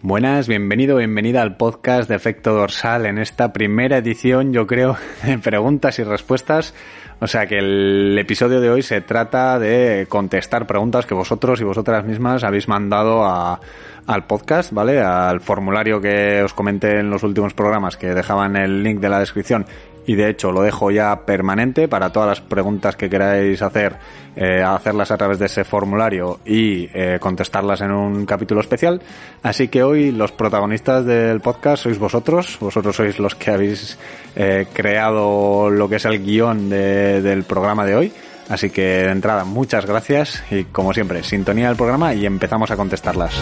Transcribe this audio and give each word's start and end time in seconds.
Buenas, 0.00 0.46
bienvenido, 0.46 0.98
bienvenida 0.98 1.42
al 1.42 1.56
podcast 1.56 2.08
de 2.08 2.14
Efecto 2.14 2.52
Dorsal 2.52 3.04
en 3.04 3.18
esta 3.18 3.52
primera 3.52 3.96
edición, 3.96 4.52
yo 4.52 4.64
creo, 4.64 4.96
de 5.24 5.38
preguntas 5.38 5.98
y 5.98 6.04
respuestas. 6.04 6.72
O 7.18 7.26
sea 7.26 7.46
que 7.48 7.58
el 7.58 8.16
episodio 8.16 8.60
de 8.60 8.70
hoy 8.70 8.82
se 8.82 9.00
trata 9.00 9.58
de 9.58 10.06
contestar 10.08 10.68
preguntas 10.68 11.04
que 11.04 11.14
vosotros 11.14 11.60
y 11.60 11.64
vosotras 11.64 12.04
mismas 12.04 12.44
habéis 12.44 12.68
mandado 12.68 13.26
al 13.26 14.24
podcast, 14.28 14.72
¿vale? 14.72 15.00
Al 15.00 15.40
formulario 15.40 16.00
que 16.00 16.42
os 16.44 16.54
comenté 16.54 17.00
en 17.00 17.10
los 17.10 17.24
últimos 17.24 17.52
programas 17.52 17.96
que 17.96 18.14
dejaban 18.14 18.54
el 18.54 18.84
link 18.84 19.00
de 19.00 19.08
la 19.08 19.18
descripción 19.18 19.66
y 20.08 20.14
de 20.14 20.30
hecho 20.30 20.50
lo 20.50 20.62
dejo 20.62 20.90
ya 20.90 21.26
permanente 21.26 21.86
para 21.86 22.10
todas 22.10 22.30
las 22.30 22.40
preguntas 22.40 22.96
que 22.96 23.10
queráis 23.10 23.60
hacer, 23.60 23.96
eh, 24.34 24.62
hacerlas 24.62 25.10
a 25.10 25.18
través 25.18 25.38
de 25.38 25.46
ese 25.46 25.64
formulario 25.64 26.40
y 26.46 26.88
eh, 26.94 27.18
contestarlas 27.20 27.82
en 27.82 27.92
un 27.92 28.24
capítulo 28.24 28.62
especial. 28.62 29.02
Así 29.42 29.68
que 29.68 29.82
hoy 29.82 30.10
los 30.10 30.32
protagonistas 30.32 31.04
del 31.04 31.40
podcast 31.40 31.82
sois 31.82 31.98
vosotros, 31.98 32.56
vosotros 32.58 32.96
sois 32.96 33.18
los 33.18 33.34
que 33.34 33.50
habéis 33.50 33.98
eh, 34.34 34.66
creado 34.72 35.68
lo 35.68 35.86
que 35.90 35.96
es 35.96 36.04
el 36.06 36.24
guion 36.24 36.70
de, 36.70 37.20
del 37.20 37.44
programa 37.44 37.84
de 37.84 37.94
hoy. 37.94 38.12
Así 38.48 38.70
que 38.70 38.80
de 38.80 39.10
entrada, 39.10 39.44
muchas 39.44 39.84
gracias 39.84 40.42
y 40.50 40.64
como 40.64 40.94
siempre, 40.94 41.22
sintonía 41.22 41.68
del 41.68 41.76
programa 41.76 42.14
y 42.14 42.24
empezamos 42.24 42.70
a 42.70 42.76
contestarlas. 42.76 43.38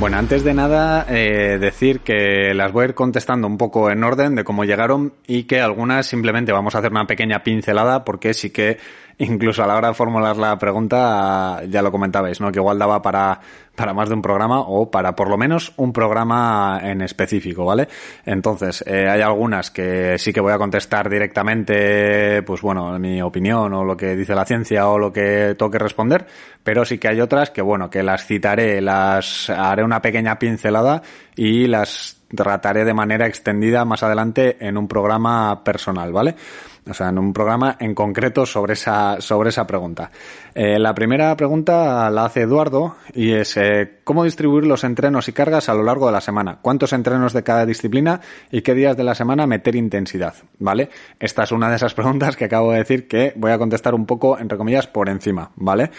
Bueno, 0.00 0.16
antes 0.16 0.44
de 0.44 0.54
nada, 0.54 1.06
eh, 1.08 1.58
decir 1.58 2.00
que 2.00 2.54
las 2.54 2.70
voy 2.70 2.84
a 2.84 2.88
ir 2.90 2.94
contestando 2.94 3.48
un 3.48 3.58
poco 3.58 3.90
en 3.90 4.04
orden 4.04 4.36
de 4.36 4.44
cómo 4.44 4.64
llegaron 4.64 5.12
y 5.26 5.42
que 5.42 5.60
algunas 5.60 6.06
simplemente 6.06 6.52
vamos 6.52 6.76
a 6.76 6.78
hacer 6.78 6.92
una 6.92 7.08
pequeña 7.08 7.42
pincelada 7.42 8.04
porque 8.04 8.32
sí 8.32 8.50
que 8.50 8.78
incluso 9.18 9.64
a 9.64 9.66
la 9.66 9.76
hora 9.76 9.88
de 9.88 9.94
formular 9.94 10.36
la 10.36 10.56
pregunta 10.56 11.62
ya 11.68 11.82
lo 11.82 11.90
comentabais, 11.90 12.40
¿no? 12.40 12.52
Que 12.52 12.60
igual 12.60 12.78
daba 12.78 13.02
para, 13.02 13.40
para 13.78 13.94
más 13.94 14.08
de 14.08 14.16
un 14.16 14.22
programa 14.22 14.62
o 14.62 14.90
para 14.90 15.14
por 15.14 15.30
lo 15.30 15.38
menos 15.38 15.72
un 15.76 15.92
programa 15.92 16.80
en 16.82 17.00
específico, 17.00 17.64
¿vale? 17.64 17.86
Entonces, 18.26 18.82
eh, 18.84 19.08
hay 19.08 19.20
algunas 19.20 19.70
que 19.70 20.18
sí 20.18 20.32
que 20.32 20.40
voy 20.40 20.52
a 20.52 20.58
contestar 20.58 21.08
directamente, 21.08 22.42
pues 22.42 22.60
bueno, 22.60 22.98
mi 22.98 23.22
opinión 23.22 23.72
o 23.72 23.84
lo 23.84 23.96
que 23.96 24.16
dice 24.16 24.34
la 24.34 24.44
ciencia 24.44 24.88
o 24.88 24.98
lo 24.98 25.12
que 25.12 25.54
toque 25.56 25.78
responder, 25.78 26.26
pero 26.64 26.84
sí 26.84 26.98
que 26.98 27.06
hay 27.06 27.20
otras 27.20 27.50
que 27.50 27.62
bueno, 27.62 27.88
que 27.88 28.02
las 28.02 28.26
citaré, 28.26 28.80
las 28.80 29.48
haré 29.48 29.84
una 29.84 30.02
pequeña 30.02 30.40
pincelada 30.40 31.00
y 31.36 31.68
las 31.68 32.16
trataré 32.34 32.84
de 32.84 32.94
manera 32.94 33.28
extendida 33.28 33.84
más 33.84 34.02
adelante 34.02 34.56
en 34.60 34.76
un 34.76 34.88
programa 34.88 35.62
personal, 35.62 36.12
¿vale? 36.12 36.34
O 36.88 36.94
sea, 36.94 37.08
en 37.08 37.18
un 37.18 37.32
programa 37.32 37.76
en 37.78 37.94
concreto 37.94 38.46
sobre 38.46 38.72
esa, 38.72 39.20
sobre 39.20 39.50
esa 39.50 39.66
pregunta. 39.66 40.10
Eh, 40.54 40.78
la 40.78 40.94
primera 40.94 41.36
pregunta 41.36 42.10
la 42.10 42.24
hace 42.24 42.42
Eduardo 42.42 42.96
y 43.14 43.32
es 43.32 43.56
eh, 43.56 44.00
¿cómo 44.04 44.24
distribuir 44.24 44.66
los 44.66 44.84
entrenos 44.84 45.28
y 45.28 45.32
cargas 45.32 45.68
a 45.68 45.74
lo 45.74 45.82
largo 45.82 46.06
de 46.06 46.12
la 46.12 46.20
semana? 46.20 46.58
¿Cuántos 46.62 46.92
entrenos 46.92 47.32
de 47.32 47.42
cada 47.42 47.66
disciplina 47.66 48.20
y 48.50 48.62
qué 48.62 48.74
días 48.74 48.96
de 48.96 49.04
la 49.04 49.14
semana 49.14 49.46
meter 49.46 49.76
intensidad? 49.76 50.34
¿Vale? 50.58 50.90
Esta 51.20 51.44
es 51.44 51.52
una 51.52 51.68
de 51.68 51.76
esas 51.76 51.94
preguntas 51.94 52.36
que 52.36 52.46
acabo 52.46 52.72
de 52.72 52.78
decir 52.78 53.06
que 53.06 53.32
voy 53.36 53.52
a 53.52 53.58
contestar 53.58 53.94
un 53.94 54.06
poco, 54.06 54.38
entre 54.38 54.58
comillas, 54.58 54.86
por 54.86 55.08
encima, 55.08 55.50
¿vale? 55.56 55.90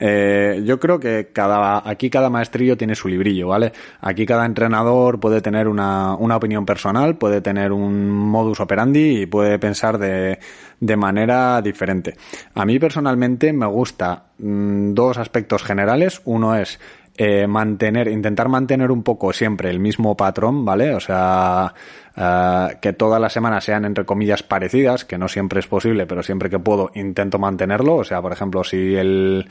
Eh, 0.00 0.62
yo 0.64 0.78
creo 0.78 1.00
que 1.00 1.30
cada, 1.32 1.88
aquí 1.88 2.08
cada 2.10 2.30
maestrillo 2.30 2.76
tiene 2.76 2.94
su 2.94 3.08
librillo, 3.08 3.48
¿vale? 3.48 3.72
Aquí 4.00 4.26
cada 4.26 4.46
entrenador 4.46 5.18
puede 5.18 5.40
tener 5.40 5.68
una, 5.68 6.14
una 6.14 6.36
opinión 6.36 6.64
personal, 6.64 7.16
puede 7.16 7.40
tener 7.40 7.72
un 7.72 8.08
modus 8.08 8.60
operandi 8.60 9.22
y 9.22 9.26
puede 9.26 9.58
pensar 9.58 9.98
de, 9.98 10.38
de 10.80 10.96
manera 10.96 11.60
diferente. 11.62 12.16
A 12.54 12.64
mí 12.64 12.78
personalmente 12.78 13.52
me 13.52 13.66
gusta 13.66 14.24
mm, 14.38 14.94
dos 14.94 15.18
aspectos 15.18 15.62
generales. 15.62 16.20
Uno 16.24 16.54
es 16.54 16.78
eh, 17.20 17.48
mantener, 17.48 18.06
intentar 18.06 18.48
mantener 18.48 18.92
un 18.92 19.02
poco 19.02 19.32
siempre 19.32 19.70
el 19.70 19.80
mismo 19.80 20.16
patrón, 20.16 20.64
¿vale? 20.64 20.94
O 20.94 21.00
sea, 21.00 21.74
eh, 22.16 22.76
que 22.80 22.92
todas 22.92 23.20
las 23.20 23.32
semanas 23.32 23.64
sean 23.64 23.84
entre 23.84 24.04
comillas 24.04 24.44
parecidas, 24.44 25.04
que 25.04 25.18
no 25.18 25.26
siempre 25.26 25.58
es 25.58 25.66
posible, 25.66 26.06
pero 26.06 26.22
siempre 26.22 26.48
que 26.48 26.60
puedo 26.60 26.92
intento 26.94 27.40
mantenerlo. 27.40 27.96
O 27.96 28.04
sea, 28.04 28.22
por 28.22 28.32
ejemplo, 28.32 28.62
si 28.62 28.94
el 28.94 29.48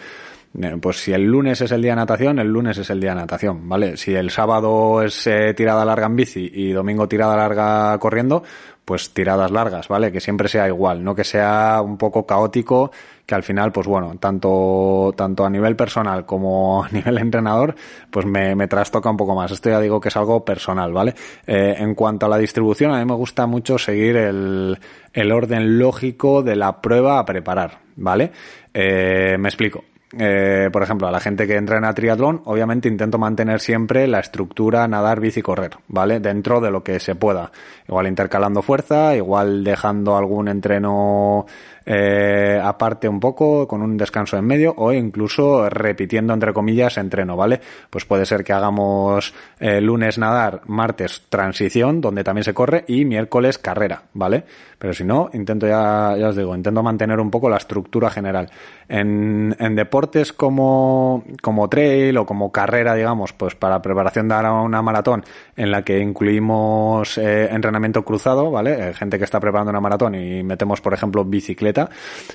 pues 0.81 0.97
si 0.97 1.13
el 1.13 1.23
lunes 1.23 1.61
es 1.61 1.71
el 1.71 1.81
día 1.81 1.91
de 1.91 1.97
natación, 1.97 2.39
el 2.39 2.47
lunes 2.47 2.77
es 2.79 2.89
el 2.89 2.99
día 2.99 3.11
de 3.11 3.17
natación, 3.17 3.69
¿vale? 3.69 3.95
Si 3.95 4.15
el 4.15 4.31
sábado 4.31 5.03
es 5.03 5.27
eh, 5.27 5.53
tirada 5.53 5.85
larga 5.85 6.07
en 6.07 6.15
bici 6.15 6.49
y 6.51 6.71
domingo 6.71 7.07
tirada 7.07 7.35
larga 7.35 7.97
corriendo, 7.99 8.43
pues 8.83 9.13
tiradas 9.13 9.51
largas, 9.51 9.87
¿vale? 9.87 10.11
Que 10.11 10.19
siempre 10.19 10.47
sea 10.47 10.67
igual, 10.67 11.03
no 11.03 11.13
que 11.13 11.23
sea 11.23 11.81
un 11.83 11.97
poco 11.97 12.25
caótico, 12.25 12.89
que 13.25 13.35
al 13.35 13.43
final, 13.43 13.71
pues 13.71 13.85
bueno, 13.85 14.15
tanto, 14.19 15.13
tanto 15.15 15.45
a 15.45 15.49
nivel 15.49 15.75
personal 15.75 16.25
como 16.25 16.83
a 16.83 16.89
nivel 16.91 17.19
entrenador, 17.19 17.75
pues 18.09 18.25
me, 18.25 18.55
me 18.55 18.67
trastoca 18.67 19.11
un 19.11 19.17
poco 19.17 19.35
más. 19.35 19.51
Esto 19.51 19.69
ya 19.69 19.79
digo 19.79 19.99
que 19.99 20.07
es 20.07 20.17
algo 20.17 20.43
personal, 20.43 20.91
¿vale? 20.91 21.13
Eh, 21.45 21.75
en 21.77 21.93
cuanto 21.93 22.25
a 22.25 22.29
la 22.29 22.37
distribución, 22.37 22.91
a 22.91 22.99
mí 22.99 23.05
me 23.05 23.13
gusta 23.13 23.45
mucho 23.45 23.77
seguir 23.77 24.15
el, 24.15 24.79
el 25.13 25.31
orden 25.31 25.77
lógico 25.77 26.41
de 26.41 26.55
la 26.55 26.81
prueba 26.81 27.19
a 27.19 27.25
preparar, 27.25 27.79
¿vale? 27.95 28.31
Eh, 28.73 29.35
me 29.37 29.49
explico 29.49 29.83
eh, 30.17 30.69
por 30.71 30.83
ejemplo, 30.83 31.07
a 31.07 31.11
la 31.11 31.19
gente 31.19 31.45
que 31.47 31.55
entrena 31.55 31.93
triatlón, 31.93 32.41
obviamente 32.45 32.87
intento 32.87 33.17
mantener 33.17 33.59
siempre 33.59 34.07
la 34.07 34.19
estructura 34.19 34.87
nadar, 34.87 35.19
bici, 35.19 35.41
correr, 35.41 35.71
¿vale? 35.89 36.21
Dentro 36.21 36.61
de 36.61 36.71
lo 36.71 36.81
que 36.83 36.99
se 36.99 37.15
pueda. 37.15 37.51
Igual 37.87 38.07
intercalando 38.07 38.61
fuerza, 38.61 39.15
igual 39.15 39.65
dejando 39.65 40.15
algún 40.15 40.47
entreno 40.47 41.45
eh, 41.89 42.59
aparte 42.61 43.07
un 43.07 43.19
poco, 43.21 43.65
con 43.65 43.81
un 43.81 43.95
descanso 43.95 44.37
en 44.37 44.45
medio, 44.45 44.73
o 44.75 44.91
incluso 44.91 45.69
repitiendo 45.69 46.33
entre 46.33 46.51
comillas 46.51 46.97
entreno, 46.97 47.37
¿vale? 47.37 47.61
Pues 47.89 48.03
puede 48.03 48.25
ser 48.25 48.43
que 48.43 48.51
hagamos 48.51 49.33
eh, 49.59 49.79
lunes 49.79 50.17
nadar, 50.17 50.61
martes 50.65 51.23
transición, 51.29 52.01
donde 52.01 52.25
también 52.25 52.43
se 52.43 52.53
corre, 52.53 52.83
y 52.87 53.05
miércoles 53.05 53.57
carrera, 53.57 54.03
¿vale? 54.13 54.43
Pero 54.77 54.93
si 54.93 55.03
no, 55.03 55.29
intento 55.33 55.65
ya, 55.65 56.15
ya 56.17 56.29
os 56.29 56.35
digo, 56.35 56.55
intento 56.55 56.83
mantener 56.83 57.19
un 57.19 57.31
poco 57.31 57.49
la 57.49 57.57
estructura 57.57 58.09
general. 58.09 58.49
En, 58.89 59.55
en 59.57 59.75
deportes 59.75 60.33
como, 60.33 61.23
como 61.41 61.67
trail 61.67 62.17
o 62.17 62.25
como 62.25 62.51
carrera, 62.51 62.93
digamos, 62.93 63.33
pues 63.33 63.55
para 63.55 63.81
preparación 63.81 64.27
de 64.27 64.35
una 64.35 64.81
maratón 64.81 65.23
en 65.55 65.71
la 65.71 65.83
que 65.83 65.99
incluimos 65.99 67.17
eh, 67.17 67.49
entrenamiento 67.51 68.03
cruzado, 68.03 68.51
¿vale? 68.51 68.89
Eh, 68.89 68.93
gente 68.93 69.17
que 69.17 69.23
está 69.23 69.39
preparando 69.39 69.71
una 69.71 69.81
maratón 69.81 70.15
y 70.15 70.43
metemos, 70.43 70.81
por 70.81 70.93
ejemplo, 70.93 71.25
bicicleta, 71.25 71.76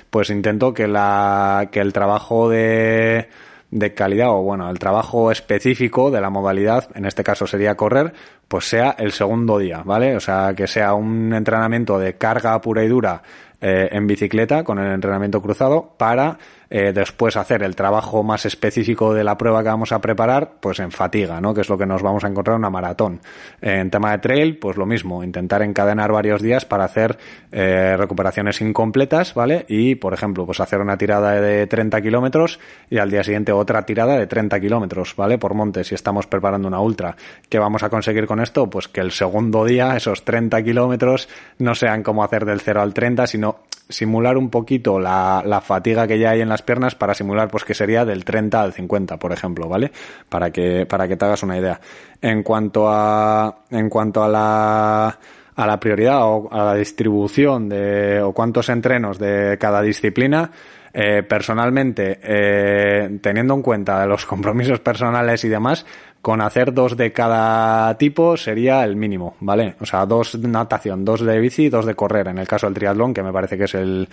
pues 0.09 0.29
intento 0.29 0.73
que 0.73 0.87
la, 0.87 1.69
que 1.71 1.79
el 1.79 1.93
trabajo 1.93 2.49
de, 2.49 3.29
de 3.71 3.93
calidad 3.93 4.29
o 4.29 4.43
bueno, 4.43 4.69
el 4.69 4.77
trabajo 4.77 5.31
específico 5.31 6.11
de 6.11 6.21
la 6.21 6.29
modalidad, 6.29 6.89
en 6.95 7.05
este 7.05 7.23
caso 7.23 7.47
sería 7.47 7.75
correr, 7.75 8.13
pues 8.47 8.65
sea 8.65 8.95
el 8.99 9.11
segundo 9.11 9.57
día, 9.57 9.81
¿vale? 9.83 10.15
O 10.15 10.19
sea, 10.19 10.53
que 10.55 10.67
sea 10.67 10.93
un 10.93 11.33
entrenamiento 11.33 11.97
de 11.97 12.15
carga 12.15 12.59
pura 12.61 12.83
y 12.83 12.87
dura 12.87 13.23
eh, 13.59 13.89
en 13.91 14.05
bicicleta 14.05 14.63
con 14.63 14.77
el 14.77 14.91
entrenamiento 14.91 15.41
cruzado 15.41 15.95
para 15.97 16.37
eh, 16.75 16.91
después 16.91 17.37
hacer 17.37 17.61
el 17.61 17.75
trabajo 17.75 18.23
más 18.23 18.47
específico 18.47 19.13
de 19.13 19.23
la 19.23 19.37
prueba 19.37 19.61
que 19.61 19.69
vamos 19.69 19.91
a 19.91 20.01
preparar, 20.01 20.53
pues 20.59 20.79
en 20.79 20.89
fatiga, 20.89 21.39
¿no? 21.39 21.53
Que 21.53 21.61
es 21.61 21.69
lo 21.69 21.77
que 21.77 21.85
nos 21.85 22.01
vamos 22.01 22.23
a 22.23 22.27
encontrar 22.27 22.55
en 22.55 22.61
una 22.61 22.71
maratón. 22.71 23.21
En 23.61 23.91
tema 23.91 24.09
de 24.13 24.17
trail, 24.17 24.57
pues 24.57 24.75
lo 24.75 24.87
mismo, 24.87 25.23
intentar 25.23 25.61
encadenar 25.61 26.11
varios 26.11 26.41
días 26.41 26.65
para 26.65 26.85
hacer 26.85 27.19
eh, 27.51 27.95
recuperaciones 27.95 28.59
incompletas, 28.59 29.35
¿vale? 29.35 29.65
Y, 29.67 29.93
por 29.93 30.15
ejemplo, 30.15 30.47
pues 30.47 30.61
hacer 30.61 30.79
una 30.79 30.97
tirada 30.97 31.39
de 31.39 31.67
30 31.67 32.01
kilómetros 32.01 32.59
y 32.89 32.97
al 32.97 33.11
día 33.11 33.23
siguiente 33.23 33.51
otra 33.51 33.85
tirada 33.85 34.17
de 34.17 34.25
30 34.25 34.59
kilómetros, 34.59 35.15
¿vale? 35.15 35.37
Por 35.37 35.53
monte, 35.53 35.83
si 35.83 35.93
estamos 35.93 36.25
preparando 36.25 36.67
una 36.67 36.79
ultra. 36.79 37.15
¿Qué 37.49 37.59
vamos 37.59 37.83
a 37.83 37.91
conseguir 37.91 38.25
con 38.25 38.39
esto? 38.39 38.67
Pues 38.67 38.87
que 38.87 39.01
el 39.01 39.11
segundo 39.11 39.63
día, 39.63 39.95
esos 39.95 40.25
30 40.25 40.63
kilómetros, 40.63 41.29
no 41.59 41.75
sean 41.75 42.01
como 42.01 42.23
hacer 42.23 42.45
del 42.45 42.61
0 42.61 42.81
al 42.81 42.95
30, 42.95 43.27
sino 43.27 43.57
simular 43.89 44.37
un 44.37 44.49
poquito 44.49 44.99
la, 44.99 45.43
la, 45.45 45.61
fatiga 45.61 46.07
que 46.07 46.17
ya 46.17 46.31
hay 46.31 46.41
en 46.41 46.49
las 46.49 46.61
piernas 46.61 46.95
para 46.95 47.13
simular 47.13 47.49
pues 47.49 47.63
que 47.63 47.73
sería 47.73 48.05
del 48.05 48.25
30 48.25 48.61
al 48.61 48.73
50, 48.73 49.17
por 49.17 49.31
ejemplo, 49.31 49.67
¿vale? 49.67 49.91
Para 50.29 50.51
que, 50.51 50.85
para 50.85 51.07
que 51.07 51.15
te 51.15 51.25
hagas 51.25 51.43
una 51.43 51.57
idea. 51.57 51.79
En 52.21 52.43
cuanto 52.43 52.87
a, 52.89 53.63
en 53.69 53.89
cuanto 53.89 54.23
a 54.23 54.29
la, 54.29 55.19
a 55.55 55.67
la 55.67 55.79
prioridad 55.79 56.21
o 56.23 56.51
a 56.51 56.65
la 56.65 56.75
distribución 56.75 57.69
de, 57.69 58.21
o 58.21 58.33
cuántos 58.33 58.69
entrenos 58.69 59.19
de 59.19 59.57
cada 59.59 59.81
disciplina, 59.81 60.51
eh, 60.93 61.23
personalmente, 61.23 62.19
eh, 62.21 63.17
teniendo 63.19 63.55
en 63.55 63.63
cuenta 63.63 64.05
los 64.05 64.25
compromisos 64.27 64.79
personales 64.79 65.43
y 65.43 65.49
demás, 65.49 65.85
con 66.23 66.39
hacer 66.39 66.73
dos 66.73 66.95
de 66.95 67.11
cada 67.11 67.97
tipo 67.97 68.37
sería 68.37 68.85
el 68.85 68.95
mínimo, 68.95 69.35
¿vale? 69.41 69.75
O 69.81 69.85
sea, 69.85 70.05
dos 70.05 70.41
de 70.41 70.47
natación, 70.47 71.03
dos 71.03 71.19
de 71.19 71.37
bici, 71.37 71.67
dos 71.67 71.85
de 71.85 71.95
correr, 71.95 72.29
en 72.29 72.37
el 72.37 72.47
caso 72.47 72.65
del 72.65 72.73
triatlón, 72.73 73.13
que 73.13 73.21
me 73.21 73.33
parece 73.33 73.57
que 73.57 73.65
es 73.65 73.75
el, 73.75 74.07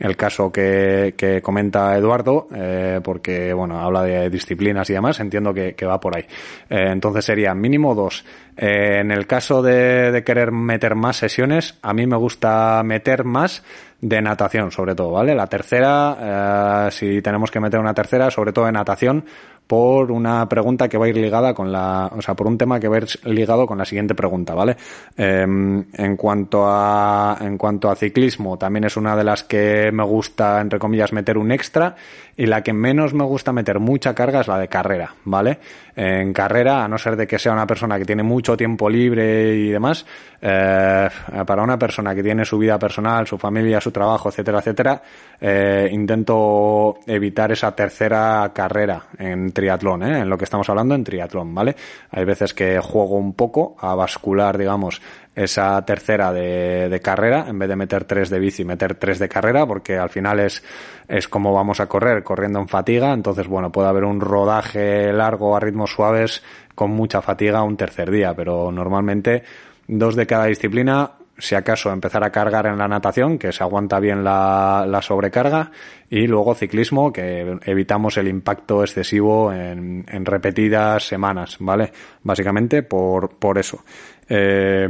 el 0.00 0.16
caso 0.16 0.50
que, 0.50 1.14
que 1.16 1.40
comenta 1.40 1.96
Eduardo, 1.96 2.48
eh, 2.52 2.98
porque, 3.04 3.52
bueno, 3.52 3.78
habla 3.78 4.02
de 4.02 4.28
disciplinas 4.28 4.90
y 4.90 4.94
demás, 4.94 5.20
entiendo 5.20 5.54
que, 5.54 5.76
que 5.76 5.86
va 5.86 6.00
por 6.00 6.16
ahí. 6.16 6.24
Eh, 6.68 6.88
entonces 6.90 7.24
sería 7.24 7.54
mínimo 7.54 7.94
dos. 7.94 8.24
Eh, 8.56 8.98
en 9.00 9.10
el 9.10 9.26
caso 9.26 9.62
de, 9.62 10.12
de 10.12 10.24
querer 10.24 10.52
meter 10.52 10.94
más 10.94 11.16
sesiones, 11.16 11.78
a 11.82 11.94
mí 11.94 12.06
me 12.06 12.16
gusta 12.16 12.82
meter 12.84 13.24
más 13.24 13.62
de 14.02 14.20
natación, 14.20 14.72
sobre 14.72 14.94
todo, 14.94 15.12
¿vale? 15.12 15.34
La 15.34 15.46
tercera, 15.46 16.86
eh, 16.86 16.90
si 16.90 17.22
tenemos 17.22 17.50
que 17.50 17.60
meter 17.60 17.78
una 17.78 17.94
tercera, 17.94 18.30
sobre 18.30 18.52
todo 18.52 18.66
de 18.66 18.72
natación, 18.72 19.24
por 19.64 20.10
una 20.10 20.46
pregunta 20.48 20.88
que 20.88 20.98
va 20.98 21.06
a 21.06 21.08
ir 21.08 21.16
ligada 21.16 21.54
con 21.54 21.70
la, 21.70 22.10
o 22.14 22.20
sea, 22.20 22.34
por 22.34 22.48
un 22.48 22.58
tema 22.58 22.80
que 22.80 22.88
va 22.88 22.96
a 22.96 22.98
ir 22.98 23.06
ligado 23.24 23.64
con 23.64 23.78
la 23.78 23.84
siguiente 23.84 24.14
pregunta, 24.14 24.54
¿vale? 24.54 24.76
Em, 25.16 25.84
en 25.94 26.16
cuanto 26.16 26.64
a, 26.66 27.38
en 27.40 27.56
cuanto 27.56 27.88
a 27.88 27.94
ciclismo, 27.94 28.58
también 28.58 28.84
es 28.84 28.96
una 28.96 29.16
de 29.16 29.24
las 29.24 29.44
que 29.44 29.90
me 29.92 30.04
gusta, 30.04 30.60
entre 30.60 30.80
comillas, 30.80 31.12
meter 31.12 31.38
un 31.38 31.52
extra 31.52 31.94
y 32.36 32.46
la 32.46 32.62
que 32.62 32.72
menos 32.72 33.14
me 33.14 33.24
gusta 33.24 33.52
meter 33.52 33.78
mucha 33.78 34.14
carga 34.14 34.40
es 34.40 34.48
la 34.48 34.58
de 34.58 34.68
carrera, 34.68 35.14
¿vale? 35.24 35.58
En 35.94 36.32
carrera, 36.32 36.84
a 36.84 36.88
no 36.88 36.96
ser 36.96 37.16
de 37.16 37.26
que 37.26 37.38
sea 37.38 37.52
una 37.52 37.66
persona 37.66 37.98
que 37.98 38.04
tiene 38.04 38.22
mucho 38.22 38.56
tiempo 38.56 38.88
libre 38.88 39.54
y 39.54 39.68
demás, 39.68 40.06
eh, 40.40 41.08
para 41.46 41.62
una 41.62 41.78
persona 41.78 42.14
que 42.14 42.22
tiene 42.22 42.44
su 42.44 42.58
vida 42.58 42.78
personal, 42.78 43.26
su 43.26 43.36
familia, 43.36 43.80
su 43.80 43.90
trabajo, 43.90 44.30
etcétera, 44.30 44.60
etcétera, 44.60 45.02
eh, 45.40 45.88
intento 45.92 47.00
evitar 47.06 47.52
esa 47.52 47.74
tercera 47.74 48.50
carrera 48.54 49.02
en 49.18 49.52
triatlón, 49.52 50.02
¿eh? 50.02 50.20
en 50.20 50.30
lo 50.30 50.38
que 50.38 50.44
estamos 50.44 50.68
hablando 50.70 50.94
en 50.94 51.04
triatlón, 51.04 51.54
¿vale? 51.54 51.76
Hay 52.10 52.24
veces 52.24 52.54
que 52.54 52.78
juego 52.80 53.16
un 53.16 53.34
poco 53.34 53.76
a 53.78 53.94
bascular, 53.94 54.56
digamos, 54.56 55.02
esa 55.34 55.82
tercera 55.84 56.32
de, 56.32 56.88
de, 56.88 57.00
carrera, 57.00 57.46
en 57.48 57.58
vez 57.58 57.68
de 57.68 57.76
meter 57.76 58.04
tres 58.04 58.28
de 58.28 58.38
bici, 58.38 58.64
meter 58.64 58.96
tres 58.96 59.18
de 59.18 59.28
carrera, 59.28 59.66
porque 59.66 59.96
al 59.96 60.10
final 60.10 60.40
es, 60.40 60.62
es 61.08 61.26
como 61.26 61.54
vamos 61.54 61.80
a 61.80 61.86
correr, 61.86 62.22
corriendo 62.22 62.58
en 62.60 62.68
fatiga, 62.68 63.12
entonces 63.12 63.46
bueno, 63.46 63.72
puede 63.72 63.88
haber 63.88 64.04
un 64.04 64.20
rodaje 64.20 65.12
largo 65.12 65.56
a 65.56 65.60
ritmos 65.60 65.92
suaves 65.92 66.42
con 66.74 66.90
mucha 66.90 67.22
fatiga 67.22 67.62
un 67.62 67.76
tercer 67.76 68.10
día, 68.10 68.34
pero 68.34 68.70
normalmente 68.70 69.42
dos 69.86 70.16
de 70.16 70.26
cada 70.26 70.46
disciplina, 70.46 71.12
si 71.38 71.54
acaso 71.54 71.90
empezar 71.90 72.22
a 72.24 72.30
cargar 72.30 72.66
en 72.66 72.76
la 72.76 72.86
natación, 72.86 73.38
que 73.38 73.52
se 73.52 73.62
aguanta 73.64 73.98
bien 74.00 74.22
la, 74.22 74.84
la 74.86 75.00
sobrecarga, 75.00 75.70
y 76.10 76.26
luego 76.26 76.54
ciclismo, 76.54 77.10
que 77.10 77.58
evitamos 77.64 78.18
el 78.18 78.28
impacto 78.28 78.82
excesivo 78.82 79.50
en, 79.50 80.04
en 80.08 80.24
repetidas 80.26 81.06
semanas, 81.06 81.56
¿vale? 81.58 81.90
Básicamente 82.22 82.82
por, 82.82 83.36
por 83.38 83.58
eso. 83.58 83.82
Eh, 84.28 84.88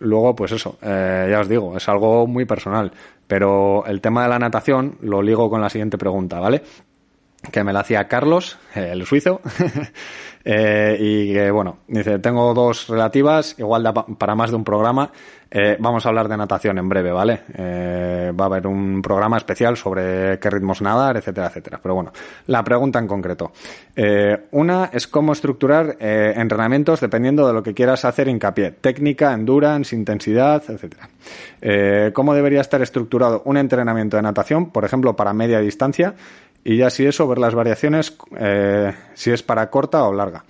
luego, 0.00 0.34
pues 0.34 0.52
eso, 0.52 0.78
eh, 0.82 1.28
ya 1.30 1.40
os 1.40 1.48
digo, 1.48 1.76
es 1.76 1.88
algo 1.88 2.26
muy 2.26 2.44
personal. 2.44 2.92
Pero 3.26 3.84
el 3.86 4.00
tema 4.00 4.24
de 4.24 4.28
la 4.28 4.38
natación 4.38 4.96
lo 5.02 5.22
ligo 5.22 5.48
con 5.48 5.60
la 5.60 5.70
siguiente 5.70 5.96
pregunta, 5.96 6.40
¿vale? 6.40 6.62
Que 7.52 7.64
me 7.64 7.72
la 7.72 7.80
hacía 7.80 8.06
Carlos, 8.06 8.58
el 8.74 9.06
suizo. 9.06 9.40
Eh, 10.44 10.96
y 10.98 11.34
que, 11.34 11.50
bueno, 11.50 11.80
dice, 11.86 12.18
tengo 12.18 12.54
dos 12.54 12.88
relativas, 12.88 13.54
igual 13.58 13.82
da 13.82 13.92
para 13.92 14.34
más 14.34 14.50
de 14.50 14.56
un 14.56 14.64
programa. 14.64 15.10
Eh, 15.50 15.76
vamos 15.80 16.06
a 16.06 16.08
hablar 16.08 16.28
de 16.28 16.36
natación 16.36 16.78
en 16.78 16.88
breve, 16.88 17.10
¿vale? 17.10 17.42
Eh, 17.54 18.32
va 18.38 18.44
a 18.44 18.46
haber 18.46 18.66
un 18.68 19.02
programa 19.02 19.36
especial 19.36 19.76
sobre 19.76 20.38
qué 20.38 20.48
ritmos 20.48 20.80
nadar, 20.80 21.16
etcétera, 21.16 21.48
etcétera. 21.48 21.80
Pero 21.82 21.96
bueno, 21.96 22.12
la 22.46 22.62
pregunta 22.62 22.98
en 23.00 23.06
concreto. 23.06 23.52
una 24.52 24.90
es 24.92 25.08
cómo 25.08 25.32
estructurar 25.32 25.96
entrenamientos 26.00 27.00
dependiendo 27.00 27.46
de 27.46 27.52
lo 27.52 27.62
que 27.62 27.74
quieras 27.74 28.04
hacer 28.04 28.28
hincapié. 28.28 28.70
Técnica, 28.70 29.34
endurance, 29.34 29.94
intensidad, 29.94 30.62
etcétera. 30.68 31.10
¿Cómo 32.14 32.32
debería 32.32 32.60
estar 32.60 32.80
estructurado 32.80 33.42
un 33.44 33.56
entrenamiento 33.56 34.16
de 34.16 34.22
natación, 34.22 34.70
por 34.70 34.84
ejemplo, 34.84 35.16
para 35.16 35.34
media 35.34 35.60
distancia? 35.60 36.14
Y 36.64 36.76
ya 36.76 36.90
si 36.90 37.06
eso, 37.06 37.26
ver 37.26 37.38
las 37.38 37.54
variaciones, 37.54 38.16
eh, 38.38 38.92
si 39.14 39.30
es 39.30 39.42
para 39.42 39.70
corta 39.70 40.04
o 40.04 40.12
larga. 40.12 40.44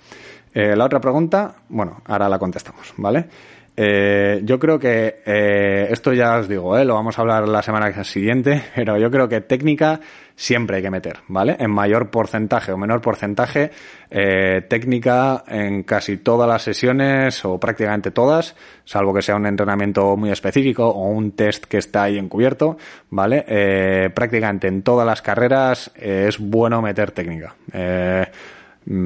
Eh, 0.53 0.75
la 0.75 0.85
otra 0.85 0.99
pregunta, 0.99 1.55
bueno, 1.69 2.01
ahora 2.05 2.27
la 2.27 2.37
contestamos, 2.37 2.93
¿vale? 2.97 3.27
Eh, 3.77 4.41
yo 4.43 4.59
creo 4.59 4.77
que 4.77 5.21
eh, 5.25 5.87
esto 5.89 6.13
ya 6.13 6.37
os 6.37 6.47
digo, 6.47 6.77
¿eh? 6.77 6.83
lo 6.83 6.95
vamos 6.95 7.17
a 7.17 7.21
hablar 7.21 7.47
la 7.47 7.61
semana 7.61 8.03
siguiente, 8.03 8.61
pero 8.75 8.97
yo 8.97 9.09
creo 9.09 9.29
que 9.29 9.41
técnica 9.41 9.99
siempre 10.35 10.77
hay 10.77 10.81
que 10.81 10.89
meter, 10.89 11.19
¿vale? 11.27 11.55
En 11.59 11.71
mayor 11.71 12.09
porcentaje 12.09 12.71
o 12.71 12.77
menor 12.77 12.99
porcentaje, 12.99 13.71
eh, 14.09 14.61
técnica 14.67 15.43
en 15.47 15.83
casi 15.83 16.17
todas 16.17 16.49
las 16.49 16.63
sesiones 16.63 17.45
o 17.45 17.59
prácticamente 17.59 18.11
todas, 18.11 18.55
salvo 18.83 19.13
que 19.13 19.21
sea 19.21 19.35
un 19.35 19.45
entrenamiento 19.45 20.17
muy 20.17 20.31
específico 20.31 20.87
o 20.87 21.09
un 21.09 21.33
test 21.33 21.65
que 21.65 21.77
está 21.77 22.03
ahí 22.03 22.17
encubierto, 22.17 22.77
¿vale? 23.11 23.45
Eh, 23.47 24.09
prácticamente 24.13 24.67
en 24.67 24.81
todas 24.81 25.05
las 25.05 25.21
carreras 25.21 25.91
eh, 25.95 26.25
es 26.27 26.39
bueno 26.39 26.81
meter 26.81 27.11
técnica. 27.11 27.55
Eh, 27.71 28.25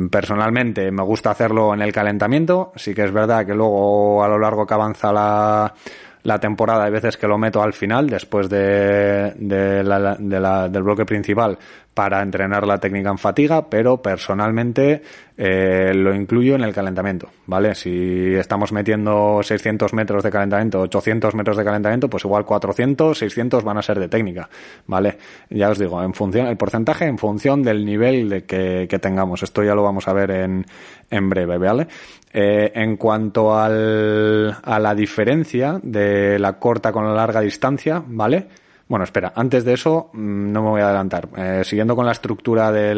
personalmente 0.10 0.92
me 0.92 1.04
gusta 1.04 1.32
hacerlo 1.32 1.74
en 1.74 1.82
el 1.82 1.92
calentamiento, 1.92 2.72
sí 2.76 2.94
que 2.94 3.04
es 3.04 3.12
verdad 3.12 3.46
que 3.46 3.54
luego 3.54 4.24
a 4.24 4.28
lo 4.28 4.40
largo 4.40 4.66
que 4.66 4.74
avanza 4.74 5.12
la, 5.12 5.74
la 6.26 6.40
temporada 6.40 6.86
hay 6.86 6.92
veces 6.92 7.18
que 7.18 7.28
lo 7.28 7.38
meto 7.38 7.62
al 7.62 7.74
final, 7.74 8.10
después 8.10 8.50
de, 8.50 9.32
de 9.38 9.84
la, 9.84 10.16
de 10.20 10.40
la, 10.40 10.68
del 10.68 10.84
bloque 10.84 11.06
principal, 11.06 11.58
para 11.94 12.22
entrenar 12.22 12.68
la 12.68 12.78
técnica 12.78 13.10
en 13.10 13.18
fatiga, 13.18 13.70
pero 13.70 14.02
personalmente 14.02 15.02
eh, 15.38 15.94
lo 15.94 16.14
incluyo 16.14 16.56
en 16.56 16.64
el 16.64 16.74
calentamiento, 16.74 17.30
¿vale? 17.46 17.74
Si 17.74 18.34
estamos 18.34 18.74
metiendo 18.74 19.42
600 19.42 19.94
metros 19.94 20.24
de 20.24 20.32
calentamiento, 20.32 20.82
800 20.82 21.36
metros 21.36 21.56
de 21.56 21.64
calentamiento, 21.64 22.10
pues 22.10 22.26
igual 22.26 22.44
400, 22.44 23.18
600 23.18 23.64
van 23.64 23.78
a 23.78 23.82
ser 23.82 24.00
de 24.00 24.10
técnica, 24.10 24.50
¿vale? 24.88 25.18
Ya 25.50 25.70
os 25.70 25.80
digo, 25.80 26.04
en 26.04 26.14
función, 26.14 26.48
el 26.48 26.58
porcentaje 26.58 27.06
en 27.06 27.18
función 27.18 27.64
del 27.64 27.86
nivel 27.86 28.28
de 28.30 28.44
que, 28.44 28.88
que 28.90 29.00
tengamos. 29.00 29.42
Esto 29.44 29.64
ya 29.64 29.74
lo 29.74 29.84
vamos 29.84 30.08
a 30.10 30.14
ver 30.14 30.32
en, 30.32 30.66
en 31.10 31.30
breve, 31.30 31.58
¿vale? 31.58 31.88
Eh, 32.32 32.72
en 32.76 32.98
cuanto 32.98 33.58
al, 33.58 34.56
a 34.62 34.80
la 34.80 34.94
diferencia 34.94 35.80
de 35.82 36.38
la 36.40 36.60
corta 36.60 36.92
con 36.92 37.06
la 37.06 37.14
larga 37.14 37.42
distancia, 37.42 38.04
¿vale? 38.06 38.48
Bueno, 38.88 39.04
espera, 39.04 39.34
antes 39.36 39.66
de 39.66 39.74
eso 39.74 40.12
mm, 40.14 40.52
no 40.52 40.62
me 40.62 40.70
voy 40.70 40.82
a 40.82 40.86
adelantar. 40.86 41.28
Eh, 41.36 41.64
siguiendo 41.64 41.96
con 41.96 42.06
la 42.06 42.12
estructura 42.12 42.72
de 42.72 42.94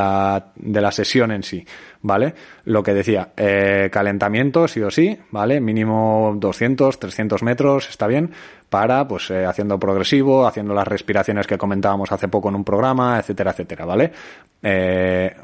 la 0.00 0.92
sesión 0.92 1.30
en 1.32 1.42
sí, 1.42 1.62
¿vale? 2.00 2.34
Lo 2.64 2.82
que 2.82 2.94
decía, 2.94 3.32
eh, 3.36 3.90
calentamiento 3.92 4.66
sí 4.66 4.80
o 4.80 4.90
sí, 4.90 5.18
¿vale? 5.30 5.60
Mínimo 5.60 6.34
200, 6.38 6.98
300 6.98 7.42
metros, 7.42 7.90
está 7.90 8.06
bien, 8.06 8.30
para, 8.70 9.06
pues, 9.06 9.30
eh, 9.30 9.44
haciendo 9.44 9.78
progresivo, 9.78 10.46
haciendo 10.46 10.72
las 10.72 10.88
respiraciones 10.88 11.46
que 11.46 11.58
comentábamos 11.58 12.10
hace 12.10 12.28
poco 12.28 12.48
en 12.48 12.54
un 12.54 12.64
programa, 12.64 13.18
etcétera, 13.18 13.50
etcétera, 13.50 13.84
¿vale? 13.84 14.12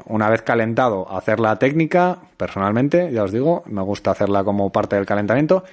Una 0.07 0.29
vez 0.29 0.41
calentado, 0.41 1.09
hacer 1.09 1.39
la 1.39 1.57
técnica, 1.57 2.17
personalmente, 2.35 3.11
ya 3.11 3.23
os 3.23 3.31
digo, 3.31 3.63
me 3.67 3.81
gusta 3.83 4.11
hacerla 4.11 4.43
como 4.43 4.71
parte 4.71 4.95
del 4.95 5.05
calentamiento, 5.05 5.63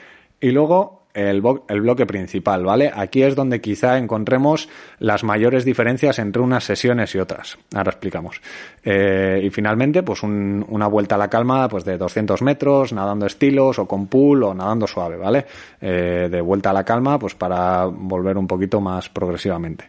y 0.41 0.51
luego 0.51 1.00
el, 1.15 1.43
el, 1.69 1.81
bloque 1.81 2.07
principal, 2.07 2.65
¿vale? 2.65 2.91
Aquí 2.95 3.23
es 3.23 3.35
donde 3.35 3.61
quizá 3.61 3.99
encontremos 3.99 4.69
las 4.99 5.25
mayores 5.25 5.65
diferencias 5.65 6.19
entre 6.19 6.43
unas 6.43 6.65
sesiones 6.65 7.15
y 7.15 7.19
otras. 7.19 7.58
Ahora 7.75 7.91
explicamos. 7.91 8.41
Eh, 8.84 9.41
y 9.44 9.51
finalmente, 9.51 10.03
pues 10.03 10.23
un, 10.23 10.65
una 10.69 10.87
vuelta 10.87 11.17
a 11.17 11.19
la 11.19 11.29
calma, 11.29 11.69
pues 11.69 11.84
de 11.84 11.99
200 11.99 12.43
metros, 12.43 12.93
nadando 12.93 13.27
estilos 13.27 13.79
o 13.79 13.87
con 13.87 14.06
pool 14.06 14.44
o 14.44 14.55
nadando 14.55 14.87
suave, 14.87 15.17
¿vale? 15.17 15.46
Eh, 15.81 16.29
de 16.31 16.41
vuelta 16.41 16.70
a 16.70 16.73
la 16.73 16.84
calma, 16.84 17.19
pues 17.19 17.34
para 17.34 17.84
volver 17.87 18.39
un 18.39 18.46
poquito 18.46 18.81
más 18.81 19.08
progresivamente. 19.08 19.87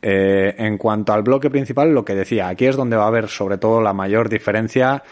Eh, 0.00 0.54
en 0.58 0.78
cuanto 0.78 1.12
al 1.12 1.22
bloque 1.22 1.48
principal, 1.48 1.92
lo 1.92 2.04
que 2.04 2.14
decía, 2.14 2.48
aquí 2.48 2.66
es 2.66 2.76
donde 2.76 2.96
va 2.96 3.04
a 3.04 3.08
haber 3.08 3.28
sobre 3.28 3.58
todo 3.58 3.80
la 3.80 3.92
mayor 3.92 4.28
diferencia 4.28 5.02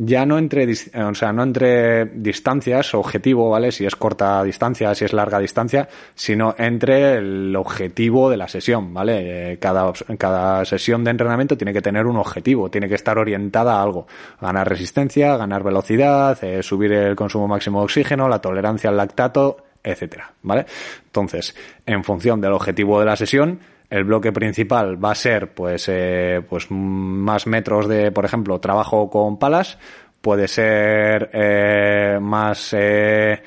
ya 0.00 0.24
no 0.24 0.38
entre, 0.38 0.64
o 0.94 1.14
sea, 1.14 1.32
no 1.32 1.42
entre 1.42 2.04
distancias, 2.04 2.94
objetivo, 2.94 3.50
¿vale? 3.50 3.72
Si 3.72 3.84
es 3.84 3.96
corta 3.96 4.44
distancia, 4.44 4.94
si 4.94 5.04
es 5.04 5.12
larga 5.12 5.40
distancia, 5.40 5.88
sino 6.14 6.54
entre 6.56 7.16
el 7.16 7.56
objetivo 7.56 8.30
de 8.30 8.36
la 8.36 8.46
sesión, 8.46 8.94
¿vale? 8.94 9.52
Eh, 9.52 9.58
cada, 9.58 9.92
cada 10.16 10.64
sesión 10.64 11.02
de 11.02 11.10
entrenamiento 11.10 11.56
tiene 11.56 11.72
que 11.72 11.82
tener 11.82 12.06
un 12.06 12.16
objetivo, 12.16 12.70
tiene 12.70 12.88
que 12.88 12.94
estar 12.94 13.18
orientada 13.18 13.74
a 13.74 13.82
algo. 13.82 14.06
Ganar 14.40 14.68
resistencia, 14.68 15.36
ganar 15.36 15.64
velocidad, 15.64 16.38
eh, 16.44 16.62
subir 16.62 16.92
el 16.92 17.16
consumo 17.16 17.48
máximo 17.48 17.80
de 17.80 17.84
oxígeno, 17.86 18.28
la 18.28 18.40
tolerancia 18.40 18.90
al 18.90 18.96
lactato, 18.96 19.64
etcétera, 19.82 20.32
¿vale? 20.42 20.66
Entonces, 21.06 21.56
en 21.86 22.04
función 22.04 22.40
del 22.40 22.52
objetivo 22.52 23.00
de 23.00 23.06
la 23.06 23.16
sesión, 23.16 23.58
el 23.90 24.04
bloque 24.04 24.32
principal 24.32 25.02
va 25.02 25.12
a 25.12 25.14
ser, 25.14 25.54
pues, 25.54 25.86
eh, 25.88 26.42
pues 26.48 26.70
más 26.70 27.46
metros 27.46 27.88
de, 27.88 28.12
por 28.12 28.24
ejemplo, 28.24 28.60
trabajo 28.60 29.08
con 29.08 29.38
palas. 29.38 29.78
Puede 30.20 30.48
ser 30.48 31.30
eh, 31.32 32.18
más 32.20 32.74
eh, 32.76 33.40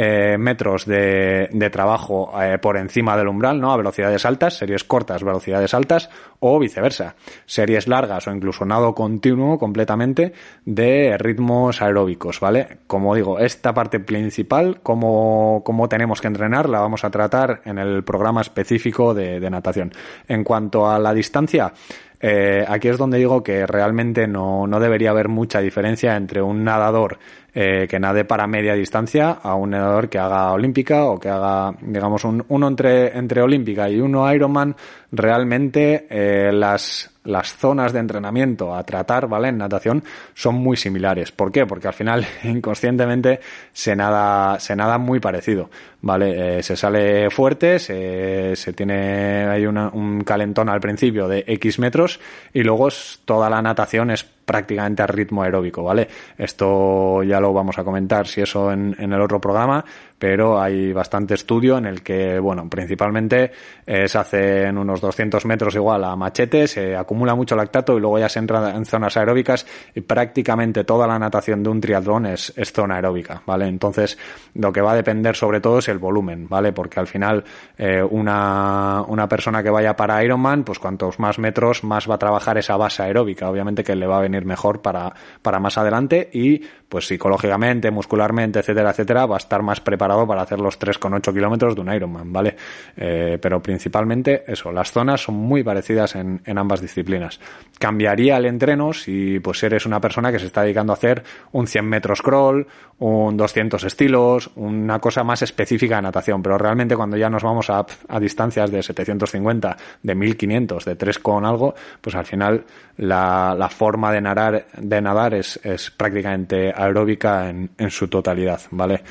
eh, 0.00 0.38
metros 0.38 0.86
de, 0.86 1.48
de 1.50 1.70
trabajo 1.70 2.30
eh, 2.40 2.56
por 2.58 2.76
encima 2.76 3.16
del 3.16 3.26
umbral, 3.26 3.60
¿no? 3.60 3.72
A 3.72 3.76
velocidades 3.76 4.24
altas, 4.24 4.56
series 4.56 4.84
cortas, 4.84 5.24
velocidades 5.24 5.74
altas, 5.74 6.08
o 6.38 6.60
viceversa. 6.60 7.16
Series 7.46 7.88
largas 7.88 8.28
o 8.28 8.30
incluso 8.30 8.64
nado 8.64 8.94
continuo 8.94 9.58
completamente 9.58 10.32
de 10.64 11.18
ritmos 11.18 11.82
aeróbicos, 11.82 12.38
¿vale? 12.38 12.78
Como 12.86 13.12
digo, 13.16 13.40
esta 13.40 13.74
parte 13.74 13.98
principal, 13.98 14.78
cómo, 14.84 15.62
cómo 15.64 15.88
tenemos 15.88 16.20
que 16.20 16.28
entrenar, 16.28 16.68
la 16.68 16.78
vamos 16.78 17.02
a 17.02 17.10
tratar 17.10 17.62
en 17.64 17.78
el 17.78 18.04
programa 18.04 18.40
específico 18.40 19.14
de, 19.14 19.40
de 19.40 19.50
natación. 19.50 19.90
En 20.28 20.44
cuanto 20.44 20.88
a 20.88 21.00
la 21.00 21.12
distancia, 21.12 21.72
eh, 22.20 22.64
aquí 22.68 22.88
es 22.88 22.98
donde 22.98 23.18
digo 23.18 23.42
que 23.42 23.66
realmente 23.66 24.26
no, 24.26 24.66
no 24.66 24.80
debería 24.80 25.10
haber 25.10 25.28
mucha 25.28 25.60
diferencia 25.60 26.16
entre 26.16 26.42
un 26.42 26.64
nadador 26.64 27.18
eh, 27.54 27.86
que 27.88 27.98
nade 27.98 28.24
para 28.24 28.46
media 28.46 28.74
distancia 28.74 29.40
a 29.42 29.54
un 29.54 29.70
nadador 29.70 30.08
que 30.08 30.18
haga 30.18 30.52
olímpica 30.52 31.06
o 31.06 31.18
que 31.18 31.28
haga, 31.28 31.72
digamos, 31.80 32.24
un, 32.24 32.44
uno 32.48 32.68
entre, 32.68 33.16
entre 33.16 33.40
olímpica 33.42 33.88
y 33.88 34.00
uno 34.00 34.32
Ironman, 34.32 34.76
realmente 35.10 36.06
eh, 36.10 36.52
las, 36.52 37.10
las 37.24 37.56
zonas 37.56 37.92
de 37.92 38.00
entrenamiento 38.00 38.74
a 38.74 38.84
tratar, 38.84 39.28
¿vale? 39.28 39.48
En 39.48 39.58
natación 39.58 40.04
son 40.34 40.56
muy 40.56 40.76
similares. 40.76 41.32
¿Por 41.32 41.50
qué? 41.50 41.64
Porque 41.64 41.88
al 41.88 41.94
final, 41.94 42.26
inconscientemente, 42.44 43.40
se 43.72 43.96
nada, 43.96 44.60
se 44.60 44.76
nada 44.76 44.98
muy 44.98 45.18
parecido, 45.18 45.70
¿vale? 46.02 46.58
Eh, 46.58 46.62
se 46.62 46.76
sale 46.76 47.30
fuerte, 47.30 47.78
se, 47.78 48.56
se 48.56 48.72
tiene, 48.72 49.46
hay 49.46 49.66
una, 49.66 49.88
un 49.88 50.22
calentón 50.22 50.68
al 50.68 50.80
principio 50.80 51.26
de 51.28 51.44
X 51.46 51.78
metros 51.78 52.20
y 52.52 52.62
luego 52.62 52.88
toda 53.24 53.48
la 53.48 53.62
natación 53.62 54.10
es 54.10 54.37
prácticamente 54.48 55.02
a 55.02 55.06
ritmo 55.06 55.42
aeróbico, 55.42 55.84
¿vale? 55.84 56.08
Esto 56.38 57.22
ya 57.22 57.38
lo 57.38 57.52
vamos 57.52 57.78
a 57.78 57.84
comentar 57.84 58.26
si 58.26 58.40
eso 58.40 58.72
en, 58.72 58.96
en 58.98 59.12
el 59.12 59.20
otro 59.20 59.38
programa, 59.38 59.84
pero 60.18 60.60
hay 60.60 60.92
bastante 60.92 61.34
estudio 61.34 61.78
en 61.78 61.86
el 61.86 62.02
que, 62.02 62.38
bueno, 62.38 62.68
principalmente 62.68 63.52
eh, 63.86 64.08
se 64.08 64.18
hace 64.18 64.64
en 64.64 64.78
unos 64.78 65.00
200 65.00 65.44
metros 65.46 65.74
igual 65.74 66.04
a 66.04 66.16
machete, 66.16 66.66
se 66.66 66.96
acumula 66.96 67.34
mucho 67.34 67.54
lactato 67.54 67.96
y 67.96 68.00
luego 68.00 68.18
ya 68.18 68.28
se 68.28 68.40
entra 68.40 68.70
en 68.70 68.84
zonas 68.84 69.16
aeróbicas 69.16 69.66
y 69.94 70.00
prácticamente 70.00 70.84
toda 70.84 71.06
la 71.06 71.18
natación 71.18 71.62
de 71.62 71.70
un 71.70 71.80
triatlón 71.80 72.26
es, 72.26 72.52
es 72.56 72.72
zona 72.72 72.96
aeróbica, 72.96 73.42
¿vale? 73.46 73.68
Entonces, 73.68 74.18
lo 74.54 74.72
que 74.72 74.80
va 74.80 74.92
a 74.92 74.96
depender 74.96 75.36
sobre 75.36 75.60
todo 75.60 75.78
es 75.78 75.88
el 75.88 75.98
volumen, 75.98 76.48
¿vale? 76.48 76.72
Porque 76.72 76.98
al 76.98 77.06
final, 77.06 77.44
eh, 77.76 78.02
una, 78.02 79.02
una 79.06 79.28
persona 79.28 79.62
que 79.62 79.70
vaya 79.70 79.94
para 79.94 80.22
Ironman, 80.24 80.64
pues 80.64 80.78
cuantos 80.78 81.18
más 81.18 81.38
metros, 81.38 81.84
más 81.84 82.10
va 82.10 82.16
a 82.16 82.18
trabajar 82.18 82.58
esa 82.58 82.76
base 82.76 83.02
aeróbica, 83.02 83.48
obviamente 83.48 83.84
que 83.84 83.94
le 83.94 84.06
va 84.06 84.18
a 84.18 84.22
venir 84.22 84.44
mejor 84.44 84.82
para, 84.82 85.12
para 85.42 85.60
más 85.60 85.78
adelante 85.78 86.28
y, 86.32 86.60
pues 86.88 87.06
psicológicamente, 87.06 87.90
muscularmente, 87.90 88.58
etcétera, 88.60 88.90
etcétera, 88.90 89.26
va 89.26 89.36
a 89.36 89.38
estar 89.38 89.62
más 89.62 89.80
preparado 89.80 90.07
para 90.26 90.42
hacer 90.42 90.58
los 90.58 90.78
3,8 90.78 91.32
kilómetros 91.32 91.74
de 91.74 91.80
un 91.80 91.92
Ironman, 91.92 92.32
¿vale? 92.32 92.56
Eh, 92.96 93.38
pero 93.40 93.62
principalmente 93.62 94.44
eso, 94.46 94.72
las 94.72 94.90
zonas 94.90 95.22
son 95.22 95.36
muy 95.36 95.62
parecidas 95.62 96.16
en, 96.16 96.40
ambas 96.58 96.80
disciplinas. 96.80 97.38
Cambiaría 97.78 98.36
el 98.36 98.46
entreno 98.46 98.92
si 98.92 99.38
pues 99.38 99.62
eres 99.62 99.86
una 99.86 100.00
persona 100.00 100.32
que 100.32 100.38
se 100.38 100.46
está 100.46 100.62
dedicando 100.62 100.92
a 100.92 100.96
hacer 100.96 101.22
un 101.52 101.66
100 101.66 101.84
metros 101.84 102.22
crawl, 102.22 102.66
un 102.98 103.36
200 103.36 103.84
estilos, 103.84 104.50
una 104.56 104.98
cosa 104.98 105.22
más 105.22 105.42
específica 105.42 105.96
de 105.96 106.02
natación, 106.02 106.42
pero 106.42 106.58
realmente 106.58 106.96
cuando 106.96 107.16
ya 107.16 107.30
nos 107.30 107.42
vamos 107.42 107.70
a, 107.70 107.86
a 108.08 108.20
distancias 108.20 108.70
de 108.70 108.82
750, 108.82 109.76
de 110.02 110.14
1500, 110.14 110.84
de 110.84 110.96
3 110.96 111.18
con 111.20 111.44
algo, 111.44 111.74
pues 112.00 112.16
al 112.16 112.24
final 112.24 112.64
la, 112.96 113.68
forma 113.70 114.12
de 114.12 114.20
nadar, 114.20 114.66
de 114.76 115.00
nadar 115.00 115.34
es, 115.34 115.60
es 115.62 115.90
prácticamente 115.90 116.72
aeróbica 116.74 117.48
en, 117.48 117.70
en 117.78 117.90
su 117.90 118.08
totalidad, 118.08 118.60
¿vale? 118.70 119.02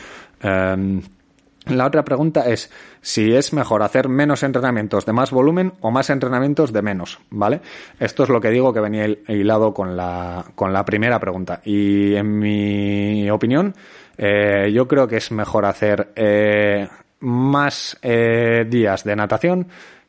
Um, 0.44 1.02
la 1.70 1.86
otra 1.86 2.04
pregunta 2.04 2.48
es 2.48 2.72
si 3.02 3.34
es 3.34 3.52
mejor 3.54 3.84
hacer 3.84 4.08
menos 4.08 4.44
entrenamientos 4.44 5.06
de 5.06 5.14
más 5.14 5.32
volumen 5.32 5.74
o 5.82 5.92
más 5.92 6.10
entrenamientos 6.10 6.72
de 6.72 6.82
menos, 6.82 7.20
¿vale? 7.30 7.62
Esto 8.00 8.24
es 8.24 8.30
lo 8.30 8.40
que 8.40 8.50
digo 8.50 8.74
que 8.74 8.80
venía 8.80 9.06
hilado 9.28 9.74
con 9.74 9.98
la, 9.98 10.46
con 10.56 10.72
la 10.72 10.86
primera 10.86 11.20
pregunta. 11.20 11.62
Y 11.66 12.16
en 12.16 12.40
mi 12.40 13.30
opinión, 13.30 13.74
eh, 14.18 14.72
yo 14.74 14.88
creo 14.88 15.08
que 15.08 15.18
es 15.18 15.32
mejor 15.32 15.66
hacer 15.66 16.12
eh, 16.16 16.88
más 17.20 17.98
eh, 18.02 18.66
días 18.70 19.04
de 19.04 19.16
natación 19.16 19.68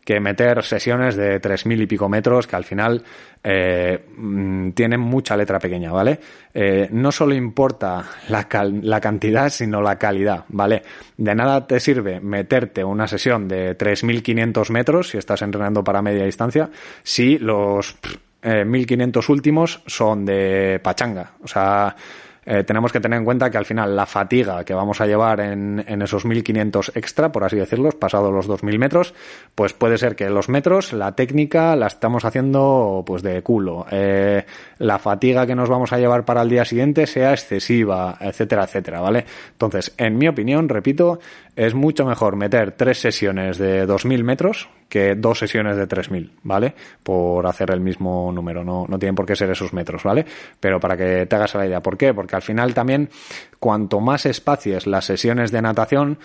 que 0.08 0.20
meter 0.20 0.64
sesiones 0.64 1.16
de 1.16 1.38
tres 1.38 1.66
mil 1.66 1.82
y 1.82 1.86
pico 1.86 2.08
metros 2.08 2.46
que 2.46 2.56
al 2.56 2.64
final 2.64 3.02
eh, 3.44 4.06
mm, 4.16 4.70
tienen 4.70 5.00
mucha 5.00 5.36
letra 5.36 5.58
pequeña, 5.58 5.92
¿vale? 5.92 6.18
Eh, 6.54 6.88
no 6.92 7.12
solo 7.12 7.34
importa 7.34 8.06
la, 8.30 8.48
la, 8.80 9.00
cantidad, 9.02 9.50
sino 9.50 9.82
la 9.82 9.98
calidad, 9.98 10.46
¿vale? 10.48 10.82
De 11.14 11.34
nada 11.34 11.66
te 11.66 11.78
sirve 11.78 12.20
meterte 12.20 12.82
una 12.82 13.06
sesión 13.06 13.48
de 13.48 13.76
3.500 13.76 14.70
metros 14.70 15.10
si 15.10 15.18
estás 15.18 15.42
entrenando 15.42 15.84
para 15.84 16.00
media 16.00 16.24
distancia 16.24 16.70
si 17.02 17.36
los 17.36 17.98
eh, 18.40 18.64
1.500 18.64 19.28
últimos 19.28 19.82
son 19.84 20.24
de 20.24 20.80
pachanga. 20.82 21.32
O 21.44 21.48
sea, 21.48 21.94
eh, 22.50 22.64
tenemos 22.64 22.92
que 22.92 23.00
tener 23.00 23.18
en 23.18 23.26
cuenta 23.26 23.50
que 23.50 23.58
al 23.58 23.66
final 23.66 23.94
la 23.94 24.06
fatiga 24.06 24.64
que 24.64 24.72
vamos 24.72 25.02
a 25.02 25.06
llevar 25.06 25.40
en, 25.40 25.84
en 25.86 26.00
esos 26.00 26.24
1500 26.24 26.92
extra, 26.94 27.30
por 27.30 27.44
así 27.44 27.56
decirlo, 27.56 27.90
pasado 27.90 28.32
los 28.32 28.46
2000 28.46 28.78
metros, 28.78 29.12
pues 29.54 29.74
puede 29.74 29.98
ser 29.98 30.16
que 30.16 30.30
los 30.30 30.48
metros, 30.48 30.94
la 30.94 31.14
técnica 31.14 31.76
la 31.76 31.88
estamos 31.88 32.24
haciendo 32.24 33.02
pues 33.04 33.22
de 33.22 33.42
culo. 33.42 33.84
Eh, 33.90 34.46
la 34.78 34.98
fatiga 34.98 35.46
que 35.46 35.54
nos 35.54 35.68
vamos 35.68 35.92
a 35.92 35.98
llevar 35.98 36.24
para 36.24 36.40
el 36.40 36.48
día 36.48 36.64
siguiente 36.64 37.06
sea 37.06 37.32
excesiva, 37.32 38.16
etcétera, 38.18 38.64
etcétera, 38.64 39.02
¿vale? 39.02 39.26
Entonces, 39.52 39.92
en 39.98 40.16
mi 40.16 40.26
opinión, 40.26 40.70
repito, 40.70 41.18
es 41.54 41.74
mucho 41.74 42.06
mejor 42.06 42.36
meter 42.36 42.72
tres 42.72 42.98
sesiones 42.98 43.58
de 43.58 43.84
2000 43.84 44.24
metros 44.24 44.70
que 44.88 45.14
dos 45.14 45.38
sesiones 45.38 45.76
de 45.76 45.86
3000, 45.86 46.32
¿vale? 46.42 46.74
Por 47.02 47.46
hacer 47.46 47.70
el 47.70 47.80
mismo 47.80 48.32
número, 48.32 48.64
no, 48.64 48.86
no 48.88 48.98
tienen 48.98 49.14
por 49.14 49.26
qué 49.26 49.36
ser 49.36 49.50
esos 49.50 49.72
metros, 49.72 50.02
¿vale? 50.02 50.24
Pero 50.58 50.80
para 50.80 50.96
que 50.96 51.26
te 51.26 51.36
hagas 51.36 51.54
la 51.54 51.66
idea, 51.66 51.80
¿por 51.80 51.96
qué? 51.96 52.14
Porque 52.14 52.36
al 52.36 52.42
final 52.42 52.74
también, 52.74 53.10
cuanto 53.58 54.00
más 54.00 54.26
espacies 54.26 54.86
las 54.86 55.04
sesiones 55.04 55.52
de 55.52 55.62
natación, 55.62 56.18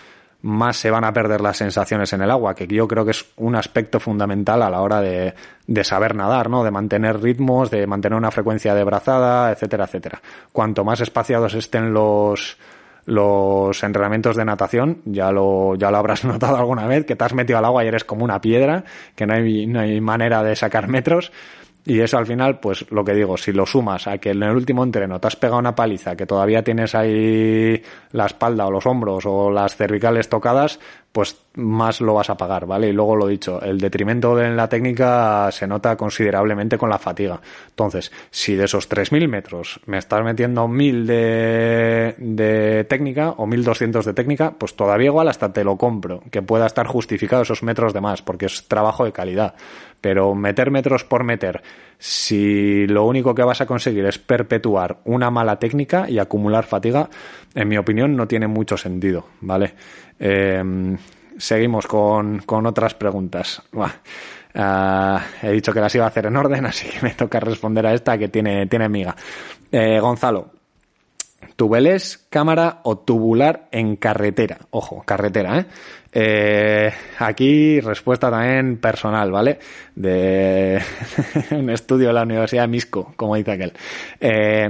más 0.43 0.75
se 0.75 0.91
van 0.91 1.05
a 1.05 1.13
perder 1.13 1.39
las 1.39 1.57
sensaciones 1.57 2.11
en 2.11 2.21
el 2.21 2.29
agua, 2.29 2.53
que 2.53 2.67
yo 2.67 2.85
creo 2.85 3.05
que 3.05 3.11
es 3.11 3.25
un 3.37 3.55
aspecto 3.55 4.01
fundamental 4.01 4.61
a 4.61 4.69
la 4.69 4.81
hora 4.81 4.99
de, 4.99 5.33
de 5.67 5.83
saber 5.85 6.15
nadar, 6.15 6.49
¿no? 6.49 6.65
De 6.65 6.71
mantener 6.71 7.21
ritmos, 7.21 7.71
de 7.71 7.87
mantener 7.87 8.17
una 8.17 8.29
frecuencia 8.29 8.75
de 8.75 8.83
brazada, 8.83 9.51
etcétera, 9.51 9.85
etcétera. 9.85 10.21
Cuanto 10.51 10.83
más 10.83 10.99
espaciados 10.99 11.53
estén 11.53 11.93
los, 11.93 12.57
los 13.05 13.83
entrenamientos 13.83 14.35
de 14.35 14.45
natación, 14.45 15.01
ya 15.05 15.31
lo, 15.31 15.75
ya 15.75 15.91
lo 15.91 15.97
habrás 15.97 16.23
notado 16.25 16.57
alguna 16.57 16.87
vez, 16.87 17.05
que 17.05 17.15
te 17.15 17.23
has 17.23 17.33
metido 17.33 17.59
al 17.59 17.65
agua 17.65 17.83
y 17.83 17.87
eres 17.87 18.03
como 18.03 18.23
una 18.23 18.41
piedra, 18.41 18.83
que 19.15 19.25
no 19.25 19.33
hay, 19.33 19.67
no 19.67 19.79
hay 19.79 19.99
manera 20.01 20.43
de 20.43 20.55
sacar 20.55 20.87
metros. 20.87 21.31
Y 21.85 21.99
eso 21.99 22.17
al 22.17 22.25
final, 22.25 22.59
pues 22.59 22.89
lo 22.91 23.03
que 23.03 23.13
digo, 23.13 23.35
si 23.35 23.51
lo 23.51 23.65
sumas 23.65 24.07
a 24.07 24.17
que 24.17 24.29
en 24.29 24.41
el 24.41 24.55
último 24.55 24.83
entreno 24.83 25.19
te 25.19 25.27
has 25.27 25.35
pegado 25.35 25.59
una 25.59 25.75
paliza, 25.75 26.15
que 26.15 26.25
todavía 26.25 26.63
tienes 26.63 26.95
ahí 26.95 27.81
la 28.11 28.25
espalda 28.25 28.65
o 28.65 28.71
los 28.71 28.85
hombros 28.85 29.25
o 29.25 29.51
las 29.51 29.75
cervicales 29.75 30.29
tocadas, 30.29 30.79
pues 31.11 31.37
más 31.55 31.99
lo 31.99 32.15
vas 32.15 32.29
a 32.29 32.37
pagar, 32.37 32.65
¿vale? 32.65 32.87
Y 32.87 32.93
luego 32.93 33.15
lo 33.17 33.27
dicho, 33.27 33.61
el 33.61 33.79
detrimento 33.79 34.41
en 34.41 34.55
la 34.55 34.69
técnica 34.69 35.51
se 35.51 35.67
nota 35.67 35.97
considerablemente 35.97 36.77
con 36.77 36.89
la 36.89 36.97
fatiga. 36.97 37.41
Entonces, 37.67 38.11
si 38.31 38.55
de 38.55 38.65
esos 38.65 38.89
3.000 38.89 39.27
metros 39.27 39.79
me 39.85 39.97
estás 39.97 40.23
metiendo 40.23 40.65
1.000 40.67 41.05
de, 41.05 42.15
de 42.17 42.83
técnica 42.85 43.31
o 43.31 43.45
1.200 43.45 44.03
de 44.05 44.13
técnica, 44.13 44.53
pues 44.57 44.75
todavía 44.75 45.07
igual 45.07 45.27
hasta 45.27 45.51
te 45.51 45.63
lo 45.65 45.77
compro, 45.77 46.23
que 46.31 46.41
pueda 46.41 46.65
estar 46.65 46.87
justificado 46.87 47.43
esos 47.43 47.61
metros 47.61 47.93
de 47.93 48.01
más, 48.01 48.21
porque 48.21 48.45
es 48.45 48.67
trabajo 48.67 49.03
de 49.03 49.11
calidad. 49.11 49.53
Pero 50.03 50.35
meter 50.35 50.69
metros 50.69 51.05
por 51.05 51.23
meter, 51.23 51.63
si 51.97 52.85
lo 52.87 53.05
único 53.05 53.33
que 53.33 53.41
vas 53.41 53.61
a 53.61 53.65
conseguir 53.65 54.05
es 54.05 54.19
perpetuar 54.19 54.97
una 55.05 55.31
mala 55.31 55.59
técnica 55.59 56.09
y 56.09 56.19
acumular 56.19 56.65
fatiga, 56.65 57.09
en 57.55 57.69
mi 57.69 57.77
opinión 57.77 58.13
no 58.17 58.27
tiene 58.27 58.47
mucho 58.47 58.75
sentido, 58.75 59.27
¿vale? 59.39 59.75
Eh, 60.19 60.61
seguimos 61.37 61.87
con, 61.87 62.39
con, 62.39 62.65
otras 62.65 62.95
preguntas. 62.95 63.61
Uh, 63.71 65.19
he 65.41 65.51
dicho 65.51 65.71
que 65.71 65.79
las 65.79 65.95
iba 65.95 66.03
a 66.03 66.09
hacer 66.09 66.25
en 66.25 66.35
orden, 66.35 66.65
así 66.65 66.89
que 66.89 67.01
me 67.01 67.11
toca 67.11 67.39
responder 67.39 67.87
a 67.87 67.93
esta 67.93 68.17
que 68.17 68.27
tiene, 68.27 68.67
tiene 68.67 68.89
miga. 68.89 69.15
Eh, 69.71 70.01
Gonzalo, 70.01 70.51
¿tubeles, 71.55 72.25
cámara 72.29 72.79
o 72.83 72.97
tubular 72.97 73.67
en 73.71 73.95
carretera? 73.95 74.59
Ojo, 74.71 75.03
carretera, 75.05 75.59
¿eh? 75.59 75.65
Eh, 76.15 76.93
aquí 77.19 77.79
respuesta 77.79 78.29
también 78.29 78.77
personal, 78.77 79.31
¿vale? 79.31 79.59
De 79.95 80.79
un 81.51 81.69
estudio 81.69 82.07
de 82.07 82.13
la 82.13 82.23
Universidad 82.23 82.63
de 82.63 82.67
Misco, 82.67 83.13
como 83.15 83.35
dice 83.35 83.51
aquel. 83.51 83.73
Eh, 84.19 84.69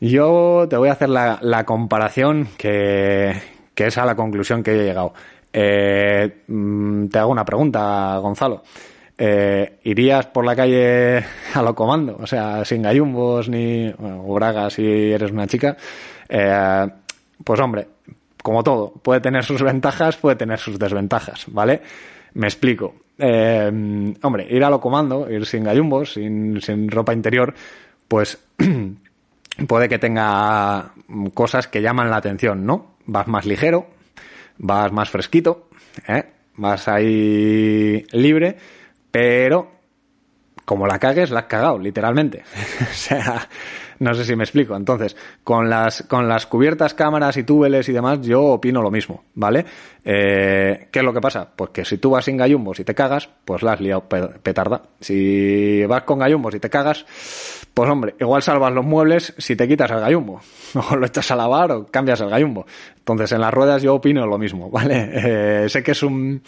yo 0.00 0.66
te 0.68 0.76
voy 0.76 0.88
a 0.88 0.92
hacer 0.92 1.10
la, 1.10 1.64
comparación 1.66 2.48
que, 2.56 3.34
que 3.74 3.86
es 3.86 3.98
a 3.98 4.06
la 4.06 4.16
conclusión 4.16 4.62
que 4.62 4.72
he 4.72 4.84
llegado. 4.84 5.12
Eh, 5.52 6.42
mm, 6.46 7.08
te 7.08 7.18
hago 7.18 7.32
una 7.32 7.44
pregunta, 7.44 8.16
Gonzalo. 8.18 8.62
Eh, 9.22 9.78
¿Irías 9.84 10.24
por 10.28 10.46
la 10.46 10.56
calle 10.56 11.22
a 11.54 11.62
lo 11.62 11.74
comando? 11.74 12.16
O 12.18 12.26
sea, 12.26 12.64
sin 12.64 12.80
gallumbos 12.80 13.50
ni 13.50 13.92
bueno, 13.92 14.22
bragas 14.22 14.72
si 14.72 15.12
eres 15.12 15.30
una 15.30 15.46
chica. 15.46 15.76
Eh, 16.26 16.86
pues 17.44 17.60
hombre, 17.60 17.86
como 18.42 18.64
todo, 18.64 18.94
puede 19.02 19.20
tener 19.20 19.44
sus 19.44 19.62
ventajas, 19.62 20.16
puede 20.16 20.36
tener 20.36 20.58
sus 20.58 20.78
desventajas, 20.78 21.44
¿vale? 21.48 21.82
Me 22.32 22.46
explico. 22.46 22.94
Eh, 23.18 24.14
hombre, 24.22 24.46
ir 24.48 24.64
a 24.64 24.70
lo 24.70 24.80
comando, 24.80 25.30
ir 25.30 25.44
sin 25.44 25.64
gallumbos, 25.64 26.14
sin, 26.14 26.58
sin 26.62 26.90
ropa 26.90 27.12
interior, 27.12 27.52
pues 28.08 28.42
puede 29.68 29.88
que 29.90 29.98
tenga 29.98 30.92
cosas 31.34 31.68
que 31.68 31.82
llaman 31.82 32.08
la 32.08 32.16
atención, 32.16 32.64
¿no? 32.64 32.94
Vas 33.04 33.28
más 33.28 33.44
ligero, 33.44 33.86
vas 34.56 34.90
más 34.92 35.10
fresquito, 35.10 35.68
¿eh? 36.08 36.24
vas 36.56 36.88
ahí 36.88 38.06
libre, 38.12 38.56
pero 39.10 39.80
como 40.70 40.86
la 40.86 41.00
cagues, 41.00 41.30
la 41.30 41.40
has 41.40 41.46
cagado, 41.46 41.78
literalmente. 41.78 42.44
o 42.80 42.94
sea, 42.94 43.48
no 43.98 44.14
sé 44.14 44.24
si 44.24 44.36
me 44.36 44.44
explico. 44.44 44.76
Entonces, 44.76 45.16
con 45.42 45.68
las, 45.68 46.04
con 46.04 46.28
las 46.28 46.46
cubiertas, 46.46 46.94
cámaras 46.94 47.36
y 47.36 47.42
túbeles 47.42 47.88
y 47.88 47.92
demás, 47.92 48.20
yo 48.20 48.42
opino 48.44 48.80
lo 48.80 48.90
mismo, 48.90 49.24
¿vale? 49.34 49.64
Eh, 50.04 50.88
¿Qué 50.92 51.00
es 51.00 51.04
lo 51.04 51.12
que 51.12 51.20
pasa? 51.20 51.48
Pues 51.56 51.70
que 51.70 51.84
si 51.84 51.98
tú 51.98 52.10
vas 52.10 52.24
sin 52.24 52.36
gallumbos 52.36 52.78
y 52.78 52.84
te 52.84 52.94
cagas, 52.94 53.28
pues 53.44 53.62
la 53.62 53.72
has 53.72 53.80
liado 53.80 54.08
petarda. 54.08 54.82
Si 55.00 55.84
vas 55.86 56.04
con 56.04 56.20
gallumbos 56.20 56.54
y 56.54 56.60
te 56.60 56.70
cagas, 56.70 57.04
pues 57.74 57.90
hombre, 57.90 58.14
igual 58.20 58.42
salvas 58.42 58.72
los 58.72 58.84
muebles 58.84 59.34
si 59.38 59.56
te 59.56 59.66
quitas 59.66 59.90
el 59.90 60.00
gallumbo. 60.00 60.40
O 60.88 60.94
lo 60.94 61.04
echas 61.04 61.28
a 61.32 61.34
lavar 61.34 61.72
o 61.72 61.86
cambias 61.88 62.20
el 62.20 62.30
gallumbo. 62.30 62.64
Entonces, 62.96 63.32
en 63.32 63.40
las 63.40 63.52
ruedas 63.52 63.82
yo 63.82 63.96
opino 63.96 64.24
lo 64.24 64.38
mismo, 64.38 64.70
¿vale? 64.70 65.10
Eh, 65.64 65.68
sé 65.68 65.82
que 65.82 65.90
es 65.90 66.02
un 66.04 66.42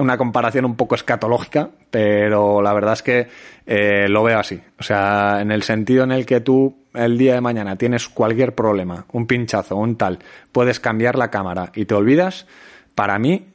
una 0.00 0.16
comparación 0.16 0.64
un 0.64 0.76
poco 0.76 0.94
escatológica, 0.94 1.70
pero 1.90 2.62
la 2.62 2.72
verdad 2.72 2.94
es 2.94 3.02
que 3.02 3.28
eh, 3.66 4.08
lo 4.08 4.22
veo 4.22 4.38
así. 4.38 4.60
O 4.78 4.82
sea, 4.82 5.40
en 5.40 5.52
el 5.52 5.62
sentido 5.62 6.04
en 6.04 6.12
el 6.12 6.26
que 6.26 6.40
tú 6.40 6.76
el 6.94 7.18
día 7.18 7.34
de 7.34 7.40
mañana 7.40 7.76
tienes 7.76 8.08
cualquier 8.08 8.54
problema, 8.54 9.06
un 9.12 9.26
pinchazo, 9.26 9.76
un 9.76 9.96
tal, 9.96 10.18
puedes 10.52 10.80
cambiar 10.80 11.16
la 11.16 11.30
cámara 11.30 11.70
y 11.74 11.84
te 11.84 11.94
olvidas, 11.94 12.46
para 12.94 13.18
mí, 13.18 13.46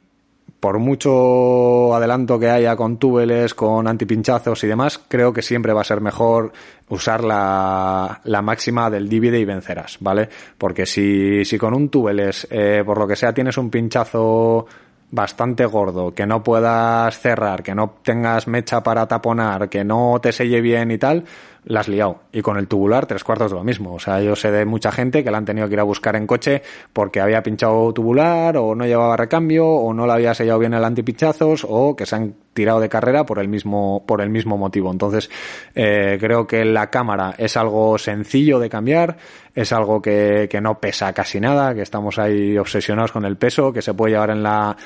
por 0.60 0.78
mucho 0.78 1.94
adelanto 1.94 2.38
que 2.38 2.48
haya 2.48 2.76
con 2.76 2.98
túbeles, 2.98 3.54
con 3.54 3.86
antipinchazos 3.86 4.64
y 4.64 4.66
demás, 4.66 4.98
creo 5.06 5.32
que 5.32 5.42
siempre 5.42 5.72
va 5.72 5.82
a 5.82 5.84
ser 5.84 6.00
mejor 6.00 6.52
usar 6.88 7.22
la, 7.22 8.20
la 8.24 8.42
máxima 8.42 8.88
del 8.88 9.08
divide 9.08 9.38
y 9.38 9.44
vencerás, 9.44 9.98
¿vale? 10.00 10.28
Porque 10.56 10.86
si, 10.86 11.44
si 11.44 11.58
con 11.58 11.74
un 11.74 11.90
túbeles, 11.90 12.46
eh, 12.50 12.82
por 12.86 12.98
lo 12.98 13.06
que 13.06 13.16
sea, 13.16 13.34
tienes 13.34 13.58
un 13.58 13.70
pinchazo 13.70 14.66
bastante 15.10 15.64
gordo, 15.66 16.14
que 16.14 16.26
no 16.26 16.42
puedas 16.42 17.18
cerrar, 17.18 17.62
que 17.62 17.74
no 17.74 17.94
tengas 18.02 18.48
mecha 18.48 18.82
para 18.82 19.06
taponar, 19.06 19.68
que 19.68 19.84
no 19.84 20.18
te 20.20 20.32
selle 20.32 20.60
bien 20.60 20.90
y 20.90 20.98
tal, 20.98 21.24
la 21.66 21.80
has 21.80 21.88
liado. 21.88 22.20
Y 22.32 22.42
con 22.42 22.56
el 22.56 22.68
tubular, 22.68 23.06
tres 23.06 23.24
cuartos 23.24 23.50
de 23.50 23.58
lo 23.58 23.64
mismo. 23.64 23.94
O 23.94 23.98
sea, 23.98 24.20
yo 24.20 24.36
sé 24.36 24.50
de 24.50 24.64
mucha 24.64 24.92
gente 24.92 25.22
que 25.22 25.30
la 25.30 25.38
han 25.38 25.44
tenido 25.44 25.66
que 25.68 25.74
ir 25.74 25.80
a 25.80 25.84
buscar 25.84 26.16
en 26.16 26.26
coche 26.26 26.62
porque 26.92 27.20
había 27.20 27.42
pinchado 27.42 27.92
tubular, 27.92 28.56
o 28.56 28.74
no 28.74 28.86
llevaba 28.86 29.16
recambio, 29.16 29.66
o 29.66 29.92
no 29.92 30.06
le 30.06 30.12
había 30.12 30.34
sellado 30.34 30.60
bien 30.60 30.74
el 30.74 30.84
antipinchazos, 30.84 31.66
o 31.68 31.96
que 31.96 32.06
se 32.06 32.16
han 32.16 32.34
tirado 32.52 32.80
de 32.80 32.88
carrera 32.88 33.26
por 33.26 33.40
el 33.40 33.48
mismo, 33.48 34.04
por 34.06 34.20
el 34.20 34.30
mismo 34.30 34.56
motivo. 34.56 34.90
Entonces, 34.92 35.28
eh, 35.74 36.16
creo 36.20 36.46
que 36.46 36.64
la 36.64 36.88
cámara 36.88 37.34
es 37.36 37.56
algo 37.56 37.98
sencillo 37.98 38.60
de 38.60 38.70
cambiar, 38.70 39.16
es 39.54 39.72
algo 39.72 40.00
que, 40.00 40.48
que 40.48 40.60
no 40.60 40.78
pesa 40.78 41.12
casi 41.12 41.40
nada, 41.40 41.74
que 41.74 41.82
estamos 41.82 42.18
ahí 42.18 42.56
obsesionados 42.56 43.10
con 43.10 43.24
el 43.24 43.36
peso, 43.36 43.72
que 43.72 43.82
se 43.82 43.92
puede 43.92 44.12
llevar 44.12 44.30
en 44.30 44.42
la 44.42 44.76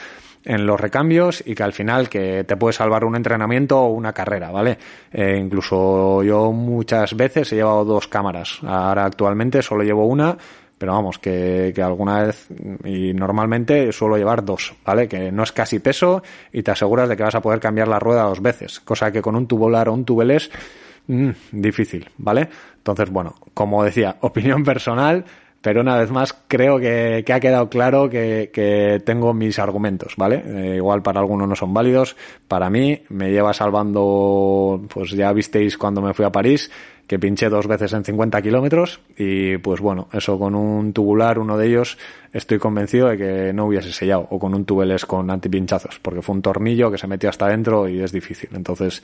en 0.44 0.66
los 0.66 0.80
recambios 0.80 1.42
y 1.44 1.54
que 1.54 1.62
al 1.62 1.72
final 1.72 2.08
que 2.08 2.44
te 2.44 2.56
puede 2.56 2.72
salvar 2.72 3.04
un 3.04 3.16
entrenamiento 3.16 3.78
o 3.78 3.88
una 3.88 4.12
carrera, 4.12 4.50
¿vale? 4.50 4.78
Eh, 5.12 5.38
incluso 5.40 6.22
yo 6.22 6.52
muchas 6.52 7.14
veces 7.16 7.52
he 7.52 7.56
llevado 7.56 7.84
dos 7.84 8.08
cámaras. 8.08 8.60
Ahora 8.62 9.04
actualmente 9.04 9.62
solo 9.62 9.82
llevo 9.82 10.06
una, 10.06 10.36
pero 10.78 10.92
vamos, 10.92 11.18
que, 11.18 11.72
que 11.74 11.82
alguna 11.82 12.22
vez 12.22 12.48
y 12.84 13.12
normalmente 13.12 13.92
suelo 13.92 14.16
llevar 14.16 14.44
dos, 14.44 14.74
¿vale? 14.84 15.06
Que 15.08 15.30
no 15.30 15.42
es 15.42 15.52
casi 15.52 15.78
peso 15.78 16.22
y 16.52 16.62
te 16.62 16.70
aseguras 16.70 17.08
de 17.08 17.16
que 17.16 17.22
vas 17.22 17.34
a 17.34 17.42
poder 17.42 17.60
cambiar 17.60 17.88
la 17.88 17.98
rueda 17.98 18.22
dos 18.22 18.40
veces, 18.40 18.80
cosa 18.80 19.12
que 19.12 19.20
con 19.20 19.36
un 19.36 19.46
tubular 19.46 19.90
o 19.90 19.92
un 19.92 20.04
tubeless 20.06 20.50
mmm, 21.06 21.30
difícil, 21.52 22.08
¿vale? 22.16 22.48
Entonces, 22.76 23.10
bueno, 23.10 23.34
como 23.52 23.84
decía, 23.84 24.16
opinión 24.20 24.64
personal, 24.64 25.24
pero 25.62 25.82
una 25.82 25.96
vez 25.96 26.10
más 26.10 26.34
creo 26.48 26.78
que, 26.78 27.24
ha 27.30 27.40
quedado 27.40 27.68
claro 27.68 28.08
que, 28.08 29.02
tengo 29.04 29.34
mis 29.34 29.58
argumentos, 29.58 30.14
¿vale? 30.16 30.42
Eh, 30.46 30.76
igual 30.76 31.02
para 31.02 31.20
algunos 31.20 31.48
no 31.48 31.54
son 31.54 31.74
válidos, 31.74 32.16
para 32.48 32.70
mí 32.70 33.02
me 33.10 33.30
lleva 33.30 33.52
salvando, 33.52 34.82
pues 34.92 35.10
ya 35.10 35.32
visteis 35.32 35.76
cuando 35.76 36.00
me 36.00 36.14
fui 36.14 36.24
a 36.24 36.32
París, 36.32 36.70
que 37.06 37.18
pinché 37.18 37.48
dos 37.48 37.66
veces 37.66 37.92
en 37.92 38.04
50 38.04 38.40
kilómetros 38.40 39.00
y 39.18 39.58
pues 39.58 39.80
bueno, 39.80 40.08
eso 40.12 40.38
con 40.38 40.54
un 40.54 40.92
tubular, 40.92 41.38
uno 41.38 41.58
de 41.58 41.66
ellos, 41.66 41.98
estoy 42.32 42.58
convencido 42.58 43.08
de 43.08 43.18
que 43.18 43.52
no 43.52 43.66
hubiese 43.66 43.92
sellado, 43.92 44.28
o 44.30 44.38
con 44.38 44.54
un 44.54 44.64
tubeles 44.64 45.04
con 45.04 45.30
antipinchazos, 45.30 45.98
porque 46.00 46.22
fue 46.22 46.36
un 46.36 46.42
tornillo 46.42 46.90
que 46.90 46.98
se 46.98 47.06
metió 47.06 47.28
hasta 47.28 47.46
adentro 47.46 47.88
y 47.88 48.00
es 48.00 48.12
difícil. 48.12 48.50
Entonces, 48.54 49.02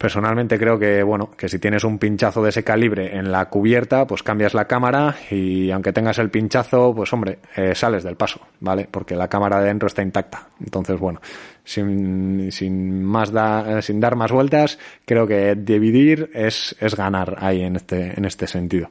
Personalmente 0.00 0.58
creo 0.58 0.78
que, 0.78 1.02
bueno, 1.02 1.30
que 1.36 1.46
si 1.46 1.58
tienes 1.58 1.84
un 1.84 1.98
pinchazo 1.98 2.42
de 2.42 2.48
ese 2.48 2.64
calibre 2.64 3.18
en 3.18 3.30
la 3.30 3.50
cubierta, 3.50 4.06
pues 4.06 4.22
cambias 4.22 4.54
la 4.54 4.64
cámara 4.64 5.14
y 5.30 5.70
aunque 5.70 5.92
tengas 5.92 6.18
el 6.18 6.30
pinchazo, 6.30 6.94
pues 6.94 7.12
hombre, 7.12 7.40
eh, 7.54 7.74
sales 7.74 8.02
del 8.02 8.16
paso, 8.16 8.40
¿vale? 8.60 8.88
Porque 8.90 9.14
la 9.14 9.28
cámara 9.28 9.60
de 9.60 9.66
dentro 9.66 9.88
está 9.88 10.00
intacta. 10.00 10.48
Entonces, 10.58 10.98
bueno, 10.98 11.20
sin, 11.64 12.50
sin 12.50 13.04
más 13.04 13.30
da, 13.30 13.82
sin 13.82 14.00
dar 14.00 14.16
más 14.16 14.32
vueltas, 14.32 14.78
creo 15.04 15.26
que 15.26 15.54
dividir 15.54 16.30
es, 16.32 16.74
es 16.80 16.96
ganar 16.96 17.36
ahí 17.38 17.60
en 17.60 17.76
este, 17.76 18.14
en 18.16 18.24
este 18.24 18.46
sentido. 18.46 18.88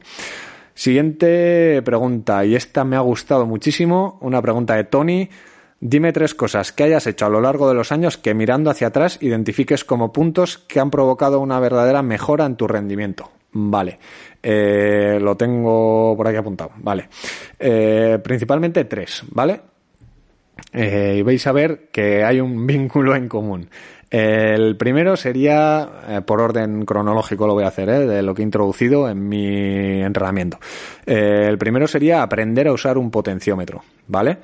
Siguiente 0.74 1.82
pregunta, 1.84 2.44
y 2.44 2.54
esta 2.54 2.84
me 2.84 2.94
ha 2.94 3.00
gustado 3.00 3.46
muchísimo, 3.46 4.16
una 4.20 4.40
pregunta 4.40 4.76
de 4.76 4.84
Tony. 4.84 5.28
Dime 5.82 6.12
tres 6.12 6.34
cosas 6.34 6.72
que 6.72 6.84
hayas 6.84 7.06
hecho 7.06 7.24
a 7.24 7.30
lo 7.30 7.40
largo 7.40 7.66
de 7.66 7.74
los 7.74 7.90
años 7.90 8.18
que 8.18 8.34
mirando 8.34 8.68
hacia 8.68 8.88
atrás 8.88 9.16
identifiques 9.22 9.82
como 9.82 10.12
puntos 10.12 10.58
que 10.58 10.78
han 10.78 10.90
provocado 10.90 11.40
una 11.40 11.58
verdadera 11.58 12.02
mejora 12.02 12.44
en 12.44 12.56
tu 12.56 12.68
rendimiento. 12.68 13.30
Vale, 13.52 13.98
eh, 14.42 15.18
lo 15.22 15.38
tengo 15.38 16.14
por 16.18 16.28
aquí 16.28 16.36
apuntado. 16.36 16.72
Vale, 16.76 17.08
eh, 17.58 18.18
principalmente 18.22 18.84
tres, 18.84 19.22
¿vale? 19.30 19.62
Eh, 20.70 21.16
y 21.18 21.22
vais 21.22 21.46
a 21.46 21.52
ver 21.52 21.88
que 21.90 22.24
hay 22.24 22.40
un 22.40 22.66
vínculo 22.66 23.16
en 23.16 23.26
común. 23.26 23.70
El 24.10 24.76
primero 24.76 25.16
sería, 25.16 26.22
por 26.26 26.40
orden 26.40 26.84
cronológico 26.84 27.46
lo 27.46 27.54
voy 27.54 27.62
a 27.62 27.68
hacer, 27.68 27.88
de 27.88 28.22
lo 28.22 28.34
que 28.34 28.42
he 28.42 28.44
introducido 28.44 29.08
en 29.08 29.28
mi 29.28 30.02
entrenamiento. 30.02 30.58
el 31.06 31.56
primero 31.58 31.86
sería 31.86 32.20
aprender 32.24 32.66
a 32.66 32.72
usar 32.72 32.98
un 32.98 33.08
potenciómetro, 33.12 33.84
¿vale? 34.08 34.38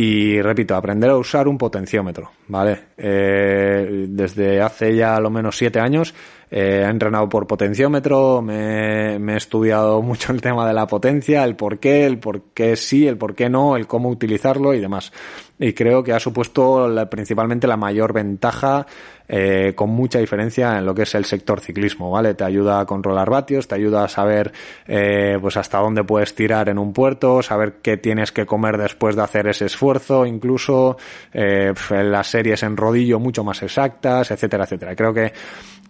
Y 0.00 0.40
repito, 0.40 0.76
aprender 0.76 1.10
a 1.10 1.16
usar 1.16 1.48
un 1.48 1.58
potenciómetro, 1.58 2.30
¿vale? 2.46 2.90
Eh, 2.96 4.06
desde 4.08 4.62
hace 4.62 4.94
ya 4.94 5.18
lo 5.18 5.28
menos 5.28 5.56
siete 5.56 5.80
años 5.80 6.14
eh, 6.50 6.82
he 6.84 6.88
entrenado 6.90 7.28
por 7.28 7.46
potenciómetro, 7.46 8.42
me, 8.42 9.18
me, 9.18 9.34
he 9.34 9.36
estudiado 9.36 10.02
mucho 10.02 10.32
el 10.32 10.40
tema 10.40 10.66
de 10.66 10.74
la 10.74 10.86
potencia, 10.86 11.44
el 11.44 11.56
por 11.56 11.78
qué, 11.78 12.06
el 12.06 12.18
por 12.18 12.42
qué 12.54 12.76
sí, 12.76 13.06
el 13.06 13.16
por 13.16 13.34
qué 13.34 13.48
no, 13.48 13.76
el 13.76 13.86
cómo 13.86 14.08
utilizarlo 14.08 14.74
y 14.74 14.80
demás. 14.80 15.12
Y 15.60 15.72
creo 15.72 16.04
que 16.04 16.12
ha 16.12 16.20
supuesto 16.20 16.88
principalmente 17.10 17.66
la 17.66 17.76
mayor 17.76 18.12
ventaja 18.12 18.86
eh, 19.26 19.72
con 19.74 19.90
mucha 19.90 20.20
diferencia 20.20 20.78
en 20.78 20.86
lo 20.86 20.94
que 20.94 21.02
es 21.02 21.14
el 21.16 21.24
sector 21.24 21.60
ciclismo, 21.60 22.10
¿vale? 22.10 22.34
Te 22.34 22.44
ayuda 22.44 22.80
a 22.80 22.86
controlar 22.86 23.28
vatios, 23.28 23.66
te 23.66 23.74
ayuda 23.74 24.04
a 24.04 24.08
saber 24.08 24.52
eh, 24.86 25.36
pues 25.40 25.56
hasta 25.56 25.78
dónde 25.78 26.04
puedes 26.04 26.34
tirar 26.34 26.68
en 26.68 26.78
un 26.78 26.92
puerto, 26.92 27.42
saber 27.42 27.78
qué 27.82 27.96
tienes 27.96 28.30
que 28.30 28.46
comer 28.46 28.78
después 28.78 29.16
de 29.16 29.22
hacer 29.22 29.48
ese 29.48 29.66
esfuerzo, 29.66 30.24
incluso 30.24 30.96
eh, 31.32 31.74
las 31.90 32.28
series 32.28 32.62
en 32.62 32.76
rodillo 32.76 33.18
mucho 33.18 33.42
más 33.42 33.62
exactas, 33.62 34.30
etcétera, 34.30 34.64
etcétera. 34.64 34.94
Creo 34.94 35.12
que 35.12 35.32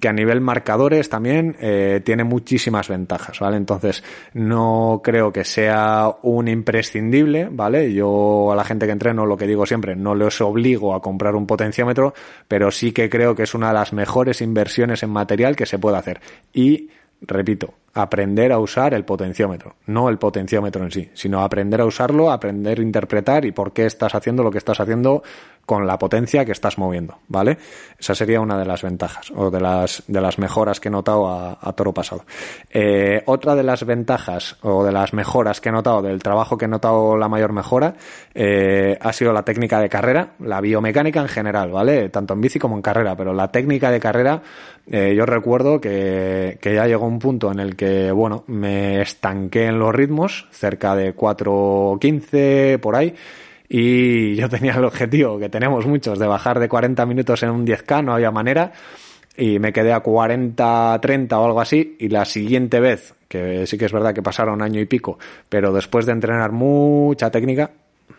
que 0.00 0.08
a 0.08 0.12
nivel 0.12 0.40
marcadores 0.40 1.08
también 1.08 1.56
eh, 1.60 2.00
tiene 2.04 2.24
muchísimas 2.24 2.88
ventajas, 2.88 3.40
¿vale? 3.40 3.56
Entonces, 3.56 4.04
no 4.32 5.00
creo 5.02 5.32
que 5.32 5.44
sea 5.44 6.16
un 6.22 6.48
imprescindible, 6.48 7.48
¿vale? 7.50 7.92
Yo 7.92 8.52
a 8.52 8.56
la 8.56 8.64
gente 8.64 8.86
que 8.86 8.92
entreno 8.92 9.26
lo 9.26 9.36
que 9.36 9.46
digo 9.46 9.66
siempre, 9.66 9.96
no 9.96 10.14
les 10.14 10.40
obligo 10.40 10.94
a 10.94 11.02
comprar 11.02 11.34
un 11.34 11.46
potenciómetro, 11.46 12.14
pero 12.46 12.70
sí 12.70 12.92
que 12.92 13.10
creo 13.10 13.34
que 13.34 13.42
es 13.42 13.54
una 13.54 13.68
de 13.68 13.74
las 13.74 13.92
mejores 13.92 14.40
inversiones 14.40 15.02
en 15.02 15.10
material 15.10 15.56
que 15.56 15.66
se 15.66 15.78
puede 15.78 15.96
hacer. 15.96 16.20
Y, 16.52 16.90
repito, 17.20 17.74
aprender 17.94 18.52
a 18.52 18.58
usar 18.58 18.94
el 18.94 19.04
potenciómetro, 19.04 19.76
no 19.86 20.08
el 20.08 20.18
potenciómetro 20.18 20.84
en 20.84 20.90
sí, 20.90 21.10
sino 21.14 21.42
aprender 21.42 21.80
a 21.80 21.84
usarlo, 21.84 22.30
aprender 22.30 22.78
a 22.78 22.82
interpretar 22.82 23.44
y 23.44 23.52
por 23.52 23.72
qué 23.72 23.86
estás 23.86 24.14
haciendo 24.14 24.42
lo 24.42 24.50
que 24.50 24.58
estás 24.58 24.78
haciendo 24.80 25.22
con 25.68 25.86
la 25.86 25.98
potencia 25.98 26.46
que 26.46 26.52
estás 26.52 26.78
moviendo, 26.78 27.18
¿vale? 27.28 27.58
Esa 27.98 28.14
sería 28.14 28.40
una 28.40 28.56
de 28.56 28.64
las 28.64 28.80
ventajas 28.80 29.30
o 29.36 29.50
de 29.50 29.60
las, 29.60 30.02
de 30.06 30.18
las 30.18 30.38
mejoras 30.38 30.80
que 30.80 30.88
he 30.88 30.90
notado 30.90 31.28
a, 31.28 31.72
toro 31.76 31.92
pasado. 31.92 32.24
Eh, 32.70 33.22
otra 33.26 33.54
de 33.54 33.62
las 33.62 33.84
ventajas 33.84 34.56
o 34.62 34.82
de 34.82 34.92
las 34.92 35.12
mejoras 35.12 35.60
que 35.60 35.68
he 35.68 35.72
notado, 35.72 36.00
del 36.00 36.22
trabajo 36.22 36.56
que 36.56 36.64
he 36.64 36.68
notado 36.68 37.18
la 37.18 37.28
mayor 37.28 37.52
mejora, 37.52 37.96
eh, 38.34 38.96
ha 38.98 39.12
sido 39.12 39.34
la 39.34 39.42
técnica 39.42 39.78
de 39.78 39.90
carrera, 39.90 40.30
la 40.38 40.62
biomecánica 40.62 41.20
en 41.20 41.28
general, 41.28 41.70
¿vale? 41.70 42.08
Tanto 42.08 42.32
en 42.32 42.40
bici 42.40 42.58
como 42.58 42.74
en 42.74 42.80
carrera, 42.80 43.14
pero 43.14 43.34
la 43.34 43.52
técnica 43.52 43.90
de 43.90 44.00
carrera, 44.00 44.40
eh, 44.90 45.12
yo 45.14 45.26
recuerdo 45.26 45.82
que, 45.82 46.56
que 46.62 46.76
ya 46.76 46.86
llegó 46.86 47.06
un 47.06 47.18
punto 47.18 47.52
en 47.52 47.60
el 47.60 47.76
que, 47.76 48.10
bueno, 48.10 48.42
me 48.46 49.02
estanqué 49.02 49.66
en 49.66 49.78
los 49.78 49.94
ritmos, 49.94 50.48
cerca 50.50 50.96
de 50.96 51.14
4.15 51.14 52.80
por 52.80 52.96
ahí, 52.96 53.14
y 53.68 54.34
yo 54.36 54.48
tenía 54.48 54.72
el 54.72 54.84
objetivo, 54.84 55.38
que 55.38 55.48
tenemos 55.48 55.86
muchos, 55.86 56.18
de 56.18 56.26
bajar 56.26 56.58
de 56.58 56.68
40 56.68 57.04
minutos 57.06 57.42
en 57.42 57.50
un 57.50 57.66
10K, 57.66 58.04
no 58.04 58.14
había 58.14 58.30
manera, 58.30 58.72
y 59.36 59.58
me 59.58 59.72
quedé 59.72 59.92
a 59.92 60.00
40, 60.00 60.98
30 61.00 61.38
o 61.38 61.44
algo 61.44 61.60
así, 61.60 61.96
y 61.98 62.08
la 62.08 62.24
siguiente 62.24 62.80
vez, 62.80 63.14
que 63.28 63.66
sí 63.66 63.76
que 63.76 63.84
es 63.84 63.92
verdad 63.92 64.14
que 64.14 64.22
pasaron 64.22 64.54
un 64.54 64.62
año 64.62 64.80
y 64.80 64.86
pico, 64.86 65.18
pero 65.48 65.72
después 65.72 66.06
de 66.06 66.12
entrenar 66.12 66.52
mucha 66.52 67.30
técnica, 67.30 67.70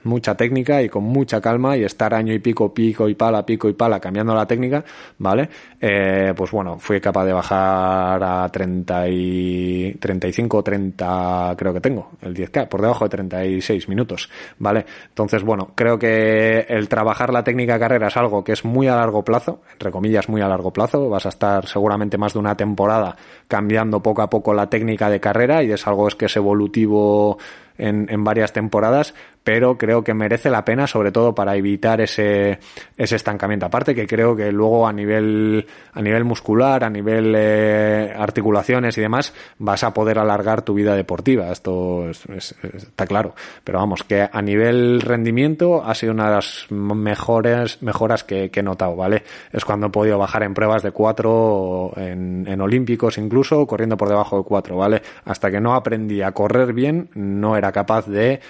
mucha 0.04 0.36
técnica 0.36 0.82
y 0.82 0.90
con 0.90 1.04
mucha 1.04 1.42
calma 1.42 1.78
y 1.78 1.84
estar 1.84 2.14
año 2.14 2.34
y 2.34 2.40
pico, 2.40 2.74
pico 2.74 3.10
y 3.10 3.16
pala, 3.16 3.46
pico 3.46 3.70
y 3.70 3.74
pala 3.74 4.00
cambiando 4.00 4.34
la 4.34 4.46
técnica, 4.46 4.84
¿vale? 5.18 5.50
Eh, 5.80 6.34
pues 6.36 6.52
bueno, 6.52 6.80
fui 6.80 7.00
capaz 7.00 7.26
de 7.26 7.34
bajar 7.34 8.24
a 8.24 8.50
30 8.50 9.10
y 9.10 9.94
35 10.00 10.64
30 10.64 11.56
creo 11.58 11.74
que 11.74 11.82
tengo, 11.82 12.12
el 12.22 12.36
10K, 12.36 12.68
por 12.68 12.82
debajo 12.82 13.06
de 13.06 13.10
36 13.10 13.90
minutos, 13.90 14.30
¿vale? 14.58 14.86
Entonces, 15.10 15.44
bueno, 15.44 15.72
creo 15.76 15.98
que 15.98 16.66
el 16.70 16.88
trabajar 16.88 17.34
la 17.34 17.44
técnica 17.44 17.80
carrera 17.80 18.08
es 18.08 18.18
algo 18.18 18.44
que 18.44 18.54
es 18.54 18.66
muy 18.66 18.88
a 18.88 18.96
largo 18.96 19.24
plazo, 19.24 19.62
entre 19.72 19.92
comillas 19.92 20.30
muy 20.30 20.42
a 20.42 20.48
largo 20.48 20.72
plazo, 20.72 21.10
vas 21.10 21.26
a 21.26 21.30
estar 21.30 21.68
seguramente 21.68 22.18
más 22.18 22.34
de 22.34 22.40
una 22.40 22.56
temporada 22.56 23.16
cambiando 23.48 24.02
poco 24.02 24.22
a 24.22 24.30
poco 24.30 24.54
la 24.54 24.70
técnica 24.70 25.10
de 25.10 25.20
carrera 25.20 25.64
y 25.64 25.72
es 25.72 25.88
algo 25.88 26.08
es 26.08 26.16
que 26.16 26.26
es 26.26 26.36
evolutivo 26.36 27.38
en, 27.78 28.08
en 28.10 28.24
varias 28.24 28.54
temporadas, 28.54 29.16
pero 29.50 29.80
creo 29.80 30.04
que 30.04 30.14
merece 30.14 30.52
la 30.52 30.64
pena, 30.64 30.86
sobre 30.86 31.12
todo 31.12 31.34
para 31.34 31.56
evitar 31.56 32.02
ese, 32.02 32.60
ese 32.96 33.16
estancamiento. 33.16 33.66
Aparte 33.66 33.96
que 33.96 34.06
creo 34.06 34.36
que 34.36 34.52
luego 34.52 34.88
a 34.88 34.94
nivel, 34.94 35.66
a 35.92 36.04
nivel 36.04 36.24
muscular, 36.24 36.84
a 36.84 36.90
nivel 36.92 37.34
eh, 37.36 38.14
articulaciones 38.16 38.96
y 39.00 39.02
demás, 39.02 39.34
vas 39.58 39.84
a 39.84 39.92
poder 39.92 40.20
alargar 40.20 40.62
tu 40.62 40.76
vida 40.76 40.94
deportiva. 40.94 41.52
Esto 41.52 42.12
está 42.12 43.08
claro. 43.08 43.34
Pero 43.64 43.80
vamos, 43.80 44.04
que 44.04 44.30
a 44.32 44.42
nivel 44.44 45.02
rendimiento 45.02 45.84
ha 45.84 45.96
sido 45.96 46.14
una 46.14 46.30
de 46.30 46.36
las 46.36 46.68
mejores 46.70 47.82
mejoras 47.82 48.24
que, 48.24 48.52
que 48.52 48.60
he 48.60 48.64
notado, 48.64 48.96
¿vale? 48.96 49.24
Es 49.52 49.66
cuando 49.66 49.88
he 49.88 49.90
podido 49.90 50.20
bajar 50.20 50.44
en 50.44 50.54
pruebas 50.54 50.84
de 50.84 50.92
cuatro, 50.92 51.92
en, 51.96 52.46
en 52.48 52.62
olímpicos 52.62 53.18
incluso, 53.18 53.66
corriendo 53.66 53.98
por 53.98 54.10
debajo 54.10 54.38
de 54.38 54.44
cuatro, 54.44 54.78
¿vale? 54.78 55.02
Hasta 55.26 55.50
que 55.50 55.60
no 55.60 55.74
aprendí 55.74 56.22
a 56.22 56.34
correr 56.34 56.72
bien, 56.72 57.10
no 57.16 57.58
era 57.58 57.72
capaz 57.72 58.06
de 58.06 58.42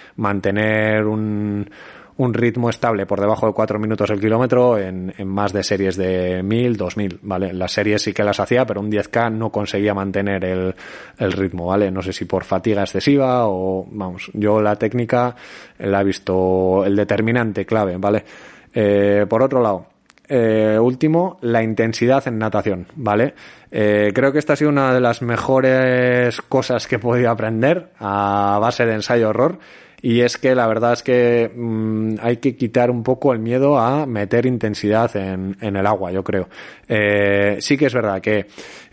un, 1.08 1.66
ritmo 2.34 2.70
estable 2.70 3.06
por 3.06 3.22
debajo 3.22 3.48
de 3.48 3.54
4 3.54 3.80
minutos 3.80 4.10
el 4.10 4.20
kilómetro 4.20 4.78
en, 4.78 5.14
más 5.26 5.54
de 5.54 5.64
series 5.64 5.96
de 5.96 6.44
1000, 6.44 6.76
2000, 6.76 7.20
¿vale? 7.22 7.54
Las 7.54 7.72
series 7.72 8.02
sí 8.02 8.14
que 8.14 8.24
las 8.24 8.40
hacía, 8.40 8.66
pero 8.66 8.82
un 8.82 8.92
10K 8.92 9.32
no 9.32 9.52
conseguía 9.52 9.94
mantener 9.94 10.44
el, 10.46 11.32
ritmo, 11.32 11.68
¿vale? 11.68 11.92
No 11.92 12.02
sé 12.02 12.12
si 12.12 12.26
por 12.26 12.44
fatiga 12.44 12.82
excesiva 12.82 13.48
o, 13.48 13.88
vamos, 13.90 14.30
yo 14.34 14.62
la 14.62 14.76
técnica 14.76 15.36
la 15.78 16.02
he 16.02 16.04
visto 16.04 16.84
el 16.86 16.96
determinante 16.96 17.66
clave, 17.66 17.98
¿vale? 17.98 18.26
Eh, 18.74 19.26
por 19.28 19.42
otro 19.42 19.62
lado, 19.62 19.88
eh, 20.32 20.78
último, 20.80 21.40
la 21.42 21.64
intensidad 21.64 22.28
en 22.28 22.38
natación, 22.38 22.86
¿vale? 22.96 23.34
Eh, 23.72 24.12
creo 24.14 24.32
que 24.32 24.38
esta 24.38 24.54
ha 24.54 24.56
sido 24.56 24.70
una 24.70 24.94
de 24.94 25.02
las 25.02 25.24
mejores 25.24 26.40
cosas 26.44 26.86
que 26.86 26.98
he 26.98 27.00
podido 27.00 27.32
aprender 27.32 27.90
a 27.98 28.60
base 28.62 28.86
de 28.86 28.94
ensayo-horror. 28.94 29.58
Y 30.02 30.22
es 30.22 30.38
que 30.38 30.56
la 30.56 30.68
verdad 30.68 30.94
es 30.94 31.04
que 31.04 31.52
mmm, 31.54 32.16
hay 32.22 32.38
que 32.38 32.56
quitar 32.56 32.90
un 32.92 33.04
poco 33.04 33.34
el 33.34 33.40
miedo 33.40 33.78
a 33.78 34.06
meter 34.06 34.46
intensidad 34.46 35.16
en, 35.16 35.58
en 35.62 35.76
el 35.76 35.86
agua, 35.86 36.12
yo 36.12 36.24
creo. 36.24 36.48
Eh, 36.88 37.58
sí 37.60 37.78
que 37.78 37.88
es 37.88 37.94
verdad 37.94 38.22
que 38.22 38.48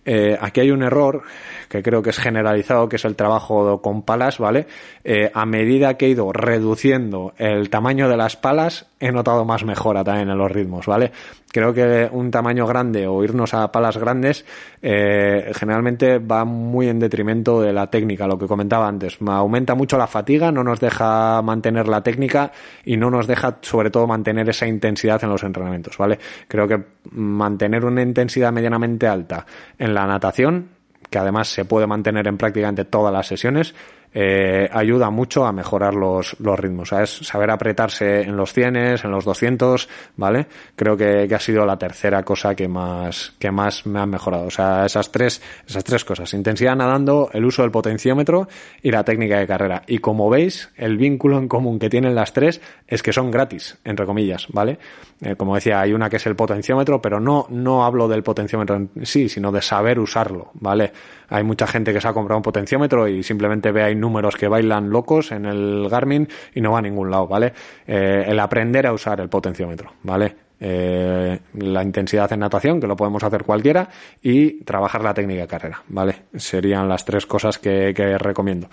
eh, 0.07 0.39
aquí 0.41 0.61
hay 0.61 0.71
un 0.71 0.85
error 0.85 1.23
que 1.69 1.83
creo 1.83 2.01
que 2.01 2.11
es 2.11 2.19
generalizado, 2.19 2.89
que 2.89 2.97
es 2.97 3.05
el 3.05 3.17
trabajo 3.17 3.83
con 3.83 4.03
palas, 4.03 4.39
¿vale? 4.39 4.67
Eh, 5.03 5.31
a 5.35 5.45
medida 5.45 5.95
que 5.95 6.07
he 6.07 6.11
ido 6.11 6.33
reduciendo 6.33 7.35
el 7.39 7.69
tamaño 7.71 8.09
de 8.09 8.17
las 8.17 8.37
palas, 8.37 8.87
he 9.01 9.11
notado 9.11 9.45
más 9.45 9.65
mejora 9.65 10.05
también 10.05 10.31
en 10.31 10.39
los 10.39 10.51
ritmos, 10.51 10.87
¿vale? 10.87 11.11
Creo 11.53 11.73
que 11.73 12.09
un 12.13 12.31
tamaño 12.31 12.67
grande 12.67 13.07
o 13.07 13.25
irnos 13.25 13.55
a 13.55 13.73
palas 13.73 13.97
grandes 13.97 14.45
eh, 14.83 15.53
generalmente 15.55 16.19
va 16.19 16.45
muy 16.45 16.89
en 16.89 16.99
detrimento 16.99 17.61
de 17.63 17.73
la 17.73 17.89
técnica, 17.89 18.27
lo 18.27 18.39
que 18.39 18.47
comentaba 18.47 18.87
antes. 18.87 19.19
Aumenta 19.27 19.75
mucho 19.75 19.97
la 19.97 20.07
fatiga, 20.07 20.53
no 20.53 20.63
nos 20.63 20.81
deja 20.81 21.41
mantener 21.43 21.89
la 21.89 22.03
técnica 22.03 22.53
y 22.85 22.97
no 22.97 23.11
nos 23.11 23.27
deja 23.27 23.57
sobre 23.63 23.91
todo 23.91 24.07
mantener 24.07 24.49
esa 24.49 24.67
intensidad 24.67 25.23
en 25.25 25.31
los 25.31 25.43
entrenamientos, 25.45 25.97
¿vale? 25.97 26.19
Creo 26.47 26.69
que 26.69 26.79
mantener 27.13 27.85
una 27.85 28.03
intensidad 28.03 28.53
medianamente 28.53 29.07
alta 29.07 29.47
en 29.79 29.95
la 29.97 30.07
natación, 30.07 30.69
que 31.11 31.19
además 31.19 31.49
se 31.49 31.65
puede 31.65 31.87
mantener 31.87 32.29
en 32.29 32.37
prácticamente 32.37 32.85
todas 32.85 33.13
las 33.13 33.27
sesiones, 33.27 33.75
eh, 34.19 34.67
ayuda 34.73 35.11
mucho 35.11 35.45
a 35.45 35.53
mejorar 35.53 35.95
los, 35.95 36.41
los 36.41 36.59
ritmos. 36.59 36.89
Saber 36.89 37.51
apretarse 37.51 38.23
en 38.23 38.35
los 38.35 38.55
100, 38.55 38.77
en 38.77 39.11
los 39.11 39.27
200, 39.27 39.91
¿vale? 40.17 40.47
Creo 40.75 40.97
que, 40.97 41.27
que, 41.29 41.35
ha 41.35 41.39
sido 41.39 41.67
la 41.67 41.77
tercera 41.77 42.23
cosa 42.23 42.55
que 42.55 42.67
más, 42.67 43.35
que 43.39 43.51
más 43.51 43.85
me 43.85 44.01
han 44.01 44.09
mejorado. 44.09 44.47
O 44.47 44.51
sea, 44.51 44.87
esas 44.87 45.13
tres, 45.13 45.43
esas 45.69 45.85
tres 45.85 46.03
cosas. 46.07 46.33
Intensidad 46.33 46.75
nadando, 46.75 47.29
el 47.35 47.45
uso 47.45 47.61
del 47.61 47.71
potenciómetro 47.71 48.49
y 48.83 48.91
la 48.91 49.05
técnica 49.05 49.39
de 49.39 49.47
carrera. 49.47 49.83
Y 49.87 49.99
como 49.99 50.31
veis, 50.31 50.71
el 50.77 50.97
vínculo 50.97 51.37
en 51.37 51.47
común 51.47 51.79
que 51.79 51.91
tienen 51.91 52.15
las 52.15 52.33
tres 52.33 52.63
es 52.87 53.03
que 53.03 53.13
son 53.13 53.31
gratis, 53.31 53.77
entre 53.85 54.07
comillas, 54.07 54.47
¿vale? 54.49 54.79
Eh, 55.21 55.37
como 55.37 55.55
decía, 55.57 55.81
hay 55.81 55.93
una 55.93 56.09
que 56.09 56.17
es 56.17 56.27
el 56.27 56.37
potenciómetro, 56.37 57.03
pero 57.03 57.21
no, 57.21 57.47
no 57.51 57.85
hablo 57.85 58.09
del 58.09 58.23
potenciómetro 58.23 58.77
en 58.77 58.91
sí, 59.05 59.29
sino 59.29 59.53
de 59.53 59.61
saber 59.61 59.99
usarlo, 59.99 60.53
¿vale? 60.55 60.93
Hay 61.29 61.43
mucha 61.43 61.67
gente 61.67 61.93
que 61.93 62.01
se 62.01 62.09
ha 62.09 62.13
comprado 62.13 62.39
un 62.39 62.43
potenciómetro 62.43 63.09
y 63.09 63.23
simplemente 63.23 63.73
ve 63.73 63.83
ahí 63.83 63.95
números 64.07 64.37
que 64.37 64.49
bailan 64.49 64.89
locos 64.91 65.33
en 65.33 65.47
el 65.47 65.89
Garmin 65.89 66.29
y 66.55 66.61
no 66.61 66.73
va 66.73 66.79
a 66.79 66.83
ningún 66.83 67.11
lado, 67.11 67.27
¿vale? 67.27 67.53
Eh, 67.87 68.25
el 68.27 68.39
aprender 68.39 68.87
a 68.87 68.93
usar 68.93 69.21
el 69.21 69.29
potenciómetro, 69.29 69.93
¿vale? 70.03 70.37
Eh, 70.59 71.39
la 71.55 71.83
intensidad 71.83 72.33
en 72.33 72.41
natación, 72.41 72.81
que 72.81 72.87
lo 72.87 72.97
podemos 72.97 73.23
hacer 73.23 73.43
cualquiera, 73.45 73.89
y 74.23 74.65
trabajar 74.65 75.03
la 75.03 75.13
técnica 75.13 75.43
de 75.43 75.49
carrera, 75.49 75.83
¿vale? 75.89 76.23
Serían 76.35 76.89
las 76.89 77.05
tres 77.05 77.27
cosas 77.27 77.59
que, 77.59 77.93
que 77.95 78.17
recomiendo. 78.17 78.69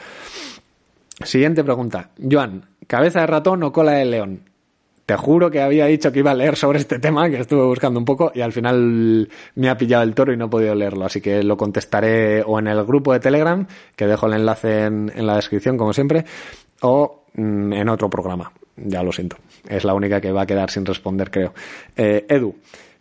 Siguiente 1.22 1.64
pregunta. 1.64 2.10
Joan, 2.20 2.66
¿cabeza 2.88 3.22
de 3.22 3.28
ratón 3.28 3.64
o 3.64 3.72
cola 3.72 3.94
de 3.94 4.06
león? 4.06 4.53
Te 5.06 5.18
juro 5.18 5.52
que 5.52 5.62
había 5.62 5.86
dicho 5.86 6.12
que 6.12 6.20
iba 6.20 6.32
a 6.32 6.36
leer 6.36 6.56
sobre 6.56 6.80
este 6.80 7.00
tema, 7.00 7.30
que 7.30 7.40
estuve 7.40 7.64
buscando 7.66 8.00
un 8.00 8.06
poco 8.06 8.32
y 8.34 8.42
al 8.42 8.54
final 8.54 9.28
me 9.56 9.70
ha 9.70 9.78
pillado 9.78 10.04
el 10.04 10.16
toro 10.16 10.32
y 10.32 10.38
no 10.38 10.46
he 10.46 10.50
podido 10.50 10.74
leerlo. 10.76 11.06
Así 11.06 11.20
que 11.20 11.44
lo 11.44 11.58
contestaré 11.58 12.42
o 12.44 12.60
en 12.60 12.68
el 12.68 12.84
grupo 12.86 13.12
de 13.12 13.20
Telegram, 13.20 13.68
que 13.96 14.08
dejo 14.08 14.28
el 14.28 14.34
enlace 14.34 14.86
en, 14.86 15.12
en 15.14 15.28
la 15.28 15.36
descripción 15.36 15.78
como 15.78 15.92
siempre, 15.92 16.24
o 16.82 17.26
mm, 17.34 17.74
en 17.74 17.90
otro 17.90 18.10
programa. 18.10 18.52
Ya 18.76 19.04
lo 19.04 19.12
siento. 19.12 19.38
Es 19.68 19.84
la 19.84 19.94
única 19.94 20.20
que 20.20 20.32
va 20.32 20.44
a 20.44 20.46
quedar 20.46 20.70
sin 20.70 20.86
responder, 20.86 21.30
creo. 21.30 21.54
Eh, 21.96 22.26
Edu. 22.30 22.56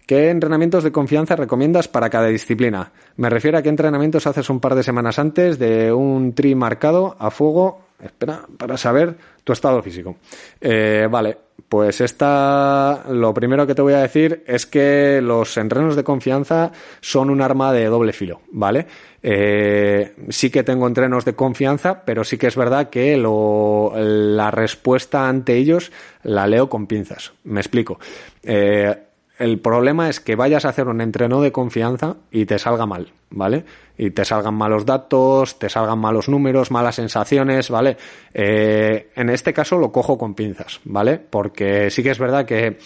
¿Qué 0.07 0.31
entrenamientos 0.31 0.83
de 0.83 0.93
confianza 0.93 1.37
recomiendas 1.37 1.89
para 1.89 2.11
cada 2.11 2.27
disciplina? 2.27 2.93
Me 3.17 3.31
refiero 3.31 3.57
a 3.57 3.63
qué 3.63 3.69
entrenamientos 3.69 4.27
haces 4.27 4.51
un 4.51 4.61
par 4.61 4.75
de 4.75 4.83
semanas 4.83 5.19
antes 5.19 5.59
de 5.59 5.93
un 5.93 6.35
tri 6.35 6.55
marcado 6.55 7.17
a 7.19 7.31
fuego, 7.31 7.81
espera, 8.03 8.43
para 8.59 8.77
saber 8.77 9.17
tu 9.45 9.53
estado 9.53 9.83
físico. 9.83 10.17
Eh, 10.61 11.09
vale, 11.11 11.37
pues 11.69 12.01
esta, 12.01 13.05
lo 13.11 13.33
primero 13.33 13.67
que 13.67 13.75
te 13.75 13.83
voy 13.83 13.95
a 13.95 14.03
decir 14.03 14.45
es 14.47 14.67
que 14.67 15.21
los 15.23 15.57
entrenos 15.57 15.97
de 15.97 16.05
confianza 16.05 16.73
son 17.01 17.31
un 17.31 17.41
arma 17.41 17.73
de 17.73 17.87
doble 17.87 18.13
filo, 18.13 18.43
¿vale? 18.51 18.87
Eh, 19.23 20.15
sí 20.29 20.51
que 20.51 20.63
tengo 20.63 20.87
entrenos 20.87 21.25
de 21.25 21.35
confianza, 21.35 22.05
pero 22.05 22.25
sí 22.25 22.37
que 22.37 22.49
es 22.49 22.57
verdad 22.57 22.91
que 22.91 23.17
lo, 23.17 23.93
la 23.97 24.51
respuesta 24.51 25.29
ante 25.29 25.57
ellos 25.57 25.93
la 26.23 26.47
leo 26.47 26.69
con 26.69 26.87
pinzas. 26.87 27.33
Me 27.45 27.61
explico. 27.61 27.99
Eh, 28.43 28.95
el 29.43 29.59
problema 29.59 30.09
es 30.09 30.21
que 30.21 30.37
vayas 30.37 30.65
a 30.65 30.69
hacer 30.69 30.87
un 30.87 31.01
entreno 31.01 31.41
de 31.41 31.51
confianza 31.51 32.15
y 32.31 32.47
te 32.47 32.61
salga 32.61 32.87
mal, 32.87 33.13
¿vale? 33.31 33.65
Y 33.99 34.11
te 34.11 34.25
salgan 34.25 34.55
malos 34.55 34.87
datos, 34.87 35.59
te 35.59 35.69
salgan 35.69 35.99
malos 35.99 36.29
números, 36.29 36.71
malas 36.71 36.95
sensaciones, 36.95 37.69
¿vale? 37.69 37.97
Eh, 38.33 39.11
en 39.17 39.31
este 39.31 39.53
caso 39.53 39.79
lo 39.79 39.91
cojo 39.91 40.17
con 40.17 40.35
pinzas, 40.35 40.81
¿vale? 40.85 41.19
Porque 41.19 41.91
sí 41.91 42.05
que 42.05 42.11
es 42.11 42.21
verdad 42.21 42.47
que 42.47 42.79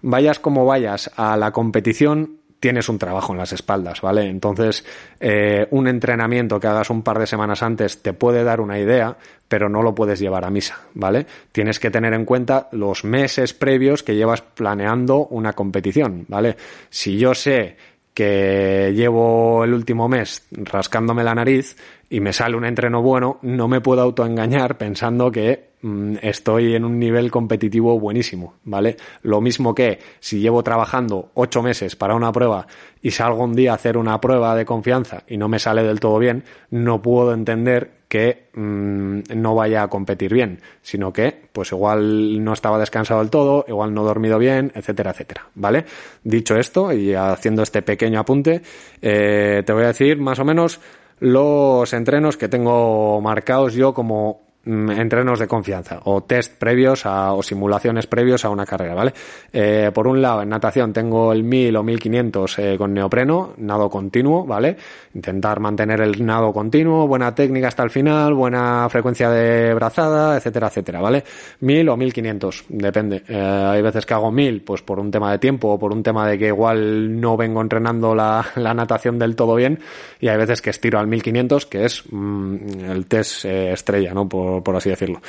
vayas 0.00 0.38
como 0.38 0.64
vayas 0.64 1.10
a 1.16 1.36
la 1.36 1.52
competición, 1.52 2.39
tienes 2.60 2.88
un 2.90 2.98
trabajo 2.98 3.32
en 3.32 3.38
las 3.38 3.52
espaldas, 3.52 4.02
¿vale? 4.02 4.28
Entonces, 4.28 4.84
eh, 5.18 5.66
un 5.70 5.88
entrenamiento 5.88 6.60
que 6.60 6.66
hagas 6.66 6.90
un 6.90 7.02
par 7.02 7.18
de 7.18 7.26
semanas 7.26 7.62
antes 7.62 8.02
te 8.02 8.12
puede 8.12 8.44
dar 8.44 8.60
una 8.60 8.78
idea, 8.78 9.16
pero 9.48 9.68
no 9.68 9.82
lo 9.82 9.94
puedes 9.94 10.20
llevar 10.20 10.44
a 10.44 10.50
misa, 10.50 10.78
¿vale? 10.94 11.26
Tienes 11.50 11.80
que 11.80 11.90
tener 11.90 12.12
en 12.12 12.26
cuenta 12.26 12.68
los 12.72 13.04
meses 13.04 13.54
previos 13.54 14.02
que 14.02 14.14
llevas 14.14 14.42
planeando 14.42 15.26
una 15.26 15.54
competición, 15.54 16.26
¿vale? 16.28 16.56
Si 16.90 17.18
yo 17.18 17.34
sé 17.34 17.76
que 18.12 18.92
llevo 18.94 19.64
el 19.64 19.72
último 19.72 20.08
mes 20.08 20.46
rascándome 20.50 21.24
la 21.24 21.34
nariz 21.34 21.76
y 22.12 22.20
me 22.20 22.32
sale 22.32 22.56
un 22.56 22.64
entreno 22.64 23.00
bueno, 23.02 23.38
no 23.42 23.68
me 23.68 23.80
puedo 23.80 24.02
autoengañar 24.02 24.76
pensando 24.76 25.30
que 25.30 25.70
mmm, 25.80 26.16
estoy 26.20 26.74
en 26.74 26.84
un 26.84 26.98
nivel 26.98 27.30
competitivo 27.30 27.98
buenísimo, 28.00 28.54
¿vale? 28.64 28.96
Lo 29.22 29.40
mismo 29.40 29.76
que 29.76 30.00
si 30.18 30.40
llevo 30.40 30.64
trabajando 30.64 31.30
ocho 31.34 31.62
meses 31.62 31.94
para 31.94 32.16
una 32.16 32.32
prueba 32.32 32.66
y 33.00 33.12
salgo 33.12 33.44
un 33.44 33.54
día 33.54 33.70
a 33.70 33.76
hacer 33.76 33.96
una 33.96 34.20
prueba 34.20 34.56
de 34.56 34.64
confianza 34.64 35.22
y 35.28 35.36
no 35.36 35.48
me 35.48 35.60
sale 35.60 35.84
del 35.84 36.00
todo 36.00 36.18
bien, 36.18 36.42
no 36.70 37.00
puedo 37.00 37.32
entender 37.32 38.00
que 38.08 38.48
mmm, 38.54 39.20
no 39.36 39.54
vaya 39.54 39.84
a 39.84 39.88
competir 39.88 40.34
bien, 40.34 40.60
sino 40.82 41.12
que 41.12 41.48
pues 41.52 41.70
igual 41.70 42.42
no 42.42 42.52
estaba 42.54 42.80
descansado 42.80 43.20
del 43.20 43.30
todo, 43.30 43.64
igual 43.68 43.94
no 43.94 44.02
he 44.02 44.06
dormido 44.06 44.36
bien, 44.36 44.72
etcétera, 44.74 45.12
etcétera, 45.12 45.46
¿vale? 45.54 45.84
Dicho 46.24 46.56
esto 46.56 46.92
y 46.92 47.14
haciendo 47.14 47.62
este 47.62 47.82
pequeño 47.82 48.18
apunte, 48.18 48.62
eh, 49.00 49.62
te 49.64 49.72
voy 49.72 49.84
a 49.84 49.88
decir 49.88 50.18
más 50.18 50.40
o 50.40 50.44
menos 50.44 50.80
los 51.20 51.92
entrenos 51.92 52.36
que 52.36 52.48
tengo 52.48 53.20
marcados 53.20 53.74
yo 53.74 53.94
como 53.94 54.49
entrenos 54.64 55.38
de 55.38 55.46
confianza 55.46 56.00
o 56.04 56.22
test 56.22 56.58
previos 56.58 57.06
a, 57.06 57.32
o 57.32 57.42
simulaciones 57.42 58.06
previos 58.06 58.44
a 58.44 58.50
una 58.50 58.66
carrera, 58.66 58.94
¿vale? 58.94 59.14
Eh, 59.52 59.90
por 59.94 60.06
un 60.06 60.20
lado, 60.20 60.42
en 60.42 60.50
natación 60.50 60.92
tengo 60.92 61.32
el 61.32 61.44
1000 61.44 61.76
o 61.76 61.82
1500 61.82 62.58
eh, 62.58 62.74
con 62.76 62.92
neopreno, 62.92 63.54
nado 63.56 63.88
continuo, 63.88 64.44
¿vale? 64.44 64.76
Intentar 65.14 65.60
mantener 65.60 66.02
el 66.02 66.24
nado 66.24 66.52
continuo, 66.52 67.06
buena 67.06 67.34
técnica 67.34 67.68
hasta 67.68 67.82
el 67.82 67.90
final, 67.90 68.34
buena 68.34 68.86
frecuencia 68.90 69.30
de 69.30 69.72
brazada, 69.72 70.36
etcétera, 70.36 70.66
etcétera, 70.66 71.00
¿vale? 71.00 71.24
1000 71.60 71.88
o 71.88 71.96
1500, 71.96 72.64
depende. 72.68 73.22
Eh, 73.28 73.36
hay 73.36 73.80
veces 73.80 74.04
que 74.04 74.12
hago 74.12 74.30
1000, 74.30 74.62
pues 74.62 74.82
por 74.82 75.00
un 75.00 75.10
tema 75.10 75.32
de 75.32 75.38
tiempo 75.38 75.68
o 75.68 75.78
por 75.78 75.92
un 75.92 76.02
tema 76.02 76.28
de 76.28 76.38
que 76.38 76.48
igual 76.48 77.18
no 77.18 77.36
vengo 77.36 77.62
entrenando 77.62 78.14
la, 78.14 78.44
la 78.56 78.74
natación 78.74 79.18
del 79.18 79.36
todo 79.36 79.54
bien 79.54 79.78
y 80.20 80.28
hay 80.28 80.36
veces 80.36 80.60
que 80.60 80.68
estiro 80.68 80.98
al 80.98 81.06
1500, 81.06 81.64
que 81.64 81.86
es 81.86 82.04
mm, 82.10 82.56
el 82.90 83.06
test 83.06 83.46
estrella, 83.46 84.12
¿no? 84.12 84.28
Por 84.28 84.49
por, 84.62 84.76
así 84.76 84.90
decirlo. 84.90 85.20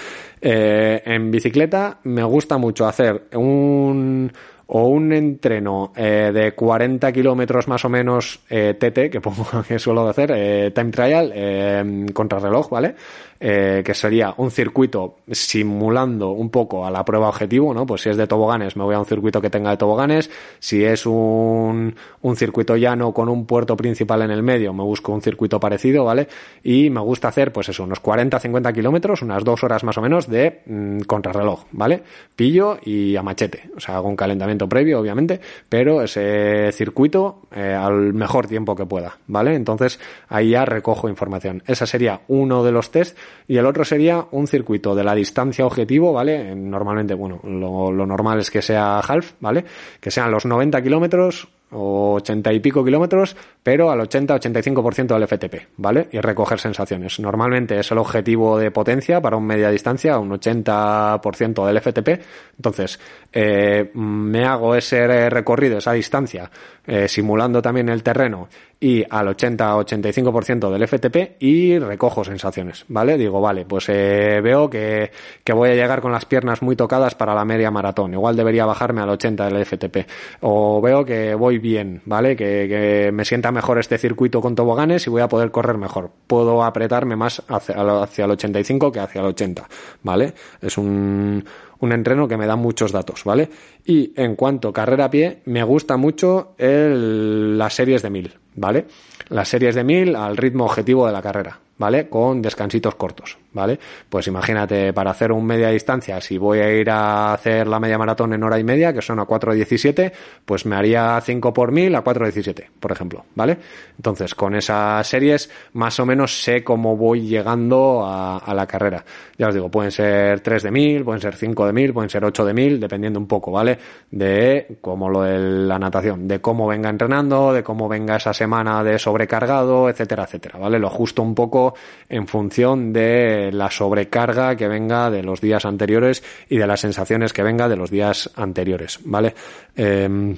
Eh, 0.42 1.02
en 1.06 1.32
bicicleta 1.32 2.00
me 2.04 2.24
gusta 2.24 2.58
mucho 2.58 2.88
hacer 2.88 3.28
un 3.34 4.32
o 4.74 4.88
un 4.88 5.12
entreno 5.12 5.92
eh, 5.96 6.32
de 6.34 6.54
40 6.54 7.12
kilómetros 7.12 7.68
más 7.68 7.84
o 7.84 7.90
menos 7.90 8.40
eh, 8.50 8.74
TT, 8.74 9.12
que 9.12 9.20
pongo 9.20 9.46
que 9.68 9.78
suelo 9.78 10.08
hacer, 10.08 10.32
eh, 10.34 10.72
time 10.72 10.92
trial, 10.92 11.32
eh, 11.36 12.06
contrarreloj, 12.14 12.70
¿vale? 12.70 12.96
Eh, 13.44 13.82
que 13.84 13.96
sería 13.96 14.36
un 14.38 14.52
circuito 14.52 15.16
simulando 15.32 16.30
un 16.30 16.52
poco 16.52 16.86
a 16.86 16.92
la 16.92 17.04
prueba 17.04 17.28
objetivo, 17.28 17.74
¿no? 17.74 17.88
Pues 17.88 18.02
si 18.02 18.10
es 18.10 18.16
de 18.16 18.28
toboganes, 18.28 18.78
me 18.78 18.84
voy 18.84 18.94
a 18.94 19.00
un 19.00 19.06
circuito 19.08 19.42
que 19.42 19.50
tenga 19.50 19.72
de 19.72 19.78
toboganes. 19.78 20.30
Si 20.60 20.84
es 20.86 21.08
un, 21.08 21.96
un 22.22 22.36
circuito 22.36 22.76
llano 22.78 23.12
con 23.12 23.30
un 23.30 23.48
puerto 23.48 23.76
principal 23.76 24.22
en 24.22 24.30
el 24.30 24.44
medio, 24.44 24.74
me 24.74 24.84
busco 24.84 25.12
un 25.12 25.24
circuito 25.24 25.60
parecido, 25.60 26.06
¿vale? 26.06 26.28
Y 26.64 26.92
me 26.92 27.02
gusta 27.02 27.30
hacer, 27.30 27.52
pues 27.52 27.68
eso, 27.68 27.84
unos 27.84 28.00
40-50 28.04 28.72
kilómetros, 28.76 29.24
unas 29.24 29.44
dos 29.44 29.64
horas 29.64 29.84
más 29.84 29.98
o 29.98 30.02
menos 30.04 30.30
de 30.30 30.62
mm, 30.68 31.00
contrarreloj, 31.08 31.64
¿vale? 31.72 32.04
Pillo 32.36 32.78
y 32.86 33.16
a 33.16 33.24
machete. 33.24 33.72
O 33.76 33.80
sea, 33.80 33.96
hago 33.96 34.08
un 34.08 34.16
calentamiento 34.16 34.61
previo, 34.68 35.00
obviamente, 35.00 35.40
pero 35.70 36.02
ese 36.02 36.72
circuito 36.72 37.42
eh, 37.54 37.74
al 37.74 38.14
mejor 38.14 38.48
tiempo 38.48 38.76
que 38.76 38.86
pueda, 38.86 39.18
¿vale? 39.28 39.56
Entonces 39.56 40.00
ahí 40.30 40.52
ya 40.52 40.66
recojo 40.66 41.10
información. 41.10 41.64
Esa 41.68 41.86
sería 41.86 42.22
uno 42.28 42.64
de 42.64 42.72
los 42.72 42.92
test 42.92 43.18
y 43.48 43.58
el 43.58 43.66
otro 43.66 43.86
sería 43.86 44.26
un 44.32 44.48
circuito 44.48 44.96
de 44.96 45.04
la 45.04 45.16
distancia 45.16 45.66
objetivo, 45.66 46.14
¿vale? 46.14 46.56
Normalmente, 46.56 47.14
bueno, 47.14 47.40
lo, 47.44 47.92
lo 47.92 48.06
normal 48.06 48.40
es 48.40 48.52
que 48.52 48.62
sea 48.62 49.00
half, 49.00 49.34
¿vale? 49.40 49.66
Que 50.00 50.12
sean 50.12 50.32
los 50.32 50.46
90 50.46 50.82
kilómetros 50.82 51.48
o 51.72 52.16
80 52.16 52.54
y 52.54 52.60
pico 52.60 52.84
kilómetros, 52.84 53.36
pero 53.64 53.92
al 53.92 54.00
80-85% 54.02 55.08
del 55.18 55.28
FTP, 55.28 55.70
¿vale? 55.78 56.10
Y 56.12 56.20
recoger 56.20 56.60
sensaciones. 56.60 57.20
Normalmente 57.20 57.80
es 57.80 57.92
el 57.92 57.98
objetivo 57.98 58.58
de 58.58 58.72
potencia 58.72 59.22
para 59.22 59.38
un 59.38 59.46
media 59.46 59.70
distancia, 59.70 60.18
un 60.18 60.32
80% 60.32 61.66
del 61.66 61.82
FTP. 61.82 62.24
Entonces, 62.58 63.00
eh, 63.32 63.92
me 63.94 64.46
hago 64.46 64.76
ese 64.76 65.30
recorrido, 65.30 65.78
esa 65.78 65.94
distancia, 65.94 66.50
eh, 66.86 67.08
simulando 67.08 67.62
también 67.62 67.90
el 67.90 68.04
terreno 68.04 68.50
y 68.84 69.06
al 69.08 69.28
80-85% 69.28 70.72
del 70.72 70.88
FTP 70.88 71.40
y 71.40 71.78
recojo 71.78 72.24
sensaciones, 72.24 72.84
¿vale? 72.88 73.16
Digo, 73.16 73.40
vale, 73.40 73.64
pues 73.64 73.88
eh, 73.90 74.42
veo 74.42 74.72
que, 74.72 75.12
que 75.44 75.54
voy 75.54 75.70
a 75.70 75.76
llegar 75.76 76.02
con 76.02 76.12
las 76.12 76.26
piernas 76.26 76.64
muy 76.64 76.76
tocadas 76.76 77.14
para 77.14 77.36
la 77.36 77.46
media 77.46 77.70
maratón. 77.70 78.14
Igual 78.14 78.36
debería 78.36 78.66
bajarme 78.66 79.02
al 79.02 79.10
80 79.10 79.46
del 79.50 79.66
FTP. 79.66 79.98
O 80.42 80.82
veo 80.82 81.06
que 81.06 81.36
voy 81.36 81.60
bien, 81.60 82.02
¿vale? 82.06 82.36
Que, 82.36 82.68
que 82.68 83.12
me 83.12 83.24
sienta 83.24 83.52
mejor 83.52 83.78
este 83.78 84.00
circuito 84.00 84.42
con 84.42 84.56
toboganes 84.56 85.06
y 85.06 85.12
voy 85.12 85.22
a 85.22 85.28
poder 85.28 85.52
correr 85.52 85.78
mejor. 85.78 86.10
Puedo 86.26 86.64
apretarme 86.64 87.16
más 87.16 87.44
hacia, 87.48 87.76
hacia 87.76 88.26
el 88.26 88.32
85 88.32 88.92
que 88.92 89.00
hacia 89.00 89.22
el 89.22 89.28
80, 89.28 89.70
¿vale? 90.02 90.34
Es 90.60 90.80
un, 90.80 91.46
un 91.82 91.92
entreno 91.92 92.28
que 92.28 92.38
me 92.38 92.48
da 92.48 92.56
muchos 92.56 92.92
datos, 92.92 93.24
¿vale? 93.26 93.50
Y 93.86 94.14
en 94.16 94.36
cuanto 94.36 94.70
a 94.70 94.74
carrera 94.74 95.06
a 95.06 95.10
pie, 95.12 95.42
me 95.46 95.64
gusta 95.64 95.98
mucho 95.98 96.56
las 96.58 97.74
series 97.74 98.02
de 98.02 98.10
1000, 98.10 98.34
¿vale? 98.56 98.86
Las 99.30 99.50
series 99.50 99.76
de 99.76 99.84
1000 99.84 100.16
al 100.16 100.38
ritmo 100.38 100.66
objetivo 100.66 101.06
de 101.06 101.14
la 101.14 101.22
carrera, 101.22 101.60
¿vale? 101.82 102.08
Con 102.08 102.44
descansitos 102.44 102.94
cortos, 102.94 103.40
¿vale? 103.54 103.80
Pues 104.08 104.28
imagínate, 104.28 104.94
para 104.94 105.10
hacer 105.10 105.32
un 105.32 105.44
media 105.44 105.70
distancia, 105.70 106.22
si 106.22 106.38
voy 106.38 106.60
a 106.60 106.72
ir 106.72 106.92
a 106.92 107.34
hacer 107.34 107.66
la 107.68 107.80
media 107.80 107.98
maratón 107.98 108.34
en 108.34 108.44
hora 108.44 108.60
y 108.60 108.64
media, 108.64 108.94
que 108.94 109.02
son 109.02 109.20
a 109.20 109.26
4.17, 109.26 110.12
pues 110.46 110.68
me 110.68 110.76
haría 110.76 111.20
5 111.20 111.52
por 111.52 111.72
1000 111.72 111.96
a 111.96 112.04
4.17, 112.04 112.68
por 112.80 112.92
ejemplo, 112.92 113.26
¿vale? 113.34 113.58
Entonces, 113.98 114.36
con 114.36 114.54
esas 114.54 115.08
series, 115.08 115.50
más 115.74 116.00
o 116.00 116.06
menos 116.06 116.44
sé 116.44 116.64
cómo 116.64 116.96
voy 116.96 117.22
llegando 117.22 118.06
a, 118.06 118.38
a 118.38 118.54
la 118.54 118.68
carrera. 118.68 119.04
Ya 119.40 119.48
os 119.48 119.56
digo, 119.56 119.72
pueden 119.72 119.90
ser 119.90 120.42
3 120.42 120.62
de 120.62 120.70
1000, 120.70 121.04
pueden 121.04 121.20
ser 121.20 121.36
5 121.36 121.66
de 121.66 121.74
1000, 121.74 121.94
pueden 121.94 122.10
ser 122.12 122.24
8 122.24 122.46
de 122.46 122.54
1000, 122.54 122.80
dependiendo 122.80 123.20
un 123.20 123.26
poco, 123.26 123.52
¿vale? 123.52 123.80
De 124.12 124.78
como 124.82 125.10
lo 125.10 125.24
de 125.24 125.40
la 125.40 125.80
natación, 125.80 126.28
de 126.28 126.40
cómo 126.40 126.68
venga 126.68 126.92
entrenando, 126.92 127.52
de 127.52 127.64
cómo 127.64 127.90
venga 127.90 128.18
esa 128.18 128.36
semana 128.36 128.84
de 128.84 129.00
sobrecargado, 129.00 129.90
etcétera, 129.90 130.26
etcétera, 130.26 130.60
¿vale? 130.60 130.78
Lo 130.78 130.86
ajusto 130.86 131.24
un 131.24 131.34
poco 131.34 131.71
en 132.10 132.28
función 132.28 132.94
de 132.94 133.52
la 133.52 133.70
sobrecarga 133.70 134.56
que 134.56 134.68
venga 134.68 135.10
de 135.10 135.24
los 135.24 135.42
días 135.42 135.66
anteriores 135.66 136.24
y 136.50 136.58
de 136.58 136.68
las 136.68 136.82
sensaciones 136.82 137.34
que 137.34 137.44
venga 137.44 137.68
de 137.68 137.76
los 137.76 137.90
días 137.90 138.30
anteriores, 138.36 139.00
¿vale? 139.06 139.34
Eh, 139.76 140.36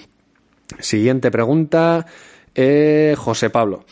siguiente 0.79 1.31
pregunta, 1.31 2.05
eh, 2.53 3.15
José 3.17 3.49
Pablo. 3.49 3.85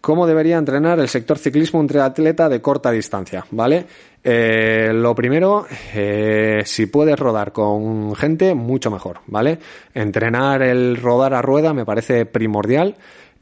¿Cómo 0.00 0.26
debería 0.26 0.58
entrenar 0.58 1.00
el 1.00 1.08
sector 1.08 1.38
ciclismo 1.38 1.80
entre 1.80 2.00
atleta 2.00 2.48
de 2.48 2.62
corta 2.62 2.90
distancia? 2.90 3.44
¿Vale? 3.50 3.84
Eh, 4.22 4.90
lo 4.92 5.14
primero, 5.14 5.66
eh, 5.94 6.62
si 6.64 6.86
puedes 6.86 7.18
rodar 7.18 7.52
con 7.52 8.14
gente, 8.14 8.54
mucho 8.54 8.90
mejor, 8.90 9.20
¿vale? 9.26 9.58
Entrenar 9.94 10.62
el 10.62 10.96
rodar 10.96 11.34
a 11.34 11.42
rueda 11.42 11.74
me 11.74 11.84
parece 11.84 12.26
primordial 12.26 12.96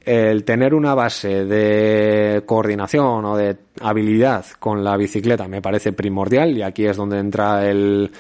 el 0.07 0.45
tener 0.45 0.73
una 0.73 0.95
base 0.95 1.45
de 1.45 2.45
coordinación 2.47 3.25
o 3.25 3.37
de 3.37 3.57
habilidad 3.81 4.47
con 4.61 4.85
la 4.85 4.97
bicicleta 4.97 5.49
me 5.49 5.61
parece 5.61 5.93
primordial 5.93 6.57
y 6.57 6.63
aquí 6.63 6.87
es 6.87 6.97
donde 6.97 7.19
entra 7.19 7.69
el, 7.69 8.13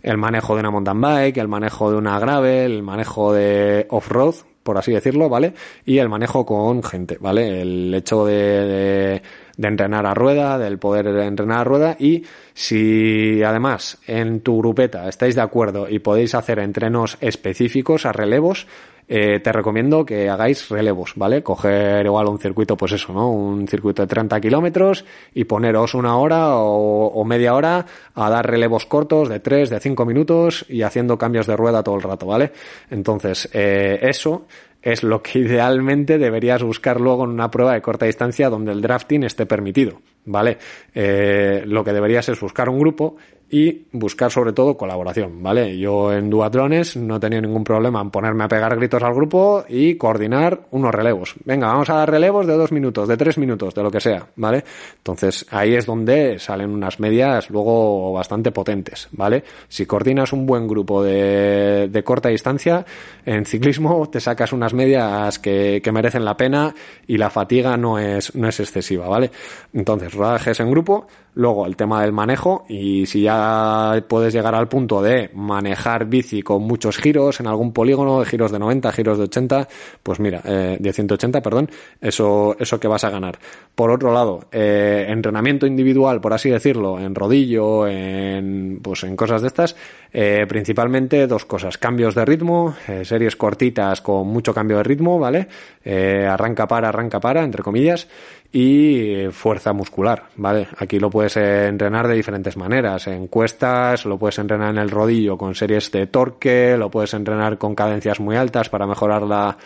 el 0.00 0.16
manejo 0.16 0.54
de 0.54 0.60
una 0.60 0.70
mountain 0.70 1.00
bike, 1.00 1.38
el 1.38 1.48
manejo 1.48 1.90
de 1.90 1.96
una 1.96 2.20
gravel, 2.20 2.70
el 2.70 2.82
manejo 2.84 3.32
de 3.32 3.84
off-road, 3.90 4.36
por 4.62 4.78
así 4.78 4.92
decirlo, 4.92 5.28
¿vale? 5.28 5.54
Y 5.84 5.98
el 5.98 6.08
manejo 6.08 6.46
con 6.46 6.84
gente, 6.84 7.18
¿vale? 7.20 7.60
El 7.60 7.92
hecho 7.92 8.24
de, 8.24 8.34
de, 8.34 9.22
de, 9.56 9.68
entrenar 9.68 10.06
a 10.06 10.14
rueda, 10.14 10.56
del 10.56 10.78
poder 10.78 11.08
entrenar 11.08 11.62
a 11.62 11.64
rueda 11.64 11.96
y 11.98 12.24
si 12.54 13.42
además 13.42 13.98
en 14.06 14.40
tu 14.40 14.58
grupeta 14.58 15.08
estáis 15.08 15.34
de 15.34 15.42
acuerdo 15.42 15.88
y 15.88 15.98
podéis 15.98 16.36
hacer 16.36 16.60
entrenos 16.60 17.18
específicos 17.20 18.06
a 18.06 18.12
relevos, 18.12 18.68
eh, 19.06 19.40
te 19.40 19.52
recomiendo 19.52 20.04
que 20.04 20.28
hagáis 20.28 20.68
relevos, 20.68 21.12
¿vale? 21.16 21.42
Coger 21.42 22.04
igual 22.06 22.26
un 22.28 22.38
circuito, 22.38 22.76
pues 22.76 22.92
eso, 22.92 23.12
¿no? 23.12 23.30
Un 23.30 23.68
circuito 23.68 24.02
de 24.02 24.08
30 24.08 24.40
kilómetros 24.40 25.04
y 25.34 25.44
poneros 25.44 25.94
una 25.94 26.16
hora 26.16 26.56
o, 26.56 27.24
media 27.24 27.54
hora 27.54 27.84
a 28.14 28.30
dar 28.30 28.46
relevos 28.48 28.86
cortos 28.86 29.28
de 29.28 29.40
3, 29.40 29.70
de 29.70 29.80
5 29.80 30.04
minutos 30.04 30.64
y 30.68 30.82
haciendo 30.82 31.18
cambios 31.18 31.46
de 31.46 31.56
rueda 31.56 31.82
todo 31.82 31.96
el 31.96 32.02
rato, 32.02 32.26
¿vale? 32.26 32.52
Entonces, 32.90 33.48
eh, 33.52 33.98
eso 34.02 34.46
es 34.84 35.02
lo 35.02 35.22
que 35.22 35.38
idealmente 35.40 36.18
deberías 36.18 36.62
buscar 36.62 37.00
luego 37.00 37.24
en 37.24 37.30
una 37.30 37.50
prueba 37.50 37.74
de 37.74 37.82
corta 37.82 38.06
distancia 38.06 38.48
donde 38.48 38.72
el 38.72 38.80
drafting 38.80 39.24
esté 39.24 39.46
permitido, 39.46 40.00
¿vale? 40.24 40.58
Eh, 40.94 41.64
lo 41.66 41.82
que 41.82 41.92
deberías 41.92 42.28
es 42.28 42.40
buscar 42.40 42.68
un 42.68 42.78
grupo 42.78 43.16
y 43.54 43.86
buscar 43.92 44.32
sobre 44.32 44.52
todo 44.52 44.76
colaboración, 44.76 45.40
¿vale? 45.40 45.78
Yo 45.78 46.12
en 46.12 46.28
duatlones 46.28 46.96
no 46.96 47.20
tenido 47.20 47.40
ningún 47.42 47.62
problema 47.62 48.00
en 48.00 48.10
ponerme 48.10 48.42
a 48.42 48.48
pegar 48.48 48.74
gritos 48.74 49.00
al 49.04 49.14
grupo 49.14 49.64
y 49.68 49.94
coordinar 49.94 50.62
unos 50.72 50.92
relevos. 50.92 51.36
Venga, 51.44 51.68
vamos 51.68 51.88
a 51.88 51.94
dar 51.94 52.10
relevos 52.10 52.48
de 52.48 52.56
dos 52.56 52.72
minutos, 52.72 53.06
de 53.06 53.16
tres 53.16 53.38
minutos, 53.38 53.72
de 53.72 53.84
lo 53.84 53.92
que 53.92 54.00
sea, 54.00 54.26
¿vale? 54.34 54.64
Entonces 54.96 55.46
ahí 55.52 55.72
es 55.76 55.86
donde 55.86 56.40
salen 56.40 56.70
unas 56.70 56.98
medias 56.98 57.48
luego 57.48 58.12
bastante 58.12 58.50
potentes, 58.50 59.06
¿vale? 59.12 59.44
Si 59.68 59.86
coordinas 59.86 60.32
un 60.32 60.46
buen 60.46 60.66
grupo 60.66 61.04
de, 61.04 61.88
de 61.88 62.02
corta 62.02 62.30
distancia, 62.30 62.84
en 63.24 63.46
ciclismo 63.46 64.10
te 64.10 64.18
sacas 64.18 64.52
unas 64.52 64.74
medias 64.74 65.38
que, 65.38 65.80
que 65.80 65.92
merecen 65.92 66.24
la 66.24 66.36
pena 66.36 66.74
y 67.06 67.18
la 67.18 67.30
fatiga 67.30 67.76
no 67.76 68.00
es, 68.00 68.34
no 68.34 68.48
es 68.48 68.58
excesiva, 68.58 69.06
¿vale? 69.06 69.30
Entonces, 69.72 70.12
rodajes 70.12 70.58
en 70.58 70.72
grupo, 70.72 71.06
Luego 71.36 71.66
el 71.66 71.76
tema 71.76 72.02
del 72.02 72.12
manejo 72.12 72.64
y 72.68 73.06
si 73.06 73.22
ya 73.22 74.04
puedes 74.08 74.32
llegar 74.32 74.54
al 74.54 74.68
punto 74.68 75.02
de 75.02 75.30
manejar 75.34 76.06
bici 76.06 76.42
con 76.42 76.62
muchos 76.62 76.96
giros 76.98 77.40
en 77.40 77.48
algún 77.48 77.72
polígono, 77.72 78.24
giros 78.24 78.52
de 78.52 78.58
90, 78.60 78.92
giros 78.92 79.18
de 79.18 79.24
80, 79.24 79.68
pues 80.02 80.20
mira, 80.20 80.42
eh, 80.44 80.76
de 80.78 80.92
180, 80.92 81.42
perdón, 81.42 81.70
eso, 82.00 82.54
eso 82.58 82.78
que 82.78 82.86
vas 82.86 83.02
a 83.02 83.10
ganar. 83.10 83.38
Por 83.74 83.90
otro 83.90 84.12
lado, 84.12 84.46
eh, 84.52 85.06
entrenamiento 85.08 85.66
individual, 85.66 86.20
por 86.20 86.32
así 86.32 86.50
decirlo, 86.50 87.00
en 87.00 87.14
rodillo, 87.14 87.88
en, 87.88 88.78
pues 88.80 89.02
en 89.02 89.16
cosas 89.16 89.42
de 89.42 89.48
estas, 89.48 89.74
Eh, 90.16 90.46
principalmente 90.48 91.26
dos 91.26 91.44
cosas, 91.44 91.76
cambios 91.76 92.14
de 92.14 92.24
ritmo, 92.24 92.76
eh, 92.86 93.04
series 93.04 93.34
cortitas 93.34 94.00
con 94.00 94.28
mucho 94.28 94.54
cambio 94.54 94.76
de 94.76 94.84
ritmo, 94.84 95.18
¿vale? 95.18 95.48
Eh, 95.84 96.24
arranca 96.24 96.68
para, 96.68 96.90
arranca 96.90 97.18
para, 97.18 97.42
entre 97.42 97.64
comillas, 97.64 98.06
y 98.52 99.26
fuerza 99.32 99.72
muscular, 99.72 100.26
¿vale? 100.36 100.68
Aquí 100.78 101.00
lo 101.00 101.10
puedes 101.10 101.36
entrenar 101.36 102.06
de 102.06 102.14
diferentes 102.14 102.56
maneras, 102.56 103.08
en 103.08 103.26
cuestas, 103.26 104.04
lo 104.04 104.16
puedes 104.16 104.38
entrenar 104.38 104.70
en 104.70 104.78
el 104.78 104.88
rodillo 104.88 105.36
con 105.36 105.56
series 105.56 105.90
de 105.90 106.06
torque, 106.06 106.76
lo 106.78 106.92
puedes 106.92 107.12
entrenar 107.14 107.58
con 107.58 107.74
cadencias 107.74 108.20
muy 108.20 108.36
altas 108.36 108.68
para 108.68 108.86
mejorar 108.86 109.22
la, 109.22 109.58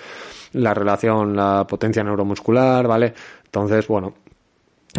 la 0.54 0.72
relación, 0.72 1.36
la 1.36 1.66
potencia 1.66 2.02
neuromuscular, 2.02 2.88
¿vale? 2.88 3.12
Entonces, 3.44 3.86
bueno, 3.86 4.14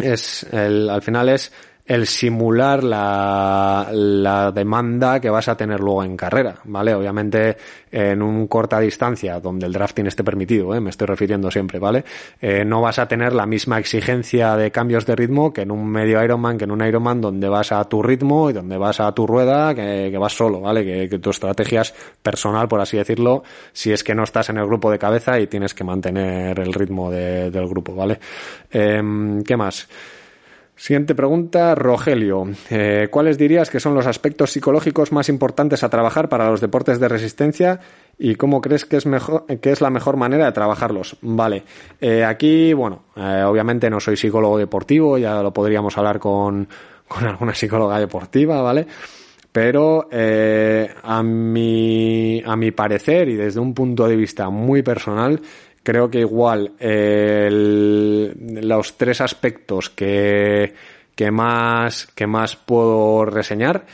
es 0.00 0.44
el, 0.52 0.88
al 0.88 1.02
final 1.02 1.28
es 1.28 1.52
el 1.86 2.06
simular 2.06 2.84
la, 2.84 3.88
la, 3.92 4.52
demanda 4.52 5.20
que 5.20 5.30
vas 5.30 5.48
a 5.48 5.56
tener 5.56 5.80
luego 5.80 6.04
en 6.04 6.16
carrera, 6.16 6.56
¿vale? 6.64 6.94
Obviamente 6.94 7.56
en 7.90 8.22
un 8.22 8.46
corta 8.46 8.78
distancia 8.78 9.40
donde 9.40 9.66
el 9.66 9.72
drafting 9.72 10.06
esté 10.06 10.22
permitido, 10.22 10.74
¿eh? 10.74 10.80
me 10.80 10.90
estoy 10.90 11.08
refiriendo 11.08 11.50
siempre, 11.50 11.78
¿vale? 11.78 12.04
Eh, 12.40 12.64
no 12.64 12.80
vas 12.80 12.98
a 12.98 13.08
tener 13.08 13.32
la 13.32 13.46
misma 13.46 13.78
exigencia 13.78 14.56
de 14.56 14.70
cambios 14.70 15.06
de 15.06 15.16
ritmo 15.16 15.52
que 15.52 15.62
en 15.62 15.70
un 15.70 15.86
medio 15.88 16.22
Ironman, 16.22 16.58
que 16.58 16.64
en 16.64 16.70
un 16.70 16.84
Ironman 16.84 17.20
donde 17.20 17.48
vas 17.48 17.72
a 17.72 17.82
tu 17.84 18.02
ritmo 18.02 18.50
y 18.50 18.52
donde 18.52 18.76
vas 18.76 19.00
a 19.00 19.12
tu 19.12 19.26
rueda, 19.26 19.74
que, 19.74 20.08
que 20.10 20.18
vas 20.18 20.32
solo, 20.32 20.60
¿vale? 20.60 21.08
Que, 21.08 21.18
tu 21.18 21.30
estrategia 21.30 21.82
es 21.82 21.92
personal, 22.22 22.68
por 22.68 22.80
así 22.80 22.96
decirlo, 22.96 23.42
si 23.72 23.92
es 23.92 24.04
que 24.04 24.14
no 24.14 24.22
estás 24.22 24.48
en 24.48 24.58
el 24.58 24.66
grupo 24.66 24.90
de 24.90 24.98
cabeza 24.98 25.38
y 25.38 25.48
tienes 25.48 25.74
que 25.74 25.84
mantener 25.84 26.58
el 26.60 26.72
ritmo 26.72 27.10
de, 27.10 27.50
del 27.50 27.68
grupo, 27.68 27.94
¿vale? 27.94 28.18
Eh, 28.70 29.02
¿Qué 29.44 29.56
más? 29.56 29.88
Siguiente 30.80 31.14
pregunta, 31.14 31.74
Rogelio. 31.74 32.48
Eh, 32.70 33.08
¿Cuáles 33.10 33.36
dirías 33.36 33.68
que 33.68 33.80
son 33.80 33.94
los 33.94 34.06
aspectos 34.06 34.50
psicológicos 34.50 35.12
más 35.12 35.28
importantes 35.28 35.84
a 35.84 35.90
trabajar 35.90 36.30
para 36.30 36.48
los 36.48 36.62
deportes 36.62 36.98
de 36.98 37.06
resistencia 37.06 37.80
y 38.18 38.36
cómo 38.36 38.62
crees 38.62 38.86
que 38.86 38.96
es, 38.96 39.04
mejor, 39.04 39.44
que 39.44 39.72
es 39.72 39.82
la 39.82 39.90
mejor 39.90 40.16
manera 40.16 40.46
de 40.46 40.52
trabajarlos? 40.52 41.18
Vale, 41.20 41.64
eh, 42.00 42.24
aquí, 42.24 42.72
bueno, 42.72 43.02
eh, 43.14 43.42
obviamente 43.46 43.90
no 43.90 44.00
soy 44.00 44.16
psicólogo 44.16 44.56
deportivo, 44.56 45.18
ya 45.18 45.42
lo 45.42 45.52
podríamos 45.52 45.98
hablar 45.98 46.18
con, 46.18 46.66
con 47.06 47.26
alguna 47.26 47.54
psicóloga 47.54 48.00
deportiva, 48.00 48.62
¿vale? 48.62 48.86
Pero 49.52 50.08
a, 50.10 51.22
mi, 51.22 52.42
a 52.46 52.56
mi 52.56 52.70
parecer 52.70 53.28
y 53.28 53.34
desde 53.34 53.60
un 53.60 53.74
punto 53.74 54.08
de 54.08 54.16
vista 54.16 54.48
muy 54.48 54.82
personal, 54.82 55.42
creo 55.82 56.10
que 56.10 56.20
igual 56.20 56.72
los 58.62 58.96
tres 58.96 59.20
aspectos 59.20 59.90
que, 59.90 60.74
que, 61.14 61.30
más, 61.30 62.06
que 62.14 62.26
más 62.26 62.56
puedo 62.56 63.24
reseñar 63.24 63.84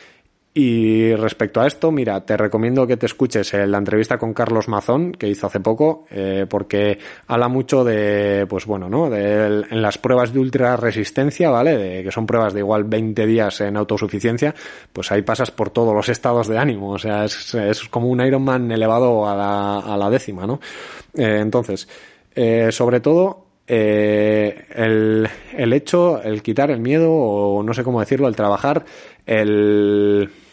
y 0.58 1.14
respecto 1.14 1.60
a 1.60 1.66
esto, 1.66 1.92
mira, 1.92 2.24
te 2.24 2.34
recomiendo 2.34 2.86
que 2.86 2.96
te 2.96 3.04
escuches 3.04 3.52
la 3.52 3.76
entrevista 3.76 4.16
con 4.16 4.32
Carlos 4.32 4.68
Mazón 4.68 5.12
que 5.12 5.28
hizo 5.28 5.48
hace 5.48 5.60
poco, 5.60 6.06
eh, 6.10 6.46
porque 6.48 6.98
habla 7.26 7.48
mucho 7.48 7.84
de, 7.84 8.46
pues 8.48 8.64
bueno, 8.64 8.88
¿no? 8.88 9.10
De, 9.10 9.44
en 9.44 9.82
las 9.82 9.98
pruebas 9.98 10.32
de 10.32 10.38
ultra 10.38 10.74
resistencia, 10.78 11.50
¿vale? 11.50 11.76
De, 11.76 12.02
que 12.02 12.10
son 12.10 12.24
pruebas 12.24 12.54
de 12.54 12.60
igual 12.60 12.84
20 12.84 13.26
días 13.26 13.60
en 13.60 13.76
autosuficiencia, 13.76 14.54
pues 14.94 15.12
ahí 15.12 15.20
pasas 15.20 15.50
por 15.50 15.68
todos 15.68 15.94
los 15.94 16.08
estados 16.08 16.48
de 16.48 16.56
ánimo, 16.56 16.92
o 16.92 16.98
sea, 16.98 17.26
es, 17.26 17.54
es 17.54 17.86
como 17.90 18.08
un 18.08 18.24
Ironman 18.24 18.72
elevado 18.72 19.28
a 19.28 19.36
la, 19.36 19.80
a 19.80 19.94
la 19.98 20.08
décima, 20.08 20.46
¿no? 20.46 20.58
Eh, 21.14 21.40
entonces, 21.42 21.86
eh, 22.34 22.72
sobre 22.72 23.00
todo, 23.00 23.44
eh, 23.66 24.64
el, 24.74 25.28
el 25.54 25.72
hecho, 25.74 26.22
el 26.22 26.40
quitar 26.40 26.70
el 26.70 26.80
miedo, 26.80 27.12
o 27.12 27.62
no 27.62 27.74
sé 27.74 27.84
cómo 27.84 28.00
decirlo, 28.00 28.26
el 28.26 28.36
trabajar, 28.36 28.86
el 29.26 30.30
eh, 30.30 30.45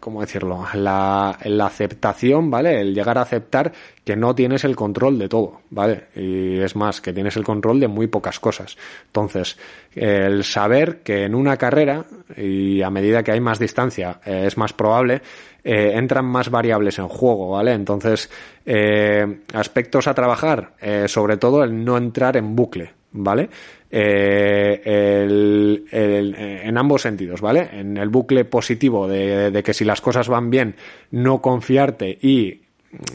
¿cómo 0.00 0.20
decirlo? 0.20 0.64
La, 0.74 1.38
la, 1.44 1.66
aceptación, 1.66 2.50
¿vale? 2.50 2.80
El 2.80 2.94
llegar 2.94 3.18
a 3.18 3.22
aceptar 3.22 3.72
que 4.04 4.16
no 4.16 4.34
tienes 4.34 4.64
el 4.64 4.76
control 4.76 5.18
de 5.18 5.28
todo, 5.28 5.60
¿vale? 5.70 6.04
Y 6.14 6.58
es 6.58 6.76
más, 6.76 7.00
que 7.00 7.12
tienes 7.12 7.36
el 7.36 7.44
control 7.44 7.80
de 7.80 7.88
muy 7.88 8.06
pocas 8.06 8.38
cosas. 8.40 8.76
Entonces, 9.06 9.58
el 9.94 10.44
saber 10.44 11.00
que 11.02 11.24
en 11.24 11.34
una 11.34 11.56
carrera, 11.56 12.04
y 12.36 12.82
a 12.82 12.90
medida 12.90 13.22
que 13.22 13.32
hay 13.32 13.40
más 13.40 13.58
distancia, 13.58 14.20
eh, 14.24 14.44
es 14.46 14.56
más 14.56 14.72
probable, 14.72 15.22
eh, 15.68 15.98
entran 15.98 16.24
más 16.24 16.48
variables 16.48 16.96
en 17.00 17.08
juego, 17.08 17.50
¿vale? 17.50 17.72
Entonces, 17.72 18.30
eh, 18.64 19.40
aspectos 19.52 20.06
a 20.06 20.14
trabajar, 20.14 20.74
eh, 20.80 21.08
sobre 21.08 21.38
todo 21.38 21.64
el 21.64 21.84
no 21.84 21.96
entrar 21.96 22.36
en 22.36 22.54
bucle, 22.54 22.92
¿vale? 23.16 23.48
Eh, 23.90 24.82
el, 24.84 25.84
el, 25.90 26.34
en 26.34 26.78
ambos 26.78 27.02
sentidos, 27.02 27.40
¿vale? 27.40 27.68
En 27.72 27.96
el 27.96 28.08
bucle 28.08 28.44
positivo 28.44 29.08
de, 29.08 29.50
de, 29.50 29.62
que 29.62 29.74
si 29.74 29.84
las 29.84 30.00
cosas 30.00 30.28
van 30.28 30.50
bien, 30.50 30.74
no 31.10 31.40
confiarte 31.40 32.18
y 32.20 32.65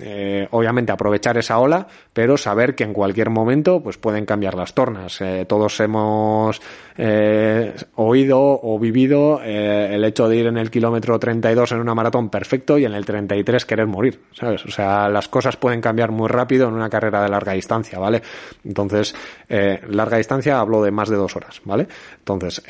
eh, 0.01 0.47
obviamente 0.51 0.91
aprovechar 0.91 1.37
esa 1.37 1.59
ola, 1.59 1.87
pero 2.13 2.37
saber 2.37 2.75
que 2.75 2.83
en 2.83 2.93
cualquier 2.93 3.29
momento 3.29 3.81
pues 3.81 3.97
pueden 3.97 4.25
cambiar 4.25 4.55
las 4.55 4.73
tornas. 4.73 5.21
Eh, 5.21 5.45
todos 5.47 5.79
hemos 5.79 6.61
eh, 6.97 7.73
oído 7.95 8.39
o 8.39 8.79
vivido 8.79 9.41
el 9.41 10.03
hecho 10.03 10.27
de 10.27 10.37
ir 10.37 10.47
en 10.47 10.57
el 10.57 10.69
kilómetro 10.69 11.17
32 11.19 11.71
en 11.71 11.79
una 11.79 11.95
maratón 11.95 12.29
perfecto 12.29 12.77
y 12.77 12.85
en 12.85 12.93
el 12.93 13.05
33 13.05 13.65
querer 13.65 13.87
morir, 13.87 14.21
¿sabes? 14.33 14.65
O 14.65 14.71
sea, 14.71 15.09
las 15.09 15.27
cosas 15.27 15.57
pueden 15.57 15.81
cambiar 15.81 16.11
muy 16.11 16.27
rápido 16.27 16.67
en 16.67 16.73
una 16.73 16.89
carrera 16.89 17.23
de 17.23 17.29
larga 17.29 17.53
distancia, 17.53 17.99
¿vale? 17.99 18.21
Entonces, 18.63 19.15
larga 19.47 20.17
distancia 20.17 20.59
hablo 20.59 20.83
de 20.83 20.91
más 20.91 21.09
de 21.09 21.15
dos 21.15 21.35
horas, 21.35 21.61
¿vale? 21.65 21.87
Entonces, 22.19 22.61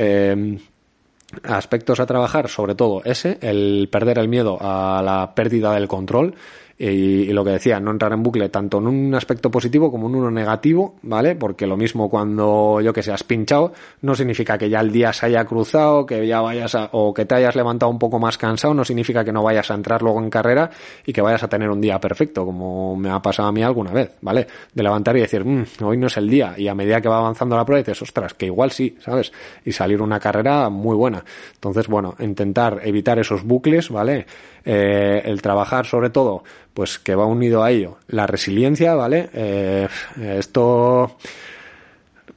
aspectos 1.43 1.99
a 1.99 2.05
trabajar, 2.05 2.49
sobre 2.49 2.75
todo 2.75 3.01
ese, 3.05 3.37
el 3.41 3.89
perder 3.91 4.19
el 4.19 4.27
miedo 4.27 4.57
a 4.59 5.01
la 5.03 5.33
pérdida 5.33 5.73
del 5.73 5.87
control 5.87 6.35
y, 6.89 7.29
y, 7.29 7.33
lo 7.33 7.43
que 7.43 7.51
decía, 7.51 7.79
no 7.79 7.91
entrar 7.91 8.11
en 8.13 8.23
bucle 8.23 8.49
tanto 8.49 8.79
en 8.79 8.87
un 8.87 9.13
aspecto 9.13 9.51
positivo 9.51 9.91
como 9.91 10.07
en 10.07 10.15
uno 10.15 10.31
negativo, 10.31 10.95
¿vale? 11.03 11.35
Porque 11.35 11.67
lo 11.67 11.77
mismo 11.77 12.09
cuando, 12.09 12.81
yo 12.81 12.91
que 12.91 13.03
sé, 13.03 13.11
has 13.11 13.23
pinchado, 13.23 13.71
no 14.01 14.15
significa 14.15 14.57
que 14.57 14.67
ya 14.67 14.79
el 14.79 14.91
día 14.91 15.13
se 15.13 15.27
haya 15.27 15.45
cruzado, 15.45 16.07
que 16.07 16.25
ya 16.25 16.41
vayas 16.41 16.73
a, 16.73 16.89
o 16.93 17.13
que 17.13 17.25
te 17.25 17.35
hayas 17.35 17.55
levantado 17.55 17.91
un 17.91 17.99
poco 17.99 18.17
más 18.17 18.35
cansado, 18.37 18.73
no 18.73 18.83
significa 18.83 19.23
que 19.23 19.31
no 19.31 19.43
vayas 19.43 19.69
a 19.69 19.75
entrar 19.75 20.01
luego 20.01 20.19
en 20.21 20.31
carrera 20.31 20.71
y 21.05 21.13
que 21.13 21.21
vayas 21.21 21.43
a 21.43 21.47
tener 21.47 21.69
un 21.69 21.81
día 21.81 21.99
perfecto, 21.99 22.45
como 22.45 22.95
me 22.95 23.11
ha 23.11 23.21
pasado 23.21 23.49
a 23.49 23.51
mí 23.51 23.61
alguna 23.61 23.91
vez, 23.91 24.13
¿vale? 24.21 24.47
De 24.73 24.81
levantar 24.81 25.15
y 25.17 25.19
decir, 25.19 25.45
mmm, 25.45 25.65
hoy 25.83 25.97
no 25.97 26.07
es 26.07 26.17
el 26.17 26.27
día, 26.27 26.55
y 26.57 26.67
a 26.67 26.73
medida 26.73 26.99
que 26.99 27.09
va 27.09 27.19
avanzando 27.19 27.55
la 27.55 27.63
prueba 27.63 27.83
dices, 27.83 28.01
ostras, 28.01 28.33
que 28.33 28.47
igual 28.47 28.71
sí, 28.71 28.97
¿sabes? 29.01 29.31
Y 29.65 29.71
salir 29.71 30.01
una 30.01 30.19
carrera 30.19 30.69
muy 30.69 30.95
buena. 30.95 31.23
Entonces, 31.53 31.87
bueno, 31.87 32.15
intentar 32.19 32.79
evitar 32.83 33.19
esos 33.19 33.43
bucles, 33.43 33.89
¿vale? 33.89 34.25
Eh, 34.63 35.21
el 35.25 35.41
trabajar 35.41 35.85
sobre 35.85 36.11
todo 36.11 36.43
pues 36.73 36.99
que 36.99 37.15
va 37.15 37.25
unido 37.25 37.63
a 37.63 37.71
ello 37.71 37.97
la 38.07 38.27
resiliencia, 38.27 38.93
¿vale? 38.95 39.29
Eh, 39.33 39.87
esto 40.17 41.17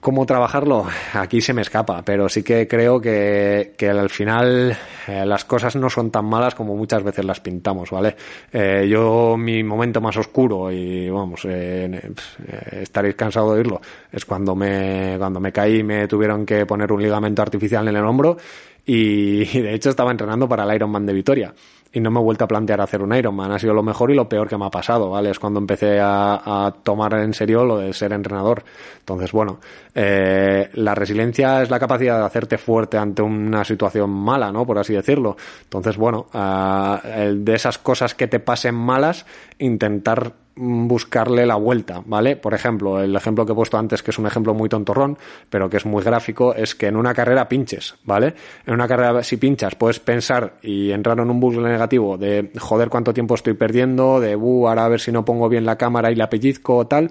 cómo 0.04 0.26
trabajarlo, 0.26 0.86
aquí 1.14 1.40
se 1.40 1.54
me 1.54 1.62
escapa, 1.62 2.02
pero 2.04 2.28
sí 2.28 2.42
que 2.42 2.68
creo 2.68 3.00
que, 3.00 3.72
que 3.74 3.88
al 3.88 4.10
final 4.10 4.76
eh, 5.08 5.24
las 5.24 5.46
cosas 5.46 5.76
no 5.76 5.88
son 5.88 6.10
tan 6.10 6.26
malas 6.26 6.54
como 6.54 6.76
muchas 6.76 7.02
veces 7.02 7.24
las 7.24 7.40
pintamos, 7.40 7.90
¿vale? 7.90 8.14
Eh, 8.52 8.86
yo, 8.86 9.34
mi 9.38 9.64
momento 9.64 10.02
más 10.02 10.14
oscuro, 10.18 10.70
y 10.70 11.08
vamos, 11.08 11.46
eh, 11.46 12.12
estaréis 12.72 13.14
cansado 13.14 13.54
de 13.54 13.60
oírlo, 13.60 13.80
es 14.12 14.26
cuando 14.26 14.54
me, 14.54 15.14
cuando 15.16 15.40
me 15.40 15.52
caí 15.52 15.82
me 15.82 16.06
tuvieron 16.06 16.44
que 16.44 16.66
poner 16.66 16.92
un 16.92 17.00
ligamento 17.02 17.40
artificial 17.40 17.88
en 17.88 17.96
el 17.96 18.04
hombro 18.04 18.36
y, 18.84 19.56
y 19.56 19.62
de 19.62 19.72
hecho 19.72 19.88
estaba 19.88 20.10
entrenando 20.10 20.46
para 20.46 20.64
el 20.64 20.74
Ironman 20.74 21.06
de 21.06 21.14
Vitoria 21.14 21.54
y 21.94 22.00
no 22.00 22.10
me 22.10 22.18
he 22.18 22.22
vuelto 22.22 22.44
a 22.44 22.48
plantear 22.48 22.80
hacer 22.80 23.00
un 23.02 23.14
Ironman. 23.14 23.52
Ha 23.52 23.58
sido 23.58 23.72
lo 23.72 23.82
mejor 23.82 24.10
y 24.10 24.14
lo 24.14 24.28
peor 24.28 24.48
que 24.48 24.58
me 24.58 24.66
ha 24.66 24.70
pasado, 24.70 25.10
¿vale? 25.10 25.30
Es 25.30 25.38
cuando 25.38 25.60
empecé 25.60 26.00
a, 26.00 26.66
a 26.66 26.72
tomar 26.82 27.14
en 27.14 27.32
serio 27.32 27.64
lo 27.64 27.78
de 27.78 27.92
ser 27.92 28.12
entrenador. 28.12 28.64
Entonces, 28.98 29.30
bueno, 29.30 29.60
eh, 29.94 30.70
la 30.74 30.94
resiliencia 30.96 31.62
es 31.62 31.70
la 31.70 31.78
capacidad 31.78 32.18
de 32.18 32.26
hacerte 32.26 32.58
fuerte 32.58 32.98
ante 32.98 33.22
una 33.22 33.64
situación 33.64 34.10
mala, 34.10 34.50
¿no? 34.50 34.66
Por 34.66 34.76
así 34.76 34.92
decirlo. 34.92 35.36
Entonces, 35.62 35.96
bueno, 35.96 36.26
uh, 36.34 36.98
de 37.32 37.54
esas 37.54 37.78
cosas 37.78 38.14
que 38.14 38.26
te 38.26 38.40
pasen 38.40 38.74
malas, 38.74 39.24
intentar 39.58 40.32
buscarle 40.56 41.46
la 41.46 41.56
vuelta, 41.56 42.02
¿vale? 42.06 42.36
Por 42.36 42.54
ejemplo, 42.54 43.00
el 43.00 43.14
ejemplo 43.16 43.44
que 43.44 43.52
he 43.52 43.54
puesto 43.54 43.76
antes, 43.76 44.02
que 44.02 44.10
es 44.10 44.18
un 44.18 44.26
ejemplo 44.26 44.54
muy 44.54 44.68
tontorrón, 44.68 45.18
pero 45.50 45.68
que 45.68 45.78
es 45.78 45.86
muy 45.86 46.02
gráfico, 46.02 46.54
es 46.54 46.74
que 46.74 46.86
en 46.86 46.96
una 46.96 47.14
carrera 47.14 47.48
pinches, 47.48 47.96
¿vale? 48.04 48.34
En 48.66 48.74
una 48.74 48.86
carrera, 48.86 49.22
si 49.22 49.36
pinchas, 49.36 49.74
puedes 49.74 49.98
pensar 50.00 50.54
y 50.62 50.92
entrar 50.92 51.18
en 51.18 51.30
un 51.30 51.40
bucle 51.40 51.68
negativo 51.68 52.16
de 52.18 52.50
joder 52.58 52.88
cuánto 52.88 53.12
tiempo 53.12 53.34
estoy 53.34 53.54
perdiendo, 53.54 54.20
de 54.20 54.36
bu, 54.36 54.68
ahora 54.68 54.84
a 54.84 54.88
ver 54.88 55.00
si 55.00 55.10
no 55.10 55.24
pongo 55.24 55.48
bien 55.48 55.64
la 55.64 55.76
cámara 55.76 56.10
y 56.12 56.14
la 56.14 56.30
pellizco 56.30 56.76
o 56.76 56.86
tal, 56.86 57.10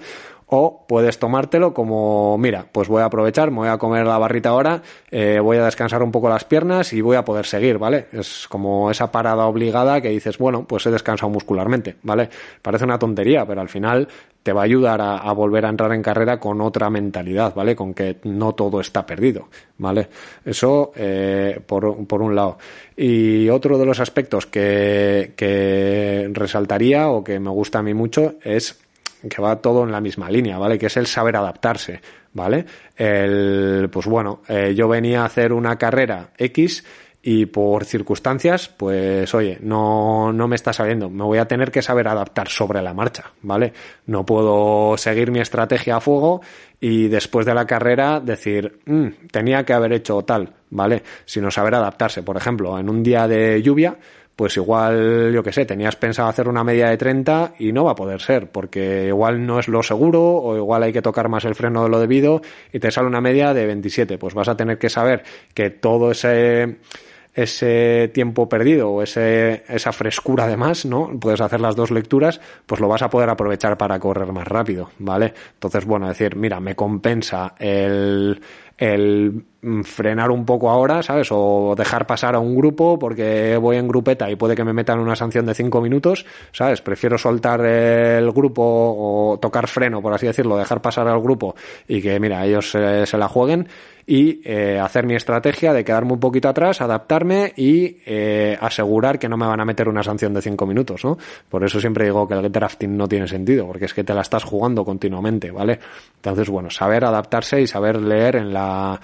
O 0.55 0.85
puedes 0.87 1.17
tomártelo 1.17 1.73
como, 1.73 2.37
mira, 2.37 2.67
pues 2.71 2.87
voy 2.87 3.01
a 3.01 3.05
aprovechar, 3.05 3.49
me 3.49 3.57
voy 3.57 3.69
a 3.69 3.79
comer 3.79 4.05
la 4.05 4.19
barrita 4.19 4.49
ahora, 4.49 4.83
eh, 5.09 5.39
voy 5.39 5.57
a 5.57 5.65
descansar 5.65 6.03
un 6.03 6.11
poco 6.11 6.29
las 6.29 6.43
piernas 6.43 6.93
y 6.93 7.01
voy 7.01 7.17
a 7.17 7.25
poder 7.25 7.47
seguir, 7.47 7.79
¿vale? 7.79 8.05
Es 8.11 8.47
como 8.47 8.91
esa 8.91 9.11
parada 9.11 9.47
obligada 9.47 9.99
que 9.99 10.09
dices, 10.09 10.37
bueno, 10.37 10.67
pues 10.67 10.85
he 10.85 10.91
descansado 10.91 11.31
muscularmente, 11.31 11.95
¿vale? 12.03 12.29
Parece 12.61 12.83
una 12.85 12.99
tontería, 12.99 13.47
pero 13.47 13.61
al 13.61 13.69
final 13.69 14.07
te 14.43 14.53
va 14.53 14.61
a 14.61 14.65
ayudar 14.65 15.01
a, 15.01 15.31
volver 15.31 15.65
a 15.65 15.69
entrar 15.69 15.91
en 15.91 16.03
carrera 16.03 16.39
con 16.39 16.61
otra 16.61 16.91
mentalidad, 16.91 17.55
¿vale? 17.55 17.75
Con 17.75 17.95
que 17.95 18.17
no 18.25 18.53
todo 18.53 18.79
está 18.79 19.07
perdido, 19.07 19.47
¿vale? 19.79 20.09
Eso 20.45 20.91
eh, 20.95 21.61
por, 21.65 22.05
por, 22.05 22.21
un 22.21 22.35
lado. 22.35 22.59
Y 22.95 23.49
otro 23.49 23.79
de 23.79 23.85
los 23.85 23.99
aspectos 23.99 24.45
que, 24.45 25.33
que 25.35 26.29
resaltaría 26.31 27.09
o 27.09 27.23
que 27.23 27.39
me 27.39 27.49
gusta 27.49 27.79
a 27.79 27.83
mí 27.83 27.95
mucho 27.95 28.35
es 28.43 28.82
que 29.29 29.41
va 29.41 29.61
todo 29.61 29.83
en 29.83 29.91
la 29.91 30.01
misma 30.01 30.29
línea, 30.29 30.57
¿vale? 30.57 30.77
Que 30.77 30.87
es 30.87 30.97
el 30.97 31.07
saber 31.07 31.35
adaptarse, 31.35 32.01
¿vale? 32.33 32.65
El, 32.95 33.89
pues 33.91 34.05
bueno, 34.05 34.41
eh, 34.47 34.73
yo 34.75 34.87
venía 34.87 35.21
a 35.21 35.25
hacer 35.25 35.53
una 35.53 35.77
carrera 35.77 36.31
X 36.37 36.83
y 37.25 37.45
por 37.45 37.85
circunstancias, 37.85 38.67
pues 38.67 39.33
oye, 39.33 39.57
no, 39.61 40.33
no 40.33 40.47
me 40.49 40.57
está 40.57 40.73
saliendo. 40.73 41.09
Me 41.09 41.23
voy 41.23 41.37
a 41.37 41.47
tener 41.47 41.71
que 41.71 41.81
saber 41.81 42.09
adaptar 42.09 42.49
sobre 42.49 42.81
la 42.81 42.93
marcha, 42.93 43.31
¿vale? 43.41 43.71
No 44.07 44.25
puedo 44.25 44.97
seguir 44.97 45.31
mi 45.31 45.39
estrategia 45.39 45.95
a 45.95 46.01
fuego 46.01 46.41
y 46.81 47.07
después 47.07 47.45
de 47.45 47.53
la 47.53 47.65
carrera 47.65 48.19
decir, 48.19 48.79
mm, 48.85 49.27
tenía 49.31 49.63
que 49.63 49.71
haber 49.71 49.93
hecho 49.93 50.21
tal, 50.23 50.53
¿vale? 50.69 51.01
Sino 51.23 51.49
saber 51.49 51.75
adaptarse. 51.75 52.23
Por 52.23 52.35
ejemplo, 52.35 52.77
en 52.77 52.89
un 52.89 53.01
día 53.01 53.25
de 53.25 53.61
lluvia, 53.61 53.95
pues 54.35 54.57
igual, 54.57 55.31
yo 55.33 55.43
que 55.43 55.51
sé, 55.51 55.65
tenías 55.65 55.95
pensado 55.95 56.27
hacer 56.27 56.47
una 56.47 56.63
media 56.63 56.89
de 56.89 56.97
30 56.97 57.53
y 57.59 57.71
no 57.71 57.83
va 57.85 57.91
a 57.91 57.95
poder 57.95 58.21
ser, 58.21 58.51
porque 58.51 59.07
igual 59.07 59.45
no 59.45 59.59
es 59.59 59.67
lo 59.67 59.83
seguro 59.83 60.21
o 60.21 60.57
igual 60.57 60.83
hay 60.83 60.93
que 60.93 61.01
tocar 61.01 61.29
más 61.29 61.45
el 61.45 61.55
freno 61.55 61.83
de 61.83 61.89
lo 61.89 61.99
debido 61.99 62.41
y 62.71 62.79
te 62.79 62.91
sale 62.91 63.07
una 63.07 63.21
media 63.21 63.53
de 63.53 63.65
27. 63.65 64.17
Pues 64.17 64.33
vas 64.33 64.47
a 64.47 64.57
tener 64.57 64.77
que 64.77 64.89
saber 64.89 65.23
que 65.53 65.69
todo 65.69 66.11
ese 66.11 66.77
ese 67.33 68.11
tiempo 68.13 68.47
perdido 68.47 68.91
o 68.91 69.01
ese, 69.01 69.63
esa 69.67 69.91
frescura 69.91 70.43
además, 70.43 70.85
¿no? 70.85 71.09
Puedes 71.19 71.41
hacer 71.41 71.61
las 71.61 71.75
dos 71.75 71.89
lecturas, 71.89 72.39
pues 72.65 72.79
lo 72.79 72.87
vas 72.87 73.01
a 73.01 73.09
poder 73.09 73.29
aprovechar 73.29 73.77
para 73.77 73.99
correr 73.99 74.31
más 74.31 74.47
rápido, 74.47 74.91
¿vale? 74.99 75.33
Entonces, 75.53 75.85
bueno, 75.85 76.07
decir, 76.07 76.35
mira, 76.35 76.59
me 76.59 76.75
compensa 76.75 77.55
el, 77.57 78.39
el 78.77 79.45
frenar 79.83 80.31
un 80.31 80.45
poco 80.45 80.69
ahora, 80.69 81.01
¿sabes? 81.01 81.29
O 81.31 81.73
dejar 81.77 82.05
pasar 82.05 82.35
a 82.35 82.39
un 82.39 82.55
grupo 82.55 82.99
porque 82.99 83.57
voy 83.57 83.77
en 83.77 83.87
grupeta 83.87 84.29
y 84.29 84.35
puede 84.35 84.55
que 84.55 84.63
me 84.63 84.73
metan 84.73 84.99
una 84.99 85.15
sanción 85.15 85.45
de 85.45 85.53
cinco 85.53 85.81
minutos, 85.81 86.25
¿sabes? 86.51 86.81
Prefiero 86.81 87.17
soltar 87.17 87.65
el 87.65 88.31
grupo 88.31 88.63
o 88.63 89.39
tocar 89.39 89.67
freno, 89.67 90.01
por 90.01 90.13
así 90.13 90.27
decirlo, 90.27 90.57
dejar 90.57 90.81
pasar 90.81 91.07
al 91.07 91.21
grupo 91.21 91.55
y 91.87 92.01
que, 92.01 92.19
mira, 92.19 92.45
ellos 92.45 92.71
se, 92.71 93.17
la 93.17 93.27
jueguen 93.29 93.67
y 94.05 94.41
eh, 94.43 94.79
hacer 94.79 95.05
mi 95.05 95.15
estrategia 95.15 95.71
de 95.71 95.85
quedarme 95.85 96.13
un 96.13 96.19
poquito 96.19 96.49
atrás, 96.49 96.81
adaptarme 96.81 97.53
y 97.55 97.97
eh, 98.05 98.57
asegurar 98.59 99.17
que 99.17 99.29
no 99.29 99.37
me 99.37 99.47
van 99.47 99.61
a 99.61 99.65
meter 99.65 99.87
una 99.87 100.03
sanción 100.03 100.33
de 100.33 100.41
cinco 100.41 100.65
minutos, 100.65 101.05
¿no? 101.05 101.17
Por 101.47 101.63
eso 101.63 101.79
siempre 101.79 102.03
digo 102.03 102.27
que 102.27 102.33
el 102.33 102.51
drafting 102.51 102.97
no 102.97 103.07
tiene 103.07 103.29
sentido, 103.29 103.65
porque 103.65 103.85
es 103.85 103.93
que 103.93 104.03
te 104.03 104.13
la 104.13 104.21
estás 104.21 104.43
jugando 104.43 104.83
continuamente, 104.83 105.51
¿vale? 105.51 105.79
Entonces, 106.17 106.49
bueno, 106.49 106.69
saber 106.69 107.05
adaptarse 107.05 107.61
y 107.61 107.67
saber 107.67 108.01
leer 108.01 108.35
en 108.35 108.51
la 108.51 108.99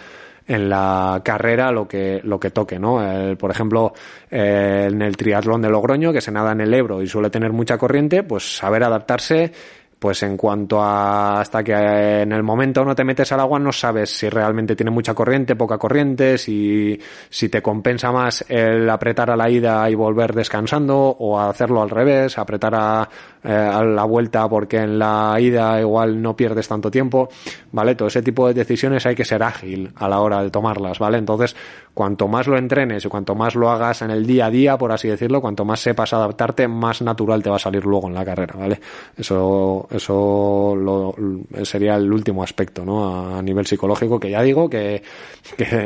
en 0.50 0.68
la 0.68 1.22
carrera 1.24 1.72
lo 1.72 1.88
que, 1.88 2.22
lo 2.24 2.40
que 2.40 2.50
toque, 2.50 2.80
¿no? 2.80 3.00
por 3.38 3.52
ejemplo, 3.52 3.94
en 4.32 5.02
el 5.02 5.16
triatlón 5.16 5.62
de 5.62 5.70
Logroño, 5.70 6.12
que 6.12 6.22
se 6.22 6.32
nada 6.32 6.54
en 6.54 6.62
el 6.62 6.74
Ebro 6.74 7.04
y 7.04 7.08
suele 7.08 7.30
tener 7.30 7.54
mucha 7.54 7.78
corriente, 7.78 8.24
pues 8.24 8.58
saber 8.58 8.84
adaptarse 8.84 9.52
pues 10.00 10.24
en 10.24 10.38
cuanto 10.38 10.82
a 10.82 11.42
hasta 11.42 11.62
que 11.62 11.74
en 11.74 12.32
el 12.32 12.42
momento 12.42 12.86
no 12.86 12.96
te 12.96 13.04
metes 13.04 13.32
al 13.34 13.42
agua 13.42 13.60
no 13.60 13.74
sabes 13.74 14.10
si 14.10 14.30
realmente 14.30 14.76
tiene 14.76 14.92
mucha 14.92 15.14
corriente, 15.14 15.58
poca 15.58 15.78
corriente, 15.78 16.38
si, 16.38 16.98
si 17.30 17.50
te 17.50 17.62
compensa 17.62 18.12
más 18.12 18.46
el 18.48 18.90
apretar 18.90 19.30
a 19.30 19.36
la 19.36 19.50
ida 19.50 19.90
y 19.90 19.96
volver 19.96 20.34
descansando 20.34 20.98
o 20.98 21.38
hacerlo 21.38 21.82
al 21.82 21.90
revés, 21.90 22.38
apretar 22.38 22.74
a, 22.76 23.10
eh, 23.42 23.54
a 23.54 23.84
la 23.86 24.04
vuelta 24.04 24.50
porque 24.50 24.78
en 24.78 25.00
la 25.00 25.38
ida 25.40 25.80
igual 25.80 26.22
no 26.22 26.36
pierdes 26.36 26.68
tanto 26.68 26.92
tiempo, 26.92 27.30
¿vale? 27.72 27.96
Todo 27.96 28.10
ese 28.10 28.22
tipo 28.22 28.46
de 28.48 28.54
decisiones 28.54 29.06
hay 29.06 29.16
que 29.16 29.24
ser 29.24 29.44
ágil 29.44 29.94
a 29.96 30.10
la 30.10 30.20
hora 30.20 30.44
de 30.44 30.50
tomarlas, 30.50 31.00
¿vale? 31.00 31.18
Entonces, 31.18 31.56
cuanto 31.94 32.28
más 32.28 32.48
lo 32.48 32.58
entrenes 32.58 33.06
y 33.06 33.08
cuanto 33.08 33.36
más 33.36 33.56
lo 33.56 33.70
hagas 33.70 34.02
en 34.02 34.12
el 34.12 34.26
día 34.26 34.48
a 34.48 34.50
día, 34.50 34.78
por 34.78 34.92
así 34.92 35.08
decirlo, 35.08 35.40
cuanto 35.40 35.64
más 35.64 35.80
sepas 35.80 36.12
adaptarte, 36.12 36.68
más 36.68 37.02
natural 37.02 37.42
te 37.42 37.50
va 37.50 37.56
a 37.56 37.60
salir 37.60 37.86
luego 37.86 38.08
en 38.08 38.16
la 38.16 38.26
carrera, 38.26 38.56
¿vale? 38.58 38.80
Eso, 39.16 39.88
eso 39.90 41.16
sería 41.64 41.96
el 41.96 42.12
último 42.12 42.44
aspecto, 42.44 42.84
¿no? 42.84 43.38
A, 43.38 43.42
nivel 43.42 43.66
psicológico, 43.66 44.20
que 44.20 44.32
ya 44.32 44.42
digo 44.42 44.70
que, 44.70 45.02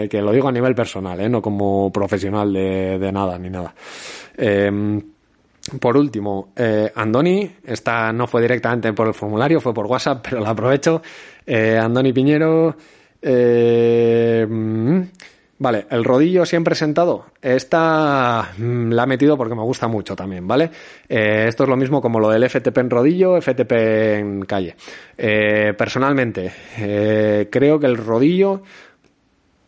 que, 0.10 0.22
lo 0.24 0.32
digo 0.32 0.48
a 0.48 0.52
nivel 0.52 0.74
personal, 0.74 1.20
¿eh? 1.20 1.30
No 1.30 1.40
como 1.40 1.92
profesional 1.92 2.52
de, 2.52 2.98
de 2.98 3.12
nada 3.12 3.38
ni 3.38 3.52
nada. 3.52 3.76
Eh, 4.36 5.02
por 5.80 5.96
último, 5.96 6.52
eh, 6.56 6.92
Andoni, 6.94 7.50
esta 7.64 8.12
no 8.12 8.28
fue 8.28 8.42
directamente 8.42 8.92
por 8.92 9.08
el 9.08 9.14
formulario, 9.14 9.62
fue 9.62 9.74
por 9.74 9.86
WhatsApp, 9.86 10.26
pero 10.30 10.42
la 10.42 10.50
aprovecho. 10.50 11.02
Eh, 11.46 11.78
Andoni 11.78 12.12
Piñero, 12.12 12.76
eh, 13.22 14.46
mm, 14.50 15.02
Vale, 15.56 15.86
el 15.92 16.04
rodillo 16.04 16.46
siempre 16.46 16.76
sentado. 16.76 17.28
Esta 17.42 18.52
mm, 18.58 18.92
la 18.92 19.04
he 19.04 19.08
metido 19.08 19.38
porque 19.38 19.56
me 19.56 19.62
gusta 19.62 19.88
mucho 19.88 20.14
también, 20.14 20.46
¿vale? 20.46 20.70
Esto 21.08 21.64
es 21.64 21.70
lo 21.70 21.78
mismo 21.78 22.02
como 22.02 22.20
lo 22.20 22.30
del 22.30 22.50
FTP 22.50 22.80
en 22.80 22.90
rodillo, 22.90 23.40
FTP 23.40 23.72
en 23.72 24.42
calle. 24.42 24.76
Personalmente, 25.16 26.52
creo 27.50 27.80
que 27.80 27.86
el 27.86 27.96
rodillo... 27.96 28.62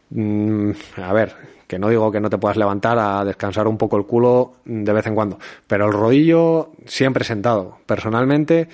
Mm, 0.10 0.72
a 0.98 1.14
ver, 1.14 1.36
que 1.68 1.80
no 1.80 1.90
digo 1.90 2.12
que 2.12 2.20
no 2.20 2.30
te 2.30 2.38
puedas 2.38 2.58
levantar 2.58 2.98
a 3.00 3.24
descansar 3.24 3.68
un 3.68 3.78
poco 3.78 3.98
el 3.98 4.06
culo 4.06 4.54
de 4.66 4.94
vez 4.94 5.08
en 5.08 5.16
cuando, 5.16 5.40
pero 5.68 5.88
el 5.88 5.94
rodillo 5.94 6.72
siempre 6.86 7.24
sentado. 7.24 7.78
Personalmente, 7.86 8.68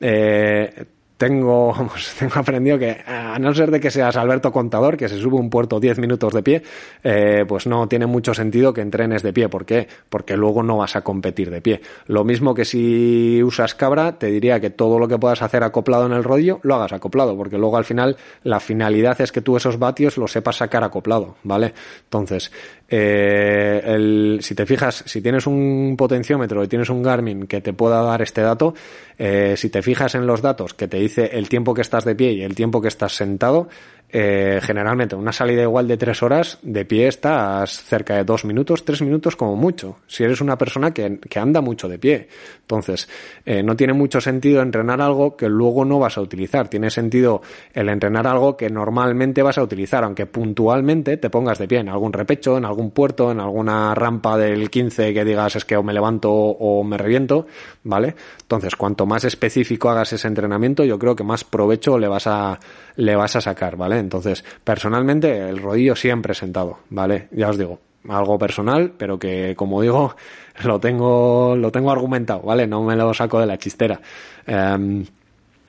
eh, 0.00 0.84
tengo, 1.20 1.74
tengo 2.18 2.32
aprendido 2.36 2.78
que 2.78 3.02
a 3.06 3.38
no 3.38 3.52
ser 3.52 3.70
de 3.70 3.78
que 3.78 3.90
seas 3.90 4.16
Alberto 4.16 4.50
Contador, 4.50 4.96
que 4.96 5.06
se 5.06 5.18
sube 5.18 5.36
un 5.36 5.50
puerto 5.50 5.78
10 5.78 5.98
minutos 5.98 6.32
de 6.32 6.42
pie, 6.42 6.62
eh, 7.04 7.44
pues 7.46 7.66
no 7.66 7.86
tiene 7.88 8.06
mucho 8.06 8.32
sentido 8.32 8.72
que 8.72 8.80
entrenes 8.80 9.22
de 9.22 9.34
pie. 9.34 9.50
¿Por 9.50 9.66
qué? 9.66 9.86
Porque 10.08 10.34
luego 10.34 10.62
no 10.62 10.78
vas 10.78 10.96
a 10.96 11.02
competir 11.02 11.50
de 11.50 11.60
pie. 11.60 11.82
Lo 12.06 12.24
mismo 12.24 12.54
que 12.54 12.64
si 12.64 13.42
usas 13.42 13.74
cabra, 13.74 14.18
te 14.18 14.28
diría 14.28 14.60
que 14.60 14.70
todo 14.70 14.98
lo 14.98 15.08
que 15.08 15.18
puedas 15.18 15.42
hacer 15.42 15.62
acoplado 15.62 16.06
en 16.06 16.12
el 16.12 16.24
rodillo, 16.24 16.58
lo 16.62 16.76
hagas 16.76 16.94
acoplado, 16.94 17.36
porque 17.36 17.58
luego 17.58 17.76
al 17.76 17.84
final 17.84 18.16
la 18.42 18.58
finalidad 18.58 19.20
es 19.20 19.30
que 19.30 19.42
tú 19.42 19.58
esos 19.58 19.78
vatios 19.78 20.16
los 20.16 20.32
sepas 20.32 20.56
sacar 20.56 20.84
acoplado, 20.84 21.36
¿vale? 21.42 21.74
Entonces, 22.04 22.50
eh, 22.90 23.80
el, 23.84 24.40
si 24.42 24.56
te 24.56 24.66
fijas, 24.66 25.04
si 25.06 25.22
tienes 25.22 25.46
un 25.46 25.94
potenciómetro 25.96 26.64
y 26.64 26.68
tienes 26.68 26.90
un 26.90 27.02
Garmin 27.02 27.46
que 27.46 27.60
te 27.60 27.72
pueda 27.72 28.02
dar 28.02 28.20
este 28.20 28.42
dato, 28.42 28.74
eh, 29.16 29.54
si 29.56 29.70
te 29.70 29.80
fijas 29.80 30.16
en 30.16 30.26
los 30.26 30.42
datos 30.42 30.74
que 30.74 30.88
te 30.88 30.98
dice 30.98 31.30
el 31.32 31.48
tiempo 31.48 31.72
que 31.72 31.82
estás 31.82 32.04
de 32.04 32.16
pie 32.16 32.32
y 32.32 32.42
el 32.42 32.56
tiempo 32.56 32.80
que 32.82 32.88
estás 32.88 33.14
sentado, 33.14 33.68
eh, 34.12 34.60
generalmente 34.62 35.14
una 35.14 35.32
salida 35.32 35.62
igual 35.62 35.86
de 35.86 35.96
tres 35.96 36.22
horas 36.22 36.58
de 36.62 36.84
pie 36.84 37.06
estás 37.06 37.82
cerca 37.82 38.16
de 38.16 38.24
dos 38.24 38.44
minutos, 38.44 38.84
tres 38.84 39.02
minutos 39.02 39.36
como 39.36 39.56
mucho. 39.56 39.98
Si 40.06 40.24
eres 40.24 40.40
una 40.40 40.58
persona 40.58 40.92
que, 40.92 41.18
que 41.18 41.38
anda 41.38 41.60
mucho 41.60 41.88
de 41.88 41.98
pie. 41.98 42.28
Entonces, 42.62 43.08
eh, 43.44 43.62
no 43.62 43.76
tiene 43.76 43.92
mucho 43.92 44.20
sentido 44.20 44.62
entrenar 44.62 45.00
algo 45.00 45.36
que 45.36 45.48
luego 45.48 45.84
no 45.84 45.98
vas 45.98 46.18
a 46.18 46.20
utilizar. 46.20 46.68
Tiene 46.68 46.90
sentido 46.90 47.42
el 47.72 47.88
entrenar 47.88 48.26
algo 48.26 48.56
que 48.56 48.68
normalmente 48.68 49.42
vas 49.42 49.58
a 49.58 49.62
utilizar, 49.62 50.04
aunque 50.04 50.26
puntualmente 50.26 51.16
te 51.16 51.30
pongas 51.30 51.58
de 51.58 51.68
pie 51.68 51.78
en 51.78 51.88
algún 51.88 52.12
repecho, 52.12 52.58
en 52.58 52.64
algún 52.64 52.90
puerto, 52.90 53.30
en 53.30 53.40
alguna 53.40 53.94
rampa 53.94 54.36
del 54.36 54.70
15 54.70 55.14
que 55.14 55.24
digas 55.24 55.56
es 55.56 55.64
que 55.64 55.76
o 55.76 55.82
me 55.82 55.92
levanto 55.92 56.32
o 56.32 56.82
me 56.84 56.96
reviento, 56.96 57.46
¿vale? 57.84 58.14
Entonces, 58.42 58.76
cuanto 58.76 59.06
más 59.06 59.24
específico 59.24 59.90
hagas 59.90 60.12
ese 60.12 60.28
entrenamiento, 60.28 60.84
yo 60.84 60.98
creo 60.98 61.14
que 61.14 61.24
más 61.24 61.44
provecho 61.44 61.98
le 61.98 62.08
vas 62.08 62.26
a, 62.26 62.58
le 62.96 63.16
vas 63.16 63.36
a 63.36 63.40
sacar, 63.40 63.76
¿vale? 63.76 63.99
Entonces, 64.00 64.44
personalmente, 64.64 65.48
el 65.48 65.58
rodillo 65.58 65.94
siempre 65.96 66.34
sentado, 66.34 66.78
¿vale? 66.90 67.28
Ya 67.30 67.48
os 67.48 67.58
digo, 67.58 67.78
algo 68.08 68.38
personal, 68.38 68.92
pero 68.96 69.18
que, 69.18 69.54
como 69.56 69.82
digo, 69.82 70.16
lo 70.64 70.80
tengo, 70.80 71.54
lo 71.56 71.70
tengo 71.70 71.90
argumentado, 71.90 72.42
¿vale? 72.42 72.66
No 72.66 72.82
me 72.82 72.96
lo 72.96 73.12
saco 73.14 73.40
de 73.40 73.46
la 73.46 73.58
chistera. 73.58 74.00
Em, 74.46 75.04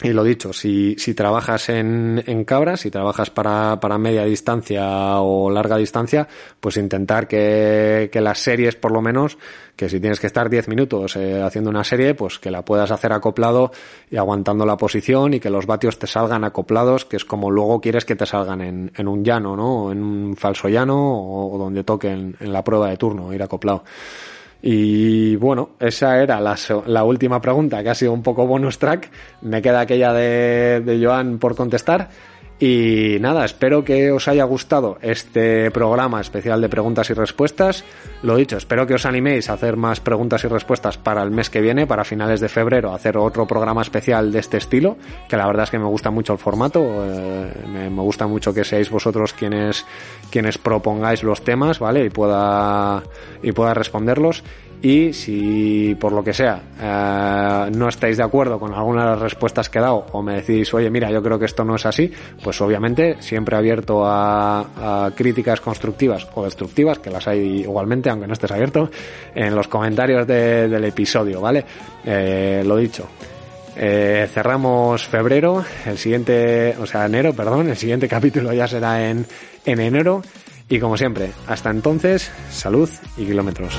y 0.04 0.14
lo 0.14 0.24
dicho, 0.24 0.52
si, 0.54 0.96
si 0.98 1.14
trabajas 1.14 1.70
en, 1.70 2.24
en 2.26 2.44
cabras, 2.44 2.82
si 2.82 2.90
trabajas 2.90 3.30
para, 3.30 3.80
para 3.80 3.98
media 3.98 4.26
distancia 4.26 5.20
o 5.20 5.52
larga 5.52 5.78
distancia, 5.78 6.28
pues 6.60 6.78
intentar 6.78 7.28
que, 7.28 8.10
que 8.12 8.22
las 8.22 8.40
series, 8.40 8.76
por 8.76 8.92
lo 8.92 9.02
menos, 9.02 9.38
que 9.76 9.90
si 9.90 10.00
tienes 10.00 10.20
que 10.20 10.28
estar 10.28 10.50
10 10.50 10.68
minutos 10.68 11.16
eh, 11.16 11.42
haciendo 11.42 11.70
una 11.70 11.84
serie, 11.84 12.16
pues 12.16 12.40
que 12.40 12.52
la 12.52 12.64
puedas 12.66 12.92
hacer 12.92 13.14
acoplado 13.14 13.72
y 14.10 14.18
aguantando 14.18 14.66
la 14.66 14.78
posición 14.78 15.34
y 15.34 15.40
que 15.40 15.50
los 15.50 15.66
vatios 15.66 16.00
te 16.00 16.08
salgan 16.08 16.44
acoplados, 16.44 17.06
que 17.06 17.18
es 17.18 17.26
como 17.26 17.52
luego 17.52 17.80
quieres 17.80 18.06
que 18.06 18.16
te 18.16 18.26
salgan 18.26 18.62
en, 18.62 18.92
en 18.96 19.08
un 19.08 19.24
llano, 19.24 19.56
¿no? 19.56 19.92
En 19.92 20.02
un 20.04 20.36
falso 20.36 20.68
llano 20.68 20.98
o, 20.98 21.58
donde 21.58 21.84
toque 21.84 22.10
en, 22.10 22.36
en 22.40 22.54
la 22.54 22.64
prueba 22.64 22.90
de 22.90 22.98
turno, 22.98 23.34
ir 23.34 23.44
acoplado. 23.44 23.84
Y 24.62 25.36
bueno, 25.38 25.72
esa 25.80 26.22
era 26.22 26.40
la, 26.40 26.56
la, 26.86 27.04
última 27.04 27.42
pregunta, 27.42 27.82
que 27.82 27.90
ha 27.90 27.96
sido 27.96 28.14
un 28.14 28.22
poco 28.22 28.46
bonus 28.46 28.78
track. 28.78 29.10
Me 29.42 29.62
queda 29.62 29.82
aquella 29.82 30.14
de, 30.14 30.82
de 30.86 31.04
Joan 31.04 31.40
por 31.40 31.56
contestar. 31.56 32.10
Y 32.62 33.18
nada, 33.20 33.44
espero 33.44 33.84
que 33.84 34.12
os 34.12 34.28
haya 34.28 34.44
gustado 34.44 35.00
este 35.02 35.72
programa 35.72 36.22
especial 36.22 36.62
de 36.62 36.70
preguntas 36.70 37.10
y 37.10 37.14
respuestas. 37.14 37.84
Lo 38.22 38.36
dicho, 38.36 38.56
espero 38.56 38.86
que 38.86 38.94
os 38.94 39.08
animéis 39.08 39.50
a 39.50 39.54
hacer 39.54 39.78
más 39.78 40.00
preguntas 40.00 40.44
y 40.44 40.48
respuestas 40.48 41.00
para 41.00 41.24
el 41.24 41.32
mes 41.32 41.50
que 41.50 41.60
viene, 41.60 41.88
para 41.88 42.04
finales 42.04 42.40
de 42.40 42.50
febrero, 42.50 42.94
hacer 42.94 43.18
otro 43.18 43.48
programa 43.48 43.82
especial 43.82 44.32
de 44.32 44.38
este 44.38 44.58
estilo, 44.58 44.96
que 45.28 45.38
la 45.38 45.48
verdad 45.48 45.64
es 45.64 45.72
que 45.72 45.80
me 45.80 45.88
gusta 45.88 46.12
mucho 46.12 46.34
el 46.34 46.40
formato, 46.40 47.04
eh, 47.04 47.52
me, 47.68 47.90
me, 47.90 48.02
gusta 48.04 48.28
mucho 48.28 48.54
que 48.54 48.64
seáis 48.64 48.92
vosotros 48.92 49.34
quienes, 49.34 49.84
quienes 50.30 50.60
propongáis 50.60 51.24
los 51.24 51.44
temas, 51.44 51.80
¿vale? 51.80 52.06
Y 52.06 52.10
pueda, 52.12 53.02
y 53.42 53.54
pueda 53.54 53.74
responderlos 53.74 54.44
y 54.82 55.14
si 55.14 55.96
por 56.00 56.12
lo 56.12 56.24
que 56.24 56.34
sea 56.34 56.62
eh, 56.80 57.72
no 57.76 57.88
estáis 57.88 58.18
de 58.18 58.24
acuerdo 58.24 58.60
con 58.60 58.74
alguna 58.74 59.04
de 59.04 59.12
las 59.12 59.20
respuestas 59.20 59.70
que 59.70 59.78
he 59.78 59.82
dado 59.82 60.08
o 60.12 60.22
me 60.24 60.42
decís, 60.42 60.74
oye, 60.74 60.90
mira, 60.90 61.12
yo 61.12 61.22
creo 61.22 61.38
que 61.38 61.46
esto 61.46 61.64
no 61.64 61.76
es 61.76 61.86
así, 61.86 62.12
pues 62.44 62.60
obviamente 62.62 63.18
siempre 63.20 63.56
abierto 63.56 64.06
a, 64.06 65.06
a 65.06 65.12
críticas 65.12 65.62
constructivas 65.62 66.28
o 66.34 66.44
destructivas, 66.44 67.00
que 67.00 67.12
las 67.12 67.28
hay 67.28 67.62
igualmente, 67.62 68.10
aunque 68.10 68.28
no 68.28 68.34
estés 68.34 68.52
abierto, 68.52 68.90
en 69.36 69.56
los 69.56 69.68
comentarios 69.68 70.26
de, 70.26 70.68
del 70.68 70.86
episodio, 70.86 71.42
¿vale? 71.42 71.64
Eh, 72.04 72.64
lo 72.66 72.78
dicho. 72.78 73.08
Eh, 73.76 74.28
cerramos 74.32 75.08
febrero, 75.08 75.64
el 75.86 75.98
siguiente, 75.98 76.76
o 76.80 76.86
sea, 76.86 77.06
enero, 77.06 77.34
perdón, 77.34 77.70
el 77.70 77.78
siguiente 77.78 78.08
capítulo 78.10 78.52
ya 78.54 78.68
será 78.68 79.10
en, 79.10 79.26
en 79.66 79.80
enero. 79.80 80.22
Y 80.70 80.80
como 80.80 80.98
siempre, 80.98 81.32
hasta 81.48 81.70
entonces, 81.70 82.32
salud 82.50 82.90
y 83.18 83.26
kilómetros. 83.26 83.78